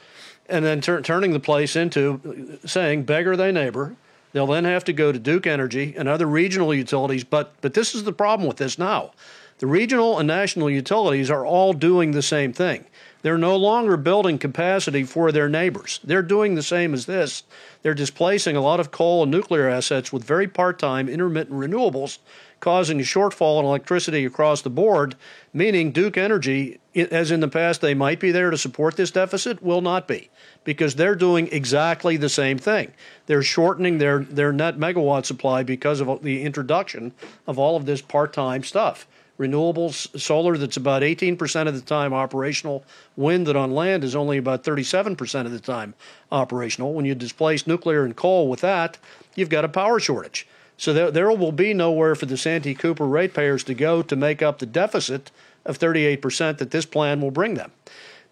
and 0.49 0.65
then 0.65 0.81
tur- 0.81 1.01
turning 1.01 1.33
the 1.33 1.41
place 1.41 1.77
into 1.77 2.59
saying 2.65 3.05
beggar 3.05 3.37
thy 3.37 3.51
neighbor. 3.51 3.97
They'll 4.33 4.47
then 4.47 4.65
have 4.65 4.85
to 4.85 4.93
go 4.93 5.13
to 5.13 5.19
Duke 5.19 5.47
Energy 5.47 5.95
and 5.97 6.09
other 6.09 6.27
regional 6.27 6.75
utilities. 6.75 7.23
But, 7.23 7.55
but 7.61 7.75
this 7.75 7.95
is 7.95 8.05
the 8.05 8.13
problem 8.13 8.49
with 8.49 8.57
this 8.57 8.79
now. 8.79 9.13
The 9.59 9.67
regional 9.69 10.19
and 10.19 10.27
national 10.27 10.69
utilities 10.69 11.31
are 11.31 11.47
all 11.47 11.73
doing 11.73 12.11
the 12.11 12.23
same 12.23 12.53
thing. 12.53 12.85
They're 13.23 13.39
no 13.39 13.57
longer 13.57 13.97
building 13.97 14.39
capacity 14.39 15.05
for 15.05 15.33
their 15.33 15.49
neighbors. 15.49 16.01
They're 16.05 16.21
doing 16.21 16.57
the 16.57 16.63
same 16.63 16.93
as 16.93 17.07
this. 17.07 17.45
They're 17.83 17.95
displacing 17.95 18.57
a 18.57 18.61
lot 18.61 18.81
of 18.81 18.91
coal 18.91 19.23
and 19.23 19.33
nuclear 19.33 19.69
assets 19.69 20.13
with 20.13 20.25
very 20.25 20.49
part 20.49 20.79
time 20.79 21.09
intermittent 21.09 21.59
renewables, 21.59 22.19
causing 22.65 22.99
a 22.99 23.03
shortfall 23.03 23.61
in 23.61 23.67
electricity 23.67 24.25
across 24.25 24.63
the 24.63 24.71
board, 24.71 25.15
meaning 25.53 25.93
Duke 25.93 26.17
Energy, 26.17 26.81
as 26.95 27.31
in 27.31 27.41
the 27.41 27.49
past 27.49 27.83
they 27.83 27.93
might 27.93 28.19
be 28.19 28.33
there 28.33 28.49
to 28.49 28.57
support 28.57 28.97
this 28.97 29.11
deficit, 29.11 29.63
will 29.63 29.83
not 29.83 30.09
be 30.09 30.31
because 30.65 30.95
they're 30.95 31.15
doing 31.15 31.47
exactly 31.53 32.17
the 32.17 32.31
same 32.31 32.57
thing. 32.57 32.91
They're 33.27 33.43
shortening 33.43 33.99
their, 33.99 34.21
their 34.21 34.51
net 34.51 34.79
megawatt 34.79 35.27
supply 35.27 35.63
because 35.63 36.01
of 36.01 36.23
the 36.23 36.43
introduction 36.43 37.13
of 37.47 37.59
all 37.59 37.77
of 37.77 37.85
this 37.85 38.01
part 38.01 38.33
time 38.33 38.65
stuff 38.65 39.07
renewables, 39.39 40.19
solar 40.19 40.57
that's 40.57 40.77
about 40.77 41.03
18% 41.03 41.67
of 41.67 41.75
the 41.75 41.81
time 41.81 42.15
operational, 42.15 42.85
wind 43.17 43.49
that 43.49 43.57
on 43.57 43.73
land 43.73 44.05
is 44.05 44.15
only 44.15 44.39
about 44.39 44.63
37% 44.63 45.45
of 45.45 45.51
the 45.51 45.59
time 45.59 45.93
operational. 46.31 46.95
When 46.95 47.05
you 47.05 47.17
displace 47.17 47.67
nuclear 47.67 48.05
and 48.05 48.15
coal 48.15 48.49
with 48.49 48.61
that, 48.61 48.97
you've 49.35 49.49
got 49.49 49.65
a 49.65 49.69
power 49.69 49.99
shortage. 49.99 50.47
So 50.77 50.93
there, 50.93 51.11
there 51.11 51.29
will 51.31 51.53
be 51.53 51.73
nowhere 51.73 52.15
for 52.15 52.27
the 52.27 52.37
Santee 52.37 52.75
Cooper 52.75 53.07
ratepayers 53.07 53.63
to 53.65 53.75
go 53.75 54.03
to 54.03 54.17
make 54.17 54.43
up 54.43 54.59
the 54.59 54.67
deficit 54.67 55.31
of 55.65 55.79
38% 55.79 56.59
that 56.59 56.71
this 56.71 56.85
plan 56.85 57.21
will 57.21 57.31
bring 57.31 57.55
them. 57.55 57.73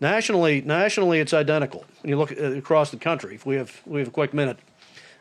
Nationally, 0.01 0.61
nationally, 0.61 1.21
it's 1.21 1.33
identical. 1.33 1.85
When 2.03 2.11
you 2.11 2.19
look 2.19 2.33
uh, 2.33 2.53
across 2.53 2.91
the 2.91 2.97
country, 2.97 3.37
if 3.37 3.47
we 3.47 3.55
have 3.55 3.81
we 3.87 4.01
have 4.01 4.09
a 4.09 4.13
quick 4.13 4.35
minute, 4.35 4.59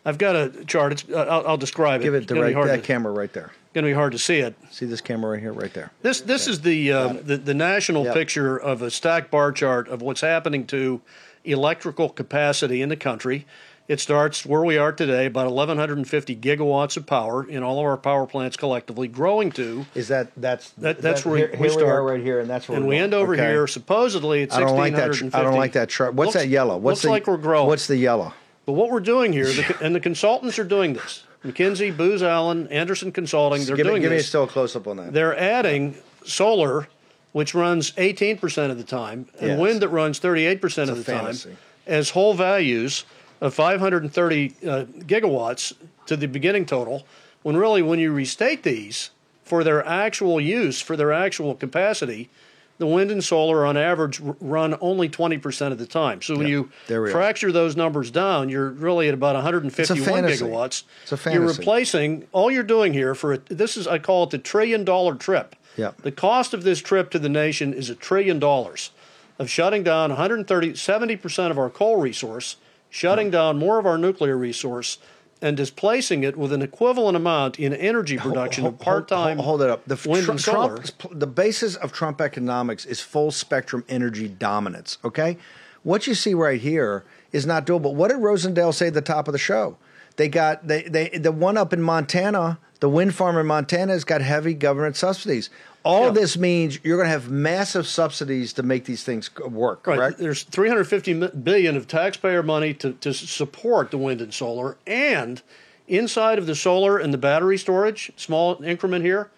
I've 0.03 0.17
got 0.17 0.35
a 0.35 0.65
chart. 0.65 0.93
It's, 0.93 1.05
uh, 1.07 1.17
I'll, 1.29 1.47
I'll 1.49 1.57
describe 1.57 2.01
Give 2.01 2.15
it. 2.15 2.21
Give 2.25 2.37
it 2.37 2.41
gonna 2.41 2.55
right 2.55 2.67
that 2.67 2.77
to- 2.77 2.87
camera 2.87 3.11
right 3.13 3.31
there. 3.31 3.51
Going 3.73 3.85
to 3.85 3.89
be 3.91 3.95
hard 3.95 4.11
to 4.11 4.17
see 4.19 4.39
it. 4.39 4.53
See 4.69 4.85
this 4.85 4.99
camera 4.99 5.31
right 5.31 5.39
here, 5.39 5.53
right 5.53 5.73
there. 5.73 5.91
This 6.01 6.19
this 6.21 6.45
is 6.47 6.59
the, 6.61 6.91
uh, 6.91 7.13
the 7.13 7.37
the 7.37 7.53
national 7.53 8.03
Yep. 8.05 8.13
picture 8.15 8.57
of 8.57 8.81
a 8.81 8.91
stacked 8.91 9.31
bar 9.31 9.51
chart 9.53 9.87
of 9.87 10.01
what's 10.01 10.19
happening 10.19 10.65
to 10.67 10.99
electrical 11.45 12.09
capacity 12.09 12.81
in 12.81 12.89
the 12.89 12.97
country. 12.97 13.45
It 13.91 13.99
starts 13.99 14.45
where 14.45 14.63
we 14.63 14.77
are 14.77 14.93
today, 14.93 15.25
about 15.25 15.47
1,150 15.51 16.37
gigawatts 16.37 16.95
of 16.95 17.05
power 17.05 17.43
in 17.45 17.61
all 17.61 17.77
of 17.77 17.83
our 17.85 17.97
power 17.97 18.25
plants 18.25 18.55
collectively, 18.55 19.09
growing 19.09 19.51
to 19.51 19.85
Is 19.93 20.07
that 20.07 20.31
that's 20.37 20.69
that, 20.77 21.01
that's 21.01 21.23
that- 21.23 21.29
where 21.29 21.37
here, 21.39 21.49
we 21.51 21.57
here 21.57 21.69
start 21.71 21.85
are 21.89 22.01
right 22.01 22.21
here, 22.21 22.39
and 22.39 22.49
that's 22.49 22.69
where 22.69 22.77
and 22.77 22.87
we 22.87 22.93
going. 22.95 23.03
end 23.03 23.13
over 23.13 23.33
Okay. 23.33 23.49
here. 23.49 23.67
Supposedly, 23.67 24.43
it's 24.43 24.55
I 24.55 24.61
don't 24.61 24.77
like 24.77 24.93
that. 24.93 25.09
1,650. 25.09 25.37
I 25.37 25.43
don't 25.43 25.59
like 25.59 25.73
that 25.73 25.89
chart. 25.89 26.13
What's 26.13 26.27
Looks- 26.35 26.43
that 26.45 26.47
yellow? 26.49 26.77
What's 26.77 26.99
looks 26.99 27.01
the, 27.01 27.09
like 27.09 27.27
we're 27.27 27.35
growing. 27.35 27.67
What's 27.67 27.87
the 27.87 27.97
yellow? 27.97 28.33
But 28.65 28.73
what 28.73 28.91
we're 28.91 29.01
doing 29.01 29.33
here, 29.33 29.47
the, 29.47 29.75
and 29.81 29.93
the 29.93 29.99
consultants 29.99 30.57
are 30.57 30.63
doing 30.63 30.93
this. 30.93 31.23
McKinsey, 31.45 31.95
Booz 31.95 32.23
Allen, 32.23 32.69
Andersen 32.69 33.11
Consulting, 33.11 33.65
they're 33.65 33.75
give 33.75 33.87
me, 33.87 33.91
doing 33.91 34.01
give 34.03 34.11
me 34.11 34.17
this. 34.19 34.27
still 34.29 34.43
a 34.43 34.47
close 34.47 34.73
up 34.73 34.87
on 34.87 34.95
that. 34.95 35.11
They're 35.11 35.37
adding 35.37 35.95
solar, 36.23 36.87
which 37.33 37.53
runs 37.53 37.91
18% 37.97 38.71
of 38.71 38.77
the 38.77 38.85
time, 38.85 39.25
and 39.41 39.49
Yes. 39.49 39.59
wind 39.59 39.81
that 39.81 39.89
runs 39.89 40.17
38% 40.19 40.89
of 40.89 40.95
the 40.97 41.03
fantasy. 41.03 41.49
time, 41.49 41.57
as 41.85 42.11
whole 42.11 42.33
values 42.35 43.03
of 43.41 43.53
530 43.53 44.53
uh, 44.63 44.85
gigawatts 44.99 45.73
to 46.05 46.15
the 46.15 46.27
beginning 46.27 46.65
total, 46.65 47.05
when 47.43 47.57
really, 47.57 47.81
when 47.81 47.99
you 47.99 48.11
restate 48.13 48.63
these 48.63 49.09
for 49.43 49.63
their 49.63 49.85
actual 49.85 50.39
use, 50.39 50.79
for 50.79 50.95
their 50.95 51.11
actual 51.11 51.55
capacity, 51.55 52.29
the 52.77 52.85
wind 52.87 53.11
and 53.11 53.23
solar 53.23 53.65
on 53.65 53.77
average 53.77 54.19
run 54.39 54.75
only 54.81 55.07
20% 55.09 55.71
of 55.71 55.77
the 55.77 55.85
time. 55.85 56.21
So 56.21 56.35
when 56.37 56.47
Yep. 56.47 56.49
You 56.49 56.71
we 56.89 56.95
are. 56.95 57.07
fracture 57.11 57.51
those 57.51 57.75
numbers 57.75 58.09
down, 58.09 58.49
you're 58.49 58.69
really 58.69 59.07
at 59.07 59.13
about 59.13 59.35
151 59.35 60.03
fantasy. 60.23 60.43
gigawatts. 60.45 60.83
It's 61.03 61.11
a 61.11 61.17
fantasy. 61.17 61.43
You're 61.43 61.47
replacing 61.51 62.27
all 62.31 62.49
you're 62.49 62.63
doing 62.63 62.93
here 62.93 63.13
for 63.13 63.33
a, 63.33 63.37
this 63.49 63.77
is 63.77 63.87
I 63.87 63.99
call 63.99 64.23
it 64.23 64.29
the 64.31 64.39
trillion 64.39 64.83
dollar 64.83 65.13
trip. 65.15 65.55
Yep. 65.77 66.01
The 66.01 66.11
cost 66.11 66.53
of 66.53 66.63
this 66.63 66.79
trip 66.81 67.11
to 67.11 67.19
the 67.19 67.29
nation 67.29 67.73
is 67.73 67.89
a 67.89 67.95
trillion 67.95 68.39
dollars 68.39 68.91
of 69.37 69.49
shutting 69.49 69.83
down 69.83 70.09
130 70.09 70.73
70% 70.73 71.51
of 71.51 71.57
our 71.59 71.69
coal 71.69 71.97
resource, 71.97 72.55
shutting 72.91 73.31
down 73.31 73.57
more 73.57 73.79
of 73.79 73.87
our 73.87 73.97
nuclear 73.97 74.37
resource 74.37 74.99
and 75.41 75.57
displacing 75.57 76.23
it 76.23 76.37
with 76.37 76.53
an 76.53 76.61
equivalent 76.61 77.17
amount 77.17 77.59
in 77.59 77.73
energy 77.73 78.17
production 78.17 78.63
Hold- 78.63 78.75
of 78.75 78.79
part-time 78.79 79.37
Hold, 79.37 79.45
hold 79.47 79.61
it 79.63 79.69
up. 79.71 79.85
The 79.87 79.99
wind 80.07 80.29
and 80.29 80.39
solar. 80.39 80.75
Trump's 80.75 80.91
pl- 80.91 81.11
the 81.15 81.25
basis 81.25 81.75
of 81.75 81.91
Trump 81.91 82.21
economics 82.21 82.85
is 82.85 82.99
full 83.01 83.31
spectrum 83.31 83.83
energy 83.89 84.27
dominance. 84.27 84.99
Okay, 85.03 85.37
what 85.81 86.05
you 86.05 86.13
see 86.13 86.35
right 86.35 86.61
here 86.61 87.03
is 87.31 87.47
not 87.47 87.65
doable. 87.65 87.95
What 87.95 88.09
did 88.11 88.17
Rosendale 88.17 88.73
say 88.73 88.87
at 88.87 88.93
the 88.93 89.01
top 89.01 89.27
of 89.27 89.31
the 89.31 89.39
show? 89.39 89.77
They 90.17 90.27
got 90.27 90.67
they 90.67 90.83
they 90.83 91.09
the 91.09 91.31
one 91.31 91.57
up 91.57 91.73
in 91.73 91.81
Montana, 91.81 92.59
the 92.79 92.89
wind 92.89 93.15
farm 93.15 93.37
in 93.37 93.47
Montana 93.47 93.93
has 93.93 94.03
got 94.03 94.21
heavy 94.21 94.53
government 94.53 94.95
subsidies. 94.95 95.49
All 95.83 96.05
Yeah. 96.05 96.11
this 96.11 96.37
means 96.37 96.79
you're 96.83 96.97
going 96.97 97.07
to 97.07 97.11
have 97.11 97.29
massive 97.29 97.87
subsidies 97.87 98.53
to 98.53 98.63
make 98.63 98.85
these 98.85 99.03
things 99.03 99.29
work. 99.37 99.85
Right. 99.87 99.97
Correct. 99.97 100.17
There's 100.19 100.43
350 100.43 101.13
mi- 101.15 101.65
of 101.67 101.87
taxpayer 101.87 102.43
money 102.43 102.73
to, 102.75 102.93
to 102.93 103.13
support 103.13 103.89
the 103.91 103.97
wind 103.97 104.21
and 104.21 104.33
solar, 104.33 104.77
and 104.85 105.41
inside 105.87 106.37
of 106.37 106.45
the 106.45 106.55
solar 106.55 106.97
and 106.97 107.13
the 107.13 107.17
battery 107.17 107.57
storage, 107.57 108.11
small 108.15 108.61
increment 108.63 109.03
here, 109.03 109.29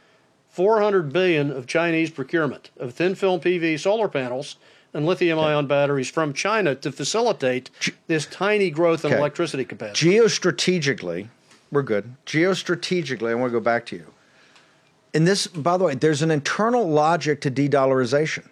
400 0.49 1.11
billion 1.13 1.49
of 1.49 1.65
Chinese 1.65 2.09
procurement 2.11 2.69
of 2.77 2.93
thin 2.93 3.15
film 3.15 3.39
PV 3.39 3.79
solar 3.79 4.07
panels 4.07 4.57
and 4.93 5.05
lithium 5.05 5.39
ion 5.39 5.65
batteries 5.65 6.09
from 6.11 6.33
China 6.33 6.75
to 6.75 6.91
facilitate 6.91 7.71
this 8.07 8.27
tiny 8.27 8.69
growth 8.69 9.03
in 9.03 9.11
Okay. 9.11 9.19
electricity 9.19 9.65
capacity. 9.65 10.11
Geostrategically, 10.11 11.29
we're 11.71 11.81
good. 11.81 12.15
Geostrategically, 12.27 13.31
I 13.31 13.35
want 13.35 13.51
to 13.51 13.57
go 13.57 13.63
back 13.63 13.85
to 13.87 13.95
you. 13.95 14.05
And 15.13 15.27
this, 15.27 15.47
by 15.47 15.77
the 15.77 15.83
way, 15.83 15.95
there's 15.95 16.21
an 16.21 16.31
internal 16.31 16.87
logic 16.89 17.41
to 17.41 17.49
de-dollarization. 17.49 18.47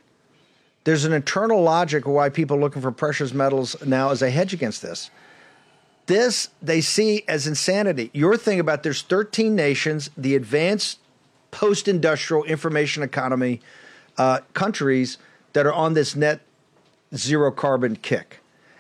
There's 0.84 1.05
an 1.05 1.14
internal 1.14 1.62
logic 1.62 2.07
why 2.07 2.30
people 2.30 2.57
are 2.57 2.59
looking 2.59 2.82
for 2.82 2.91
precious 2.91 3.34
metals 3.34 3.76
now 3.86 4.09
as 4.09 4.22
a 4.22 4.30
hedge 4.30 4.53
against 4.53 4.82
this. 4.82 5.09
This 6.07 6.49
they 6.62 6.82
see 6.82 7.24
as 7.28 7.47
insanity. 7.47 8.09
Your 8.14 8.36
thing 8.36 8.59
about 8.59 8.84
there's 8.84 9.01
13 9.03 9.55
nations, 9.55 10.09
the 10.18 10.36
advanced 10.36 10.99
post-industrial 11.51 12.43
information 12.45 13.03
economy 13.03 13.62
uh, 14.18 14.39
countries 14.53 15.18
that 15.53 15.66
are 15.66 15.74
on 15.74 15.93
this 15.93 16.16
net 16.16 16.41
zero 17.16 17.51
carbon 17.51 17.95
kick. 17.95 18.39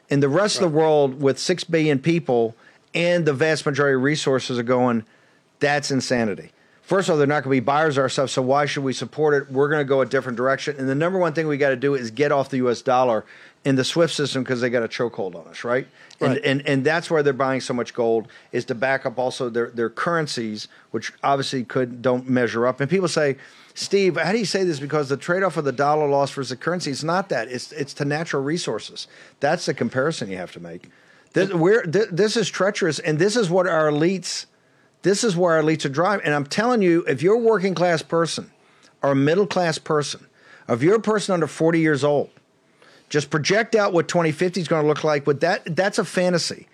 And 0.09 0.21
the 0.21 0.29
rest 0.29 0.57
of 0.57 0.71
the 0.71 0.77
world 0.77 1.21
with 1.21 1.39
6 1.39 1.63
billion 1.65 1.99
people 1.99 2.55
and 2.93 3.25
the 3.25 3.33
vast 3.33 3.65
majority 3.65 3.95
of 3.95 4.01
resources 4.01 4.59
are 4.59 4.63
going, 4.63 5.05
that's 5.59 5.91
insanity. 5.91 6.51
First 6.83 7.07
of 7.07 7.13
all, 7.13 7.17
they're 7.19 7.27
not 7.27 7.43
going 7.43 7.55
to 7.55 7.61
be 7.61 7.65
buyers 7.65 7.97
of 7.97 8.01
our 8.03 8.09
stuff, 8.09 8.29
so 8.31 8.41
why 8.41 8.65
should 8.65 8.83
we 8.83 8.91
support 8.93 9.33
it? 9.33 9.51
We're 9.51 9.69
going 9.69 9.79
to 9.79 9.87
go 9.87 10.01
a 10.01 10.05
different 10.05 10.35
direction. 10.37 10.75
And 10.77 10.89
the 10.89 10.95
number 10.95 11.17
one 11.19 11.33
thing 11.33 11.47
we 11.47 11.57
got 11.57 11.69
to 11.69 11.75
do 11.75 11.95
is 11.95 12.11
get 12.11 12.31
off 12.31 12.49
the 12.49 12.57
U.S. 12.57 12.81
dollar 12.81 13.23
in 13.63 13.75
the 13.75 13.83
SWIFT 13.85 14.13
system 14.13 14.43
because 14.43 14.59
they 14.61 14.69
got 14.69 14.83
a 14.83 14.87
chokehold 14.87 15.35
on 15.35 15.47
us, 15.47 15.63
right? 15.63 15.87
And, 16.19 16.33
Right. 16.33 16.41
and 16.43 16.67
and 16.67 16.83
that's 16.83 17.09
why 17.09 17.21
they're 17.21 17.33
buying 17.33 17.61
so 17.61 17.73
much 17.73 17.93
gold 17.93 18.27
is 18.51 18.65
to 18.65 18.75
back 18.75 19.05
up 19.05 19.17
also 19.17 19.49
their 19.49 19.69
their 19.69 19.89
currencies, 19.89 20.67
which 20.91 21.13
obviously 21.23 21.63
could 21.63 22.01
don't 22.01 22.29
measure 22.29 22.67
up. 22.67 22.79
And 22.79 22.89
people 22.89 23.07
say, 23.07 23.37
Steve, 23.73 24.17
how 24.17 24.31
do 24.31 24.37
you 24.37 24.45
say 24.45 24.63
this? 24.63 24.79
Because 24.79 25.09
the 25.09 25.17
trade 25.17 25.41
off 25.43 25.57
of 25.57 25.63
the 25.65 25.71
dollar 25.71 26.07
loss 26.07 26.31
versus 26.31 26.49
the 26.49 26.55
currency, 26.57 26.91
it's 26.91 27.03
not 27.03 27.29
that. 27.29 27.47
It's 27.47 27.71
it's 27.71 27.93
to 27.95 28.05
natural 28.05 28.43
resources. 28.43 29.07
That's 29.39 29.65
the 29.65 29.73
comparison 29.73 30.29
you 30.29 30.37
have 30.37 30.51
to 30.53 30.59
make. 30.59 30.89
This, 31.33 31.51
we're, 31.53 31.83
th- 31.83 32.09
this 32.11 32.35
is 32.35 32.49
treacherous, 32.49 32.99
and 32.99 33.17
this 33.17 33.35
is 33.37 33.49
what 33.49 33.65
our 33.65 33.89
elites. 33.89 34.45
This 35.01 35.23
is 35.23 35.35
where 35.35 35.55
our 35.55 35.63
elites 35.63 35.85
are 35.85 35.89
driving. 35.89 36.25
And 36.25 36.35
I'm 36.35 36.45
telling 36.45 36.81
you, 36.81 37.03
if 37.07 37.21
you're 37.21 37.35
a 37.35 37.39
working 37.39 37.73
class 37.73 38.01
person 38.01 38.51
or 39.01 39.11
a 39.11 39.15
middle 39.15 39.47
class 39.47 39.77
person, 39.77 40.27
if 40.69 40.83
you're 40.83 40.95
a 40.95 41.01
person 41.01 41.33
under 41.33 41.47
40 41.47 41.79
years 41.79 42.03
old, 42.03 42.29
just 43.09 43.29
project 43.29 43.75
out 43.75 43.93
what 43.93 44.07
2050 44.07 44.61
is 44.61 44.67
going 44.67 44.83
to 44.83 44.87
look 44.87 45.03
like. 45.03 45.25
But 45.25 45.41
that 45.41 45.75
that's 45.75 45.97
a 45.99 46.05
fantasy. 46.05 46.67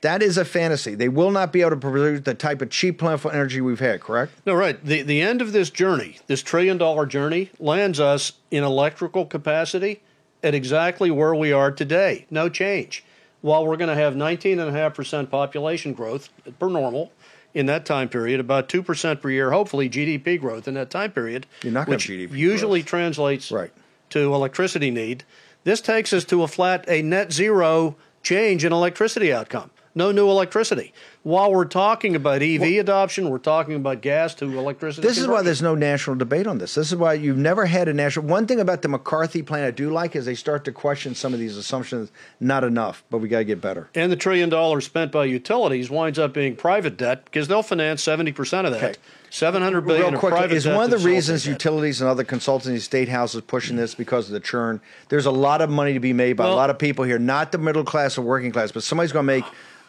That 0.00 0.22
is 0.22 0.38
a 0.38 0.44
fantasy. 0.44 0.94
They 0.94 1.08
will 1.08 1.32
not 1.32 1.52
be 1.52 1.60
able 1.60 1.70
to 1.70 1.76
produce 1.76 2.20
the 2.20 2.34
type 2.34 2.62
of 2.62 2.70
cheap, 2.70 2.98
plentiful 2.98 3.32
energy 3.32 3.60
we've 3.60 3.80
had. 3.80 4.00
Correct? 4.00 4.32
No, 4.46 4.54
right. 4.54 4.82
The 4.84 5.02
the 5.02 5.22
end 5.22 5.40
of 5.40 5.52
this 5.52 5.70
journey, 5.70 6.18
this 6.26 6.42
trillion 6.42 6.78
dollar 6.78 7.06
journey, 7.06 7.50
lands 7.58 7.98
us 7.98 8.32
in 8.50 8.64
electrical 8.64 9.24
capacity 9.24 10.02
at 10.42 10.54
exactly 10.54 11.10
where 11.10 11.34
we 11.34 11.52
are 11.52 11.70
today. 11.70 12.26
No 12.30 12.48
change. 12.48 13.04
While 13.40 13.66
we're 13.66 13.76
going 13.76 13.88
to 13.88 13.94
have 13.94 14.14
19.5% 14.14 15.30
population 15.30 15.92
growth 15.92 16.28
per 16.58 16.68
normal 16.68 17.12
in 17.54 17.66
that 17.66 17.84
time 17.86 18.08
period, 18.08 18.40
about 18.40 18.68
2% 18.68 19.20
per 19.20 19.30
year, 19.30 19.50
hopefully 19.50 19.88
GDP 19.88 20.38
growth 20.40 20.68
in 20.68 20.74
that 20.74 20.90
time 20.90 21.10
period, 21.12 21.46
You're 21.62 21.72
not 21.72 21.88
which 21.88 22.08
GDP 22.08 22.32
usually 22.36 22.80
growth. 22.80 22.88
translates 22.90 23.50
Right. 23.50 23.70
to 24.10 24.34
electricity 24.34 24.90
need. 24.90 25.24
This 25.64 25.80
takes 25.80 26.12
us 26.12 26.24
to 26.26 26.42
a 26.42 26.48
flat, 26.48 26.84
a 26.88 27.02
net 27.02 27.32
zero 27.32 27.96
change 28.22 28.64
in 28.64 28.72
electricity 28.72 29.32
outcome. 29.32 29.70
No 29.98 30.12
new 30.12 30.30
electricity. 30.30 30.92
While 31.24 31.52
we're 31.52 31.64
talking 31.64 32.14
about 32.14 32.40
EV 32.40 32.78
adoption, 32.78 33.30
we're 33.30 33.38
talking 33.38 33.74
about 33.74 34.00
gas 34.00 34.32
to 34.36 34.44
electricity. 34.44 35.04
This 35.04 35.18
is 35.18 35.26
why 35.26 35.42
there's 35.42 35.60
no 35.60 35.74
national 35.74 36.14
debate 36.14 36.46
on 36.46 36.58
this. 36.58 36.76
This 36.76 36.92
is 36.92 36.96
why 36.96 37.14
you've 37.14 37.36
never 37.36 37.66
had 37.66 37.88
a 37.88 37.92
national. 37.92 38.26
One 38.26 38.46
thing 38.46 38.60
about 38.60 38.82
the 38.82 38.88
McCarthy 38.88 39.42
plan 39.42 39.64
I 39.64 39.72
do 39.72 39.90
like 39.90 40.14
is 40.14 40.24
they 40.24 40.36
start 40.36 40.64
to 40.66 40.72
question 40.72 41.16
some 41.16 41.34
of 41.34 41.40
these 41.40 41.56
assumptions. 41.56 42.12
Not 42.38 42.62
enough, 42.62 43.02
but 43.10 43.18
we 43.18 43.28
got 43.28 43.38
to 43.38 43.44
get 43.44 43.60
better. 43.60 43.90
and 43.92 44.12
the 44.12 44.16
trillion 44.16 44.48
dollars 44.48 44.84
spent 44.86 45.10
by 45.10 45.24
utilities 45.24 45.90
winds 45.90 46.16
up 46.16 46.32
being 46.32 46.54
private 46.54 46.96
debt 46.96 47.24
because 47.24 47.48
they'll 47.48 47.64
finance 47.64 48.00
70% 48.04 48.66
of 48.66 48.70
that. 48.70 48.84
Okay. 48.84 48.94
700 49.30 49.82
billion 49.82 50.14
Real 50.14 50.52
is 50.52 50.66
one 50.66 50.84
of 50.84 50.90
the 50.90 51.06
reasons 51.06 51.44
debt. 51.44 51.52
utilities 51.52 52.00
and 52.00 52.08
other 52.08 52.24
consultancy 52.24 52.80
state 52.80 53.08
houses 53.08 53.42
pushing 53.46 53.76
this 53.76 53.94
because 53.94 54.26
of 54.28 54.32
the 54.32 54.40
churn. 54.40 54.80
There's 55.08 55.26
a 55.26 55.30
lot 55.30 55.60
of 55.60 55.68
money 55.68 55.92
to 55.92 56.00
be 56.00 56.12
made 56.12 56.34
by 56.34 56.46
a 56.46 56.54
lot 56.54 56.70
of 56.70 56.78
people 56.78 57.04
here, 57.04 57.18
not 57.18 57.52
the 57.52 57.58
middle 57.58 57.84
class 57.84 58.16
or 58.16 58.22
working 58.22 58.52
class, 58.52 58.72
but 58.72 58.82
somebody's 58.82 59.12
going 59.12 59.24
to 59.26 59.32
make 59.34 59.44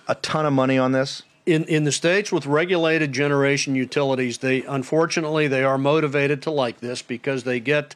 a 0.09 0.15
ton 0.15 0.45
of 0.45 0.51
money 0.51 0.77
on 0.77 0.91
this. 0.91 1.23
in 1.45 1.63
in 1.65 1.83
the 1.85 1.91
states 1.91 2.31
with 2.31 2.45
regulated 2.45 3.13
generation 3.13 3.75
utilities, 3.75 4.39
they 4.39 4.63
unfortunately 4.63 5.47
they 5.47 5.63
are 5.63 5.77
motivated 5.77 6.41
to 6.41 6.51
like 6.51 6.81
this 6.81 7.01
because 7.01 7.43
they 7.43 7.59
get 7.59 7.95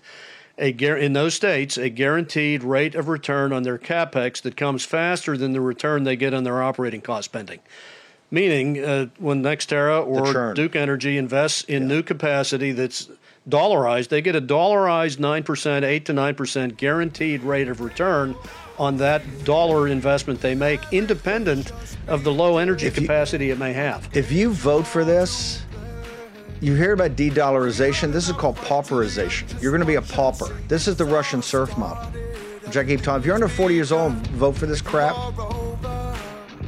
a 0.57 0.69
in 0.69 1.13
those 1.13 1.33
states 1.33 1.77
a 1.77 1.89
guaranteed 1.89 2.63
rate 2.63 2.95
of 2.95 3.07
return 3.07 3.51
on 3.51 3.63
their 3.63 3.77
capex 3.77 4.41
that 4.43 4.55
comes 4.55 4.85
faster 4.85 5.35
than 5.35 5.51
the 5.51 5.61
return 5.61 6.03
they 6.03 6.15
get 6.15 6.33
on 6.33 6.43
their 6.43 6.61
operating 6.63 7.01
cost 7.01 7.25
spending. 7.25 7.59
Meaning, 8.31 8.83
uh, 8.83 9.07
when 9.19 9.43
NextEra 9.43 10.03
or. 10.05 10.55
Duke 10.55 10.75
Energy 10.75 11.17
invests 11.17 11.63
in 11.65 11.87
new 11.87 12.01
capacity 12.01 12.71
that's 12.71 13.09
dollarized, 13.47 14.09
they 14.09 14.21
get 14.21 14.35
a 14.35 14.41
dollarized 14.41 15.19
nine 15.19 15.43
percent, 15.43 15.85
eight 15.85 16.05
to 16.05 16.13
nine 16.13 16.35
percent 16.35 16.77
guaranteed 16.77 17.43
rate 17.43 17.67
of 17.67 17.81
return 17.81 18.35
on 18.79 18.97
that 18.97 19.21
dollar 19.43 19.87
investment 19.87 20.41
they 20.41 20.55
make, 20.55 20.79
independent 20.91 21.71
of 22.07 22.23
the 22.23 22.31
low 22.33 22.57
energy 22.57 22.87
If 22.87 22.95
you- 22.97 23.03
capacity 23.03 23.51
it 23.51 23.59
may 23.59 23.73
have. 23.73 24.09
If 24.13 24.31
you 24.31 24.49
vote 24.51 24.87
for 24.87 25.05
this, 25.05 25.61
you 26.59 26.73
hear 26.75 26.93
about 26.93 27.15
de-dollarization. 27.15 28.11
This 28.13 28.27
is 28.29 28.35
called 28.35 28.55
pauperization. 28.55 29.61
You're 29.61 29.71
going 29.71 29.81
to 29.81 29.85
be 29.87 29.95
a 29.95 30.01
pauper. 30.01 30.47
This 30.69 30.87
is 30.87 30.95
the 30.95 31.05
Russian 31.05 31.41
serf 31.41 31.77
model. 31.77 32.03
Which 32.65 32.77
I 32.77 32.83
keep 32.85 33.01
telling. 33.01 33.19
If 33.19 33.25
you're 33.25 33.35
under 33.35 33.49
40 33.49 33.75
years 33.75 33.91
old, 33.91 34.13
and 34.13 34.27
vote 34.27 34.55
for 34.55 34.65
this 34.65 34.81
crap. 34.81 35.15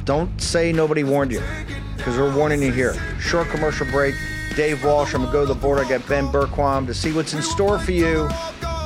Don't 0.04 0.40
say 0.40 0.70
nobody 0.70 1.02
warned 1.02 1.32
you, 1.32 1.42
because 1.96 2.16
we're 2.16 2.32
warning 2.36 2.62
you 2.62 2.70
here. 2.70 2.94
Short 3.18 3.48
commercial 3.48 3.86
break. 3.86 4.14
Dave 4.56 4.82
Walsh. 4.82 5.12
I'm 5.12 5.20
going 5.20 5.26
to 5.26 5.32
go 5.32 5.40
to 5.42 5.52
the 5.52 5.60
board. 5.60 5.78
I 5.78 5.86
got 5.86 6.08
Ben 6.08 6.28
Bergquam 6.28 6.86
to 6.86 6.94
see 6.94 7.12
what's 7.12 7.34
in 7.34 7.42
store 7.42 7.78
for 7.78 7.92
you 7.92 8.26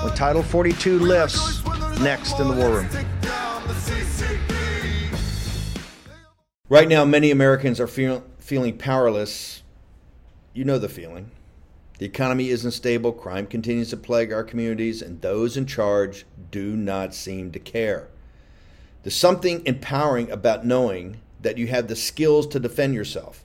when 0.02 0.12
Title 0.16 0.42
42 0.42 0.98
lifts 0.98 1.64
next 2.00 2.40
in 2.40 2.48
the 2.48 2.54
War 2.54 2.80
Room. 2.80 2.88
Right 6.68 6.88
now, 6.88 7.04
many 7.04 7.30
Americans 7.30 7.78
are 7.78 7.86
feel, 7.86 8.24
feeling 8.38 8.78
powerless. 8.78 9.62
You 10.54 10.64
know 10.64 10.78
the 10.78 10.88
feeling. 10.88 11.30
The 11.98 12.06
economy 12.06 12.48
isn't 12.48 12.72
stable, 12.72 13.12
crime 13.12 13.46
continues 13.46 13.90
to 13.90 13.96
plague 13.96 14.32
our 14.32 14.42
communities, 14.42 15.02
and 15.02 15.20
those 15.20 15.56
in 15.56 15.66
charge 15.66 16.24
do 16.50 16.74
not 16.74 17.14
seem 17.14 17.52
to 17.52 17.60
care. 17.60 18.08
There's 19.04 19.14
something 19.14 19.64
empowering 19.66 20.30
about 20.32 20.66
knowing 20.66 21.20
that 21.40 21.58
you 21.58 21.68
have 21.68 21.86
the 21.86 21.96
skills 21.96 22.46
to 22.48 22.58
defend 22.58 22.94
yourself. 22.94 23.44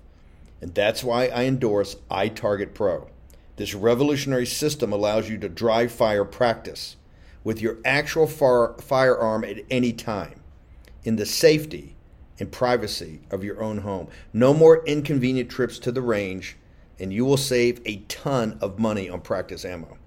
And 0.62 0.74
that's 0.74 1.04
why 1.04 1.28
I 1.28 1.44
endorse 1.44 1.96
iTarget 2.10 2.74
Pro. 2.74 3.10
This 3.58 3.74
revolutionary 3.74 4.46
system 4.46 4.92
allows 4.92 5.30
you 5.30 5.38
to 5.38 5.50
dry 5.50 5.88
fire 5.88 6.26
practice 6.26 6.98
with 7.44 7.62
your 7.62 7.78
actual 7.86 8.28
firearm 8.28 9.44
at 9.44 9.64
any 9.70 9.94
time 9.94 10.42
in 11.04 11.16
the 11.16 11.26
safety 11.26 11.96
and 12.40 12.52
privacy 12.52 13.22
of 13.32 13.44
your 13.44 13.62
own 13.64 13.80
home. 13.80 14.08
No 14.34 14.54
more 14.54 14.84
inconvenient 14.86 15.50
trips 15.50 15.80
to 15.80 15.92
the 15.92 16.02
range, 16.02 16.58
and 17.00 17.14
you 17.14 17.24
will 17.24 17.38
save 17.38 17.82
a 17.86 17.98
ton 18.08 18.58
of 18.62 18.80
money 18.80 19.10
on 19.10 19.22
practice 19.22 19.64
ammo. 19.64 19.98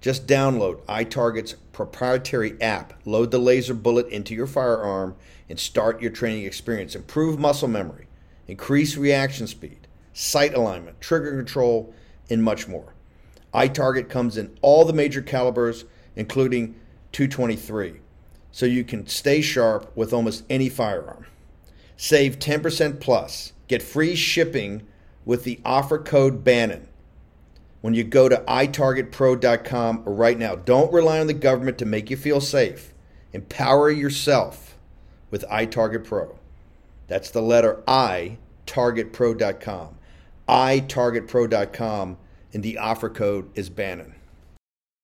Just 0.00 0.26
download 0.26 0.80
iTarget's 0.86 1.54
proprietary 1.72 2.60
app, 2.60 2.94
load 3.04 3.30
the 3.30 3.38
laser 3.38 3.74
bullet 3.74 4.08
into 4.08 4.34
your 4.34 4.46
firearm, 4.46 5.14
and 5.48 5.60
start 5.60 6.00
your 6.00 6.10
training 6.10 6.44
experience. 6.44 6.94
Improve 6.94 7.38
muscle 7.38 7.68
memory, 7.68 8.06
increase 8.48 8.96
reaction 8.96 9.46
speed, 9.46 9.86
sight 10.12 10.54
alignment, 10.54 11.00
trigger 11.00 11.36
control, 11.36 11.94
and 12.30 12.42
much 12.42 12.68
more. 12.68 12.94
iTarget 13.54 14.08
comes 14.08 14.36
in 14.36 14.56
all 14.62 14.84
the 14.84 14.92
major 14.92 15.22
calibers, 15.22 15.84
including 16.16 16.74
223, 17.12 18.00
so 18.50 18.66
you 18.66 18.84
can 18.84 19.06
stay 19.06 19.40
sharp 19.40 19.94
with 19.96 20.12
almost 20.12 20.44
any 20.48 20.68
firearm. 20.68 21.26
Save 21.96 22.38
10% 22.38 23.00
plus. 23.00 23.52
Get 23.68 23.82
free 23.82 24.14
shipping 24.14 24.86
with 25.24 25.44
the 25.44 25.60
offer 25.64 25.98
code 25.98 26.42
Bannon 26.42 26.88
when 27.80 27.94
you 27.94 28.04
go 28.04 28.28
to 28.28 28.36
itargetpro.com 28.48 30.02
right 30.04 30.38
now. 30.38 30.56
Don't 30.56 30.92
rely 30.92 31.20
on 31.20 31.26
the 31.26 31.34
government 31.34 31.78
to 31.78 31.84
make 31.84 32.10
you 32.10 32.16
feel 32.16 32.40
safe. 32.40 32.92
Empower 33.32 33.90
yourself 33.90 34.78
with 35.30 35.44
iTarget 35.50 36.04
Pro. 36.04 36.38
That's 37.12 37.30
the 37.30 37.42
letter 37.42 37.82
I, 37.86 38.38
targetpro.com. 38.66 39.98
itargetpro.com, 40.48 42.16
and 42.54 42.62
the 42.62 42.78
offer 42.78 43.10
code 43.10 43.50
is 43.54 43.68
Bannon. 43.68 44.14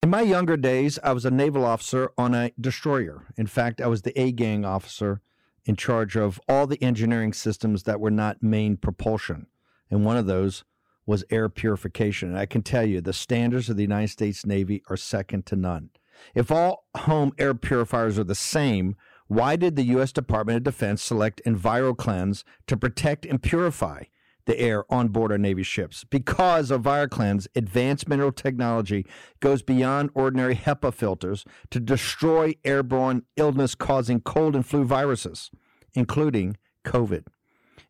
In 0.03 0.09
my 0.09 0.23
younger 0.23 0.57
days, 0.57 0.99
I 1.05 1.13
was 1.13 1.27
a 1.27 1.31
naval 1.31 1.67
officer 1.67 2.11
on 2.17 2.35
a 2.35 2.51
destroyer. 2.59 3.27
In 3.37 3.47
fact, 3.47 3.83
I 3.83 3.89
was 3.89 4.01
the 4.01 4.19
A 4.19 4.33
gang 4.33 4.65
officer 4.65 5.21
in 5.67 5.77
charge 5.77 6.17
of 6.17 6.41
all 6.49 6.67
the 6.67 6.83
engineering 6.83 7.35
systems 7.35 7.83
that 7.83 8.01
were 8.01 8.11
not 8.11 8.43
main 8.43 8.79
propulsion. 8.79 9.47
And 9.91 10.07
one 10.07 10.17
of 10.17 10.25
those 10.25 10.65
was 11.05 11.27
air 11.29 11.51
purification. 11.51 12.31
And 12.31 12.39
I 12.39 12.47
can 12.47 12.63
tell 12.63 12.87
you, 12.87 13.03
the 13.03 13.13
standards 13.13 13.69
of 13.69 13.77
the 13.77 13.83
United 13.83 14.09
States 14.09 14.47
Navy 14.47 14.83
are 14.89 14.97
second 14.97 15.45
to 15.45 15.57
none. 15.57 15.91
If 16.35 16.51
all 16.51 16.87
home 16.97 17.33
air 17.37 17.53
purifiers 17.53 18.19
are 18.19 18.25
the 18.25 18.35
same, 18.35 18.97
why 19.29 19.57
did 19.57 19.77
the 19.77 19.85
U.S. 19.85 20.11
Department 20.11 20.57
of 20.57 20.65
Defense 20.65 21.03
select 21.03 21.43
EnviroKlenz 21.47 22.45
to 22.67 22.77
protect 22.77 23.27
and 23.27 23.43
purify 23.43 24.05
the 24.47 24.59
air 24.59 24.91
on 24.91 25.09
board 25.09 25.31
our 25.31 25.39
Navy 25.39 25.63
ships? 25.63 26.05
Because 26.05 26.71
EnviroKlenz 26.71 27.47
advanced 27.55 28.09
mineral 28.09 28.33
technology 28.33 29.07
goes 29.41 29.63
beyond 29.63 30.11
ordinary 30.15 30.57
HEPA 30.57 30.95
filters 30.95 31.45
to 31.71 31.79
destroy 31.79 32.55
airborne 32.65 33.23
illness 33.37 33.75
causing 33.75 34.21
cold 34.21 34.57
and 34.57 34.65
flu 34.65 34.85
viruses, 34.85 35.51
including 35.95 36.57
COVID. 36.87 37.27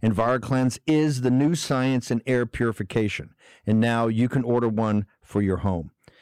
EnviroKlenz 0.02 0.78
is 0.88 1.20
the 1.20 1.30
new 1.30 1.54
science 1.54 2.10
in 2.10 2.20
air 2.26 2.46
purification, 2.46 3.34
and 3.64 3.78
now 3.78 4.08
you 4.08 4.28
can 4.28 4.42
order 4.42 4.68
one 4.68 5.06
for 5.22 5.40
your 5.40 5.58
home. 5.58 5.92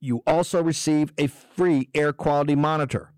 You 0.00 0.22
also 0.26 0.62
receive 0.62 1.12
a 1.18 1.26
free 1.26 1.88
air 1.94 2.12
quality 2.12 2.54
monitor 2.54 3.12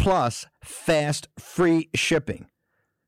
plus 0.00 0.46
fast 0.64 1.28
free 1.38 1.90
shipping. 1.94 2.46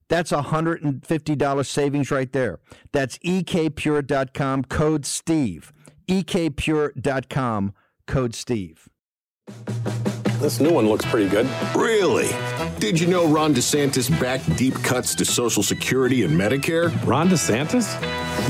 That's 0.08 0.30
a 0.30 0.42
$150 0.42 1.66
savings 1.66 2.10
right 2.10 2.30
there. 2.32 2.58
That's 2.92 3.16
ekpure.com 3.18 4.64
code 4.64 5.06
STEVE. 5.06 5.72
ekpure.com 6.06 7.72
code 8.06 8.34
STEVE. 8.34 8.88
This 10.38 10.60
new 10.60 10.72
one 10.72 10.86
looks 10.86 11.06
pretty 11.06 11.30
good. 11.30 11.48
Really? 11.74 12.28
Did 12.82 12.98
you 12.98 13.06
know 13.06 13.28
Ron 13.28 13.54
DeSantis 13.54 14.10
backed 14.20 14.56
deep 14.56 14.74
cuts 14.82 15.14
to 15.14 15.24
Social 15.24 15.62
Security 15.62 16.24
and 16.24 16.34
Medicare? 16.34 16.90
Ron 17.06 17.28
DeSantis? 17.28 17.86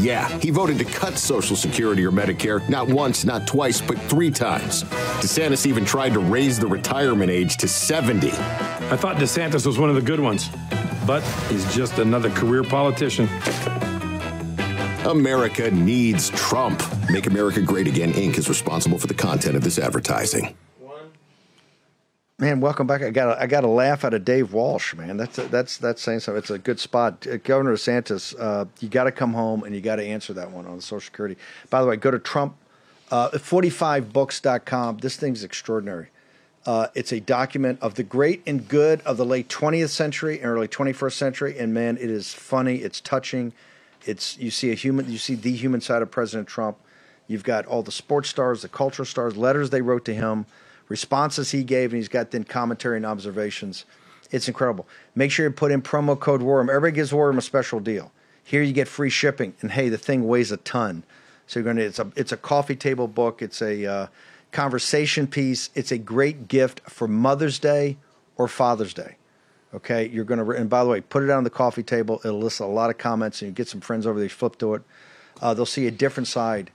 Yeah, 0.03 0.26
he 0.39 0.49
voted 0.49 0.78
to 0.78 0.87
cut 0.87 1.18
Social 1.18 1.55
Security 1.55 2.03
or 2.03 2.11
Medicare 2.11 2.66
not 2.66 2.89
once, 2.89 3.26
not 3.26 3.47
twice, 3.47 3.83
but 3.83 3.99
three 4.05 4.30
times. 4.30 4.85
DeSantis 5.20 5.66
even 5.66 5.85
tried 5.85 6.14
to 6.14 6.20
raise 6.20 6.59
the 6.59 6.66
retirement 6.66 7.30
age 7.30 7.59
to 7.59 7.68
70. 7.68 8.30
I 8.30 8.97
thought 8.97 9.16
DeSantis 9.16 9.66
was 9.66 9.78
one 9.78 9.91
of 9.91 9.97
the 9.97 10.01
good 10.01 10.18
ones, 10.18 10.49
but 11.07 11.22
he's 11.51 11.70
just 11.74 11.99
another 11.99 12.30
career 12.30 12.62
politician. 12.64 13.28
America 15.05 15.70
needs 15.70 16.30
Trump. 16.30 16.83
Make 17.11 17.26
America 17.26 17.61
Great 17.61 17.87
Again 17.87 18.14
Inc. 18.14 18.39
is 18.39 18.49
responsible 18.49 18.99
for 18.99 19.09
the 19.09 19.14
content 19.14 19.57
of 19.57 19.62
this 19.62 19.78
advertising. 19.78 20.57
Man, 22.43 22.59
welcome 22.59 22.88
back. 22.88 23.03
I 23.03 23.11
got 23.11 23.40
I 23.40 23.47
got 23.47 23.62
a 23.62 23.68
laugh 23.68 24.05
out 24.05 24.14
of 24.14 24.24
Dave 24.24 24.53
Walsh. 24.53 24.95
Man, 24.95 25.16
that's 25.16 25.38
a, 25.38 25.43
that's 25.43 25.78
that's 25.78 26.03
saying 26.03 26.18
something. 26.18 26.40
It's 26.40 26.51
a 26.51 26.59
good 26.59 26.80
spot. 26.80 27.24
Uh, 27.24 27.36
Governor 27.36 27.74
DeSantis, 27.74 28.34
uh, 28.36 28.64
you 28.80 28.88
got 28.88 29.05
to 29.05 29.12
come 29.12 29.32
home 29.32 29.62
and 29.62 29.76
you 29.76 29.80
got 29.80 29.95
to 29.97 30.05
answer 30.05 30.32
that 30.32 30.51
one 30.51 30.66
on 30.66 30.80
Social 30.80 30.99
Security. 30.99 31.36
By 31.70 31.80
the 31.80 31.86
way, 31.86 31.95
go 31.95 32.11
to 32.11 32.18
Trump 32.18 32.57
uh, 33.12 33.30
45books.com. 33.30 34.99
This 34.99 35.14
thing's 35.14 35.45
extraordinary. 35.45 36.09
Uh, 36.66 36.88
it's 36.97 37.12
a 37.12 37.20
document 37.20 37.78
of 37.80 37.95
the 37.95 38.03
great 38.03 38.43
and 38.45 38.66
good 38.66 39.03
of 39.03 39.18
the 39.18 39.24
late 39.24 39.49
20th 39.49 39.90
century 39.90 40.40
and 40.40 40.47
early 40.47 40.66
21st 40.66 41.12
century. 41.12 41.57
And 41.57 41.72
man, 41.72 41.97
it 41.97 42.11
is 42.11 42.34
funny. 42.34 42.78
It's 42.78 43.01
touching. 43.01 43.53
It's 44.05 44.36
you 44.38 44.51
see 44.51 44.72
a 44.72 44.74
human. 44.74 45.09
You 45.09 45.18
see 45.18 45.36
the 45.36 45.53
human 45.53 45.80
side 45.80 46.03
of 46.03 46.11
President 46.11 46.49
Trump. 46.49 46.76
You've 47.28 47.45
got 47.45 47.66
all 47.66 47.84
the 47.84 47.93
sports 47.93 48.30
stars, 48.30 48.62
the 48.62 48.68
culture 48.68 49.05
stars, 49.05 49.36
letters 49.36 49.70
they 49.70 49.80
wrote 49.80 50.05
to 50.07 50.12
him 50.12 50.45
responses 50.93 51.51
he 51.51 51.64
gave, 51.64 51.90
and 51.93 51.97
he's 51.97 52.09
got 52.09 52.30
then 52.32 52.45
commentary 52.45 52.99
and 52.99 53.07
observations. 53.07 53.86
It's 54.30 54.47
incredible. 54.47 54.86
Make 55.14 55.30
sure 55.30 55.47
you 55.47 55.51
put 55.51 55.72
in 55.72 55.80
promo 55.80 56.20
code 56.20 56.43
War 56.43 56.59
Room. 56.59 56.68
Everybody 56.68 56.95
gives 56.95 57.14
War 57.14 57.28
Room 57.28 57.38
a 57.38 57.43
special 57.43 57.80
deal. 57.80 58.12
Here 58.45 58.62
you 58.62 58.74
get 58.74 58.88
free 58.88 59.09
shipping, 59.09 59.55
and 59.62 59.72
hey, 59.72 59.88
the 59.88 59.97
thing 59.97 60.28
weighs 60.28 60.53
a 60.53 60.59
ton. 60.59 61.03
So 61.47 61.61
you're 61.61 61.72
to 61.72 61.82
it's 61.82 61.99
a 61.99 62.12
it's 62.14 62.30
a 62.30 62.36
coffee 62.36 62.76
table 62.76 63.09
book. 63.09 63.40
It's 63.40 63.62
a 63.62 63.86
uh, 63.86 64.07
conversation 64.53 65.26
piece. 65.26 65.70
It's 65.74 65.93
a 65.93 65.99
great 65.99 66.47
gift 66.47 66.82
for 66.88 67.09
Mother's 67.09 67.59
Day 67.59 67.97
or 68.36 68.49
Father's 68.49 68.93
Day. 68.93 69.16
Okay, 69.74 70.09
you're 70.09 70.26
to 70.26 70.51
and 70.51 70.68
by 70.68 70.84
the 70.84 70.90
way, 70.90 71.01
put 71.01 71.22
it 71.22 71.30
on 71.30 71.45
the 71.45 71.51
coffee 71.51 71.82
table. 71.82 72.20
It'll 72.22 72.38
list 72.38 72.61
a 72.61 72.66
lot 72.66 72.90
of 72.90 72.99
comments, 72.99 73.40
and 73.40 73.49
you 73.49 73.55
get 73.55 73.68
some 73.68 73.80
friends 73.80 74.07
over 74.07 74.18
there. 74.18 74.26
You 74.26 74.30
Flip 74.30 74.59
to 74.59 74.74
it. 74.74 74.82
Uh, 75.40 75.55
they'll 75.55 75.64
see 75.64 75.86
a 75.86 75.90
different 75.90 76.28
side 76.28 76.70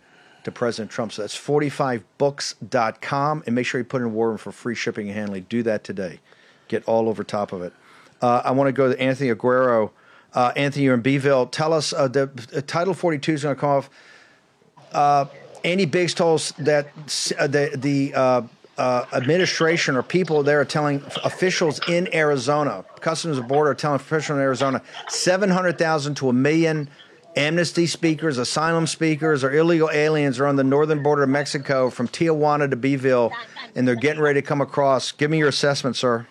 to 0.48 0.52
President 0.52 0.90
Trump. 0.90 1.12
So 1.12 1.22
that's 1.22 1.38
45books.com. 1.38 3.44
And 3.46 3.54
make 3.54 3.66
sure 3.66 3.82
you 3.82 3.86
put 3.86 4.02
in 4.02 4.14
War 4.14 4.30
Room 4.30 4.38
for 4.38 4.54
free 4.54 4.76
shipping 4.76 5.10
and 5.10 5.18
handling. 5.18 5.46
Do 5.50 5.62
that 5.64 5.84
today. 5.84 6.22
Get 6.70 6.86
all 6.86 7.10
over 7.10 7.26
top 7.26 7.52
of 7.52 7.62
it. 7.62 7.74
Uh, 8.22 8.44
I 8.46 8.52
want 8.52 8.70
to 8.70 8.72
go 8.72 8.90
to 8.92 9.00
Anthony 9.00 9.30
Aguero. 9.30 9.92
Uh, 10.34 10.54
Anthony, 10.56 10.86
you're 10.86 10.94
in 10.94 11.02
Beeville. 11.02 11.48
Tell 11.48 11.74
us 11.74 11.92
uh, 11.92 12.08
the, 12.08 12.28
the, 12.28 12.62
Title 12.62 12.94
42 12.94 13.34
is 13.34 13.44
going 13.44 13.56
to 13.56 13.60
come 13.60 13.70
off. 13.70 13.90
Uh, 14.94 15.26
Andy 15.66 15.84
Biggs 15.84 16.14
told 16.14 16.36
us 16.36 16.54
that 16.54 16.88
uh, 17.38 17.48
the, 17.48 17.72
the 17.76 18.14
uh, 18.16 18.44
administration 19.12 19.98
or 19.98 20.04
people 20.04 20.44
there 20.44 20.62
are 20.62 20.66
telling 20.66 21.04
officials 21.26 21.82
in 21.90 22.08
Arizona, 22.16 22.86
Customs 23.02 23.38
and 23.38 23.50
Border 23.50 23.72
are 23.72 23.76
telling 23.76 23.98
officials 23.98 24.38
in 24.38 24.42
Arizona, 24.42 24.82
700,000 25.10 26.16
to 26.16 26.30
a 26.30 26.34
million 26.34 26.90
amnesty 27.38 27.86
speakers, 27.86 28.38
asylum 28.38 28.88
speakers, 28.88 29.44
or 29.44 29.54
illegal 29.54 29.90
aliens 29.92 30.40
are 30.40 30.48
on 30.48 30.56
the 30.56 30.64
northern 30.64 31.04
border 31.04 31.24
of 31.24 31.30
Mexico 31.30 31.90
from 31.90 32.08
Tijuana 32.08 32.70
to 32.70 32.76
Beeville, 32.76 33.32
and 33.76 33.88
they're 33.88 33.96
getting 33.96 34.22
ready 34.22 34.42
to 34.42 34.46
come 34.46 34.60
across. 34.60 35.12
Give 35.12 35.30
me 35.30 35.38
your 35.38 35.50
assessment, 35.50 35.96
sir. 35.96 36.28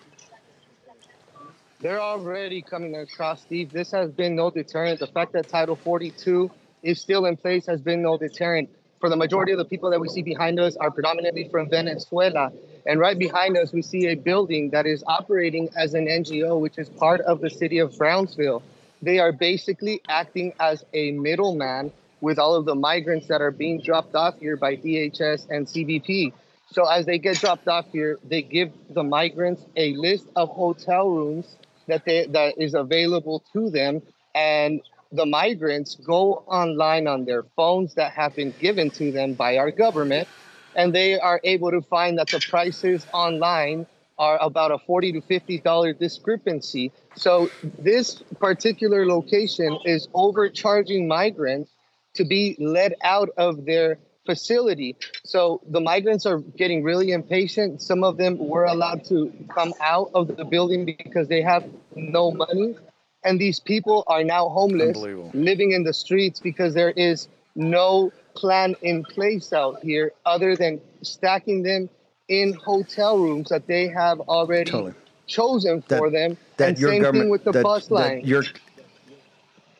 They're 1.79 2.01
already 2.01 2.61
coming 2.61 2.95
across, 2.95 3.41
Steve. 3.41 3.71
This 3.71 3.91
has 3.91 4.11
been 4.11 4.35
no 4.35 4.51
deterrent. 4.51 4.99
The 4.99 5.07
fact 5.07 5.31
that 5.33 5.47
Title 5.47 5.75
42 5.75 6.51
is 6.83 6.99
still 6.99 7.25
in 7.25 7.37
place 7.37 7.65
has 7.67 7.79
been 7.79 8.01
no 8.01 8.17
deterrent. 8.17 8.69
For 8.99 9.09
the 9.09 9.15
majority 9.15 9.51
of 9.51 9.59
the 9.59 9.65
people 9.65 9.91
that 9.91 9.99
we 9.99 10.09
see 10.09 10.23
behind 10.23 10.59
us 10.59 10.75
are 10.77 10.89
predominantly 10.89 11.47
from 11.49 11.69
Venezuela. 11.69 12.51
And 12.87 12.99
right 12.99 13.17
behind 13.17 13.55
us, 13.55 13.71
we 13.71 13.83
see 13.83 14.07
a 14.07 14.15
building 14.15 14.71
that 14.71 14.87
is 14.87 15.03
operating 15.05 15.69
as 15.77 15.93
an 15.93 16.07
NGO, 16.07 16.59
which 16.59 16.79
is 16.79 16.89
part 16.89 17.21
of 17.21 17.39
the 17.39 17.49
city 17.49 17.77
of 17.77 17.95
Brownsville 17.95 18.63
they 19.01 19.19
are 19.19 19.31
basically 19.31 20.01
acting 20.09 20.53
as 20.59 20.83
a 20.93 21.11
middleman 21.11 21.91
with 22.21 22.39
all 22.39 22.55
of 22.55 22.65
the 22.65 22.75
migrants 22.75 23.27
that 23.27 23.41
are 23.41 23.51
being 23.51 23.79
dropped 23.81 24.15
off 24.15 24.39
here 24.39 24.57
by 24.57 24.75
DHS 24.75 25.49
and 25.49 25.67
CBP. 25.67 26.33
So 26.71 26.85
as 26.85 27.05
they 27.05 27.19
get 27.19 27.37
dropped 27.37 27.67
off 27.67 27.85
here, 27.91 28.17
they 28.27 28.41
give 28.41 28.71
the 28.89 29.03
migrants 29.03 29.63
a 29.75 29.93
list 29.95 30.27
of 30.35 30.49
hotel 30.49 31.09
rooms 31.09 31.55
that 31.87 32.03
they 32.05 32.25
that 32.27 32.55
is 32.57 32.73
available 32.73 33.41
to 33.53 33.69
them, 33.69 34.01
and 34.35 34.81
the 35.11 35.25
migrants 35.25 35.95
go 35.95 36.43
online 36.47 37.07
on 37.07 37.23
their 37.23 37.43
phones 37.55 37.93
that 37.93 38.11
have 38.11 38.35
been 38.35 38.53
given 38.59 38.89
to 38.91 39.11
them 39.11 39.33
by 39.33 39.57
our 39.57 39.71
government, 39.71 40.27
and 40.75 40.93
they 40.93 41.17
are 41.17 41.39
able 41.45 41.71
to 41.71 41.81
find 41.81 42.17
that 42.19 42.27
the 42.27 42.39
prices 42.49 43.07
online 43.13 43.87
are 44.17 44.37
about 44.41 44.71
a 44.71 44.79
40 44.79 45.13
to 45.13 45.21
50 45.21 45.59
dollar 45.59 45.93
discrepancy. 45.93 46.91
So 47.15 47.49
this 47.63 48.15
particular 48.39 49.05
location 49.05 49.77
is 49.85 50.07
overcharging 50.13 51.07
migrants 51.07 51.71
to 52.15 52.25
be 52.25 52.55
let 52.59 52.93
out 53.03 53.29
of 53.37 53.65
their 53.65 53.99
facility. 54.25 54.95
So 55.23 55.61
the 55.67 55.79
migrants 55.79 56.25
are 56.25 56.39
getting 56.39 56.83
really 56.83 57.11
impatient. 57.11 57.81
Some 57.81 58.03
of 58.03 58.17
them 58.17 58.37
were 58.37 58.65
allowed 58.65 59.05
to 59.05 59.31
come 59.49 59.73
out 59.81 60.11
of 60.13 60.35
the 60.35 60.45
building 60.45 60.85
because 60.85 61.27
they 61.27 61.41
have 61.41 61.63
no 61.95 62.31
money. 62.31 62.75
And 63.23 63.39
these 63.39 63.59
people 63.59 64.03
are 64.07 64.23
now 64.23 64.49
homeless, 64.49 64.97
living 65.33 65.71
in 65.71 65.83
the 65.83 65.93
streets 65.93 66.39
because 66.39 66.73
there 66.73 66.91
is 66.91 67.27
no 67.55 68.11
plan 68.35 68.75
in 68.81 69.03
place 69.03 69.51
out 69.51 69.81
here 69.81 70.11
other 70.25 70.55
than 70.55 70.79
stacking 71.01 71.63
them 71.63 71.89
in 72.27 72.53
hotel 72.53 73.17
rooms 73.17 73.49
that 73.49 73.67
they 73.67 73.87
have 73.87 74.19
already 74.21 74.69
Totally. 74.69 74.93
chosen 75.27 75.81
for 75.81 76.09
That- 76.09 76.17
them. 76.29 76.37
that 76.57 76.69
and 76.69 76.79
your 76.79 76.89
same 76.89 76.95
thing 76.95 77.03
government- 77.03 77.31
with 77.31 77.43
the 77.43 77.51
that- 77.53 77.63
bus 77.63 77.87
that 77.87 77.93
line. 77.93 78.21
your 78.25 78.43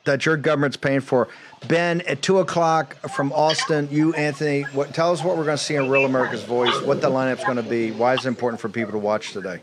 that 0.06 0.26
your 0.26 0.38
government's 0.38 0.78
paying 0.78 1.02
for. 1.02 1.28
Ben, 1.68 2.00
at 2.08 2.22
two 2.22 2.40
o'clock 2.40 2.96
from 3.10 3.34
Austin, 3.34 3.90
you, 3.92 4.14
Anthony, 4.14 4.62
what, 4.72 4.94
tell 4.94 5.12
us 5.12 5.22
what 5.22 5.36
we're 5.36 5.44
going 5.44 5.58
to 5.58 5.62
see 5.64 5.76
in 5.76 5.90
Real 5.90 6.06
America's 6.06 6.44
Voice, 6.44 6.82
what 6.84 7.02
the 7.02 7.10
lineup's 7.10 7.44
going 7.44 7.58
to 7.58 7.64
be, 7.64 7.92
why 7.92 8.14
is 8.14 8.24
it 8.24 8.30
important 8.30 8.62
for 8.62 8.70
people 8.70 8.94
to 8.94 8.98
watch 9.00 9.34
today? 9.34 9.60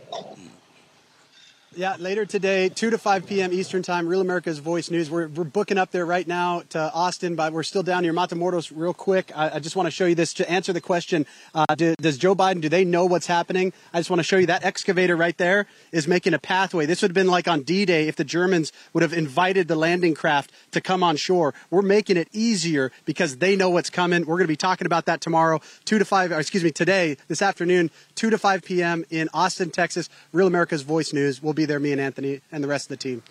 Yeah, 1.77 1.97
later 1.99 2.25
today, 2.25 2.69
2 2.69 2.91
to 2.91 2.99
5 2.99 3.27
p.m. 3.27 3.53
Eastern 3.53 3.83
Time, 3.83 4.07
Real 4.07 4.21
America's 4.21 4.61
Voice 4.61 4.93
News. 4.93 5.11
We're, 5.11 5.27
we're 5.27 5.43
booking 5.43 5.77
up 5.77 5.91
there 5.91 6.07
right 6.07 6.27
now 6.27 6.63
to 6.69 6.93
Austin, 6.93 7.35
but 7.35 7.53
we're 7.53 7.65
still 7.65 7.83
down 7.83 8.05
here. 8.05 8.13
Matamoros, 8.13 8.71
real 8.73 8.95
quick. 8.95 9.33
I, 9.35 9.57
I 9.57 9.59
just 9.59 9.75
want 9.75 9.89
to 9.89 9.91
show 9.91 10.07
you 10.07 10.15
this 10.15 10.33
to 10.35 10.49
answer 10.49 10.73
the 10.73 10.81
question 10.81 11.27
uh, 11.53 11.75
do, 11.75 11.97
Does 12.01 12.17
Joe 12.17 12.37
Biden, 12.37 12.61
do 12.61 12.69
they 12.69 12.85
know 12.85 13.07
what's 13.07 13.27
happening? 13.27 13.73
I 13.93 13.99
just 13.99 14.09
want 14.09 14.21
to 14.21 14.25
show 14.25 14.37
you 14.37 14.47
that 14.47 14.65
excavator 14.65 15.17
right 15.17 15.37
there 15.37 15.67
is 15.91 16.07
making 16.07 16.33
a 16.33 16.39
pathway. 16.39 16.87
This 16.87 17.03
would 17.03 17.11
have 17.11 17.15
been 17.15 17.27
like 17.27 17.49
on 17.49 17.63
D 17.63 17.85
Day 17.85 18.07
if 18.07 18.15
the 18.15 18.25
Germans 18.25 18.71
would 18.93 19.03
have 19.03 19.13
invited 19.13 19.67
the 19.67 19.77
landing 19.77 20.15
craft 20.15 20.53
to 20.71 20.81
come 20.81 21.03
on 21.03 21.17
shore. 21.17 21.55
We're 21.71 21.83
making 21.83 22.19
it 22.19 22.29
easier 22.33 22.93
because 23.05 23.39
they 23.39 23.57
know 23.57 23.71
what's 23.71 23.91
coming. 23.91 24.27
We're 24.27 24.37
going 24.37 24.47
to 24.47 24.49
be 24.49 24.57
talking 24.57 24.87
about 24.87 25.07
that 25.07 25.21
tomorrow, 25.21 25.61
2 25.87 25.99
to 25.99 26.05
5, 26.05 26.31
or 26.31 26.39
excuse 26.39 26.63
me, 26.63 26.71
today, 26.71 27.17
this 27.27 27.43
afternoon, 27.43 27.91
2 28.15 28.31
to 28.31 28.39
5 28.39 28.63
p.m. 28.63 29.05
in 29.11 29.29
Austin, 29.35 29.71
Texas. 29.71 30.09
Real 30.31 30.47
America's 30.47 30.83
Voice 30.83 31.13
News. 31.13 31.43
We'll 31.43 31.53
be 31.53 31.64
there, 31.67 31.81
me 31.81 31.93
and 31.93 32.01
Anthony 32.01 32.41
and 32.53 32.63
the 32.63 32.69
rest 32.69 32.87
of 32.87 32.89
the 32.91 32.97
team. 32.97 33.23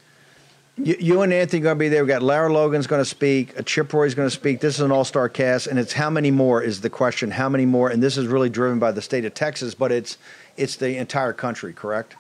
You, 0.77 0.95
you 0.99 1.21
and 1.21 1.31
Anthony 1.31 1.61
are 1.61 1.63
going 1.63 1.75
to 1.75 1.79
be 1.79 1.89
there. 1.89 2.03
We've 2.03 2.09
got 2.09 2.23
Lara 2.23 2.51
Logan's 2.51 2.88
going 2.88 3.01
to 3.01 3.05
speak. 3.05 3.57
uh, 3.57 3.61
Chip 3.61 3.93
Roy's 3.93 4.15
going 4.15 4.27
to 4.27 4.34
speak. 4.34 4.59
This 4.59 4.75
is 4.75 4.81
an 4.81 4.91
all-star 4.91 5.29
cast, 5.29 5.67
and 5.67 5.77
it's 5.77 5.93
how 5.93 6.09
many 6.09 6.31
more 6.31 6.63
is 6.63 6.81
the 6.81 6.89
question? 6.89 7.29
How 7.29 7.47
many 7.47 7.65
more? 7.65 7.89
And 7.89 8.01
this 8.01 8.17
is 8.17 8.25
really 8.25 8.49
driven 8.49 8.79
by 8.79 8.91
the 8.91 9.01
state 9.01 9.23
of 9.23 9.34
Texas, 9.34 9.75
but 9.75 9.91
it's 9.91 10.17
it's 10.57 10.75
the 10.75 10.97
entire 10.97 11.34
country, 11.34 11.73
correct? 11.73 12.15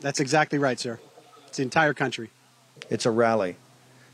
That's 0.00 0.20
exactly 0.20 0.58
right, 0.58 0.78
sir. 0.78 0.98
It's 1.46 1.58
the 1.58 1.62
entire 1.62 1.94
country. 1.94 2.30
It's 2.90 3.06
a 3.06 3.10
rally. 3.10 3.56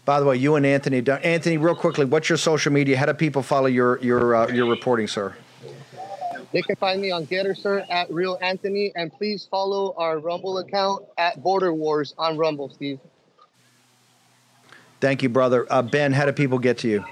By 0.05 0.21
the 0.21 0.27
way, 0.27 0.37
you 0.37 0.55
and 0.57 0.67
Anthony, 0.67 1.03
Anthony, 1.07 1.57
real 1.57 1.75
quickly, 1.75 2.05
what's 2.05 2.29
your 2.29 2.39
social 2.39 2.73
media? 2.73 2.99
How 2.99 3.07
do 3.07 3.15
people 3.15 3.43
follow 3.43 3.67
your 3.67 3.99
your 4.01 4.35
uh, 4.35 4.49
your 4.49 4.67
reporting, 4.67 5.09
sir? 5.09 5.35
They 6.55 6.63
can 6.63 6.77
find 6.77 7.03
me 7.03 7.11
on 7.11 7.25
Getter 7.25 7.53
Sir 7.53 7.85
at 7.91 8.09
Real 8.13 8.39
Anthony, 8.41 8.93
and 8.95 9.13
please 9.13 9.45
follow 9.51 9.93
our 9.99 10.21
Rumble 10.21 10.59
account 10.59 11.05
at 11.19 11.43
Border 11.43 11.75
Wars 11.75 12.15
on 12.17 12.39
Rumble, 12.39 12.69
Steve. 12.69 13.01
Thank 15.01 15.25
you, 15.25 15.29
brother. 15.29 15.67
Uh, 15.69 15.83
ben, 15.83 16.13
how 16.13 16.27
do 16.27 16.33
people 16.33 16.61
get 16.61 16.79
to 16.79 16.89
you? 16.89 17.05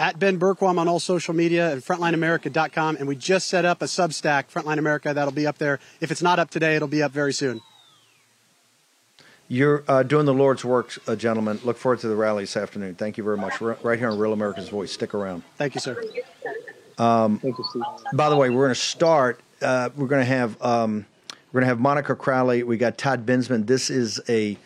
At 0.00 0.18
Ben 0.18 0.36
Bergquam 0.36 0.78
on 0.78 0.88
all 0.88 0.98
social 0.98 1.32
media 1.32 1.70
and 1.70 1.80
frontlineamerica.com. 1.80 2.96
And 2.96 3.06
we 3.06 3.14
just 3.14 3.46
set 3.46 3.64
up 3.64 3.82
a 3.82 3.84
Substack, 3.84 4.50
Frontline 4.50 4.78
America, 4.78 5.14
that'll 5.14 5.32
be 5.32 5.46
up 5.46 5.58
there. 5.58 5.78
If 6.00 6.10
it's 6.10 6.22
not 6.22 6.40
up 6.40 6.50
today, 6.50 6.74
it'll 6.74 6.88
be 6.88 7.04
up 7.04 7.12
very 7.12 7.32
soon. 7.32 7.60
You're 9.46 9.84
uh, 9.86 10.02
doing 10.02 10.26
the 10.26 10.34
Lord's 10.34 10.64
work, 10.64 10.98
uh, 11.06 11.14
gentlemen. 11.14 11.60
Look 11.62 11.76
forward 11.76 12.00
to 12.00 12.08
the 12.08 12.16
rally 12.16 12.42
this 12.42 12.56
afternoon. 12.56 12.96
Thank 12.96 13.16
you 13.16 13.22
very 13.22 13.36
much. 13.36 13.60
We're 13.60 13.76
right 13.84 13.98
here 13.98 14.10
on 14.10 14.18
Real 14.18 14.32
America's 14.32 14.70
Voice. 14.70 14.90
Stick 14.90 15.14
around. 15.14 15.44
Thank 15.56 15.76
you, 15.76 15.80
sir. 15.80 16.02
Um, 16.98 17.38
Thank 17.38 17.58
you, 17.58 17.64
Steve. 17.70 17.82
By 18.14 18.28
the 18.28 18.36
way, 18.36 18.50
we're 18.50 18.64
going 18.64 18.74
to 18.74 18.80
start. 18.80 19.40
Uh, 19.60 19.90
we're 19.96 20.08
going 20.08 20.20
to 20.20 20.32
have 20.32 20.60
um, 20.62 21.06
we're 21.52 21.60
going 21.60 21.68
to 21.68 21.68
have 21.68 21.80
Monica 21.80 22.14
Crowley. 22.14 22.62
We 22.62 22.76
got 22.76 22.98
Todd 22.98 23.26
Bensman. 23.26 23.66
This 23.66 23.90
is 23.90 24.20
a 24.28 24.56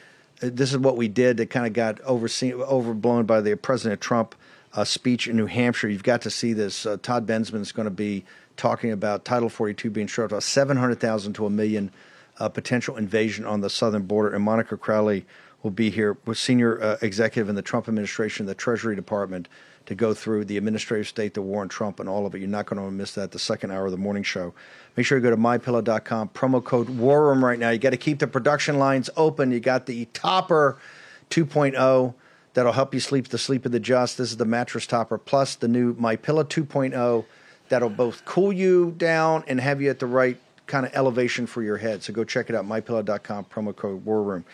this 0.40 0.72
is 0.72 0.78
what 0.78 0.96
we 0.96 1.08
did 1.08 1.38
that 1.38 1.50
kind 1.50 1.66
of 1.66 1.72
got 1.72 2.00
overseen 2.02 2.54
overblown 2.54 3.24
by 3.24 3.40
the 3.40 3.56
President 3.56 4.00
Trump 4.00 4.34
uh, 4.74 4.84
speech 4.84 5.26
in 5.26 5.36
New 5.36 5.46
Hampshire. 5.46 5.88
You've 5.88 6.02
got 6.02 6.22
to 6.22 6.30
see 6.30 6.52
this. 6.52 6.86
Uh, 6.86 6.98
Todd 7.02 7.26
Bensman 7.26 7.60
is 7.60 7.72
going 7.72 7.86
to 7.86 7.90
be 7.90 8.24
talking 8.56 8.92
about 8.92 9.24
Title 9.24 9.48
42 9.48 9.90
being 9.90 10.06
short 10.06 10.30
about 10.30 10.42
700,000 10.42 11.32
to 11.34 11.46
a 11.46 11.50
million 11.50 11.90
uh, 12.38 12.48
potential 12.48 12.96
invasion 12.96 13.44
on 13.44 13.60
the 13.60 13.70
southern 13.70 14.02
border, 14.02 14.34
and 14.34 14.44
Monica 14.44 14.76
Crowley 14.76 15.24
will 15.62 15.70
be 15.70 15.90
here 15.90 16.16
with 16.26 16.38
senior 16.38 16.80
uh, 16.82 16.96
executive 17.02 17.48
in 17.48 17.54
the 17.54 17.62
Trump 17.62 17.88
administration, 17.88 18.46
the 18.46 18.54
Treasury 18.54 18.94
Department, 18.94 19.48
to 19.86 19.94
go 19.94 20.12
through 20.14 20.44
the 20.44 20.56
administrative 20.56 21.08
state, 21.08 21.34
the 21.34 21.42
war 21.42 21.62
on 21.62 21.68
Trump, 21.68 22.00
and 22.00 22.08
all 22.08 22.26
of 22.26 22.34
it. 22.34 22.38
You're 22.38 22.48
not 22.48 22.66
going 22.66 22.82
to 22.82 22.90
miss 22.90 23.12
that. 23.14 23.32
The 23.32 23.38
second 23.38 23.70
hour 23.70 23.86
of 23.86 23.92
the 23.92 23.98
morning 23.98 24.22
show. 24.22 24.52
Make 24.96 25.06
sure 25.06 25.18
you 25.18 25.22
go 25.22 25.30
to 25.30 25.36
mypillow.com. 25.36 26.30
Promo 26.30 26.62
code 26.62 26.88
War 26.90 27.28
Room 27.28 27.44
right 27.44 27.58
now. 27.58 27.70
You 27.70 27.78
got 27.78 27.90
to 27.90 27.96
keep 27.96 28.18
the 28.18 28.26
production 28.26 28.78
lines 28.78 29.08
open. 29.16 29.50
You 29.50 29.60
got 29.60 29.86
the 29.86 30.06
Topper 30.06 30.78
2.0 31.30 32.14
that'll 32.54 32.72
help 32.72 32.94
you 32.94 33.00
sleep 33.00 33.28
the 33.28 33.38
sleep 33.38 33.66
of 33.66 33.72
the 33.72 33.80
just. 33.80 34.18
This 34.18 34.30
is 34.30 34.38
the 34.38 34.44
mattress 34.44 34.86
topper 34.86 35.18
plus 35.18 35.54
the 35.56 35.68
new 35.68 35.94
My 35.98 36.16
Pillow 36.16 36.42
2.0 36.42 37.24
that'll 37.68 37.90
both 37.90 38.24
cool 38.24 38.52
you 38.52 38.94
down 38.96 39.44
and 39.46 39.60
have 39.60 39.82
you 39.82 39.90
at 39.90 39.98
the 39.98 40.06
right 40.06 40.38
kind 40.66 40.86
of 40.86 40.94
elevation 40.94 41.46
for 41.46 41.62
your 41.62 41.76
head. 41.76 42.02
So 42.02 42.12
go 42.12 42.24
check 42.24 42.48
it 42.48 42.56
out. 42.56 42.64
MyPillow.com 42.64 43.44
promo 43.46 43.76
code 43.76 44.04
War 44.04 44.22
Room. 44.22 44.44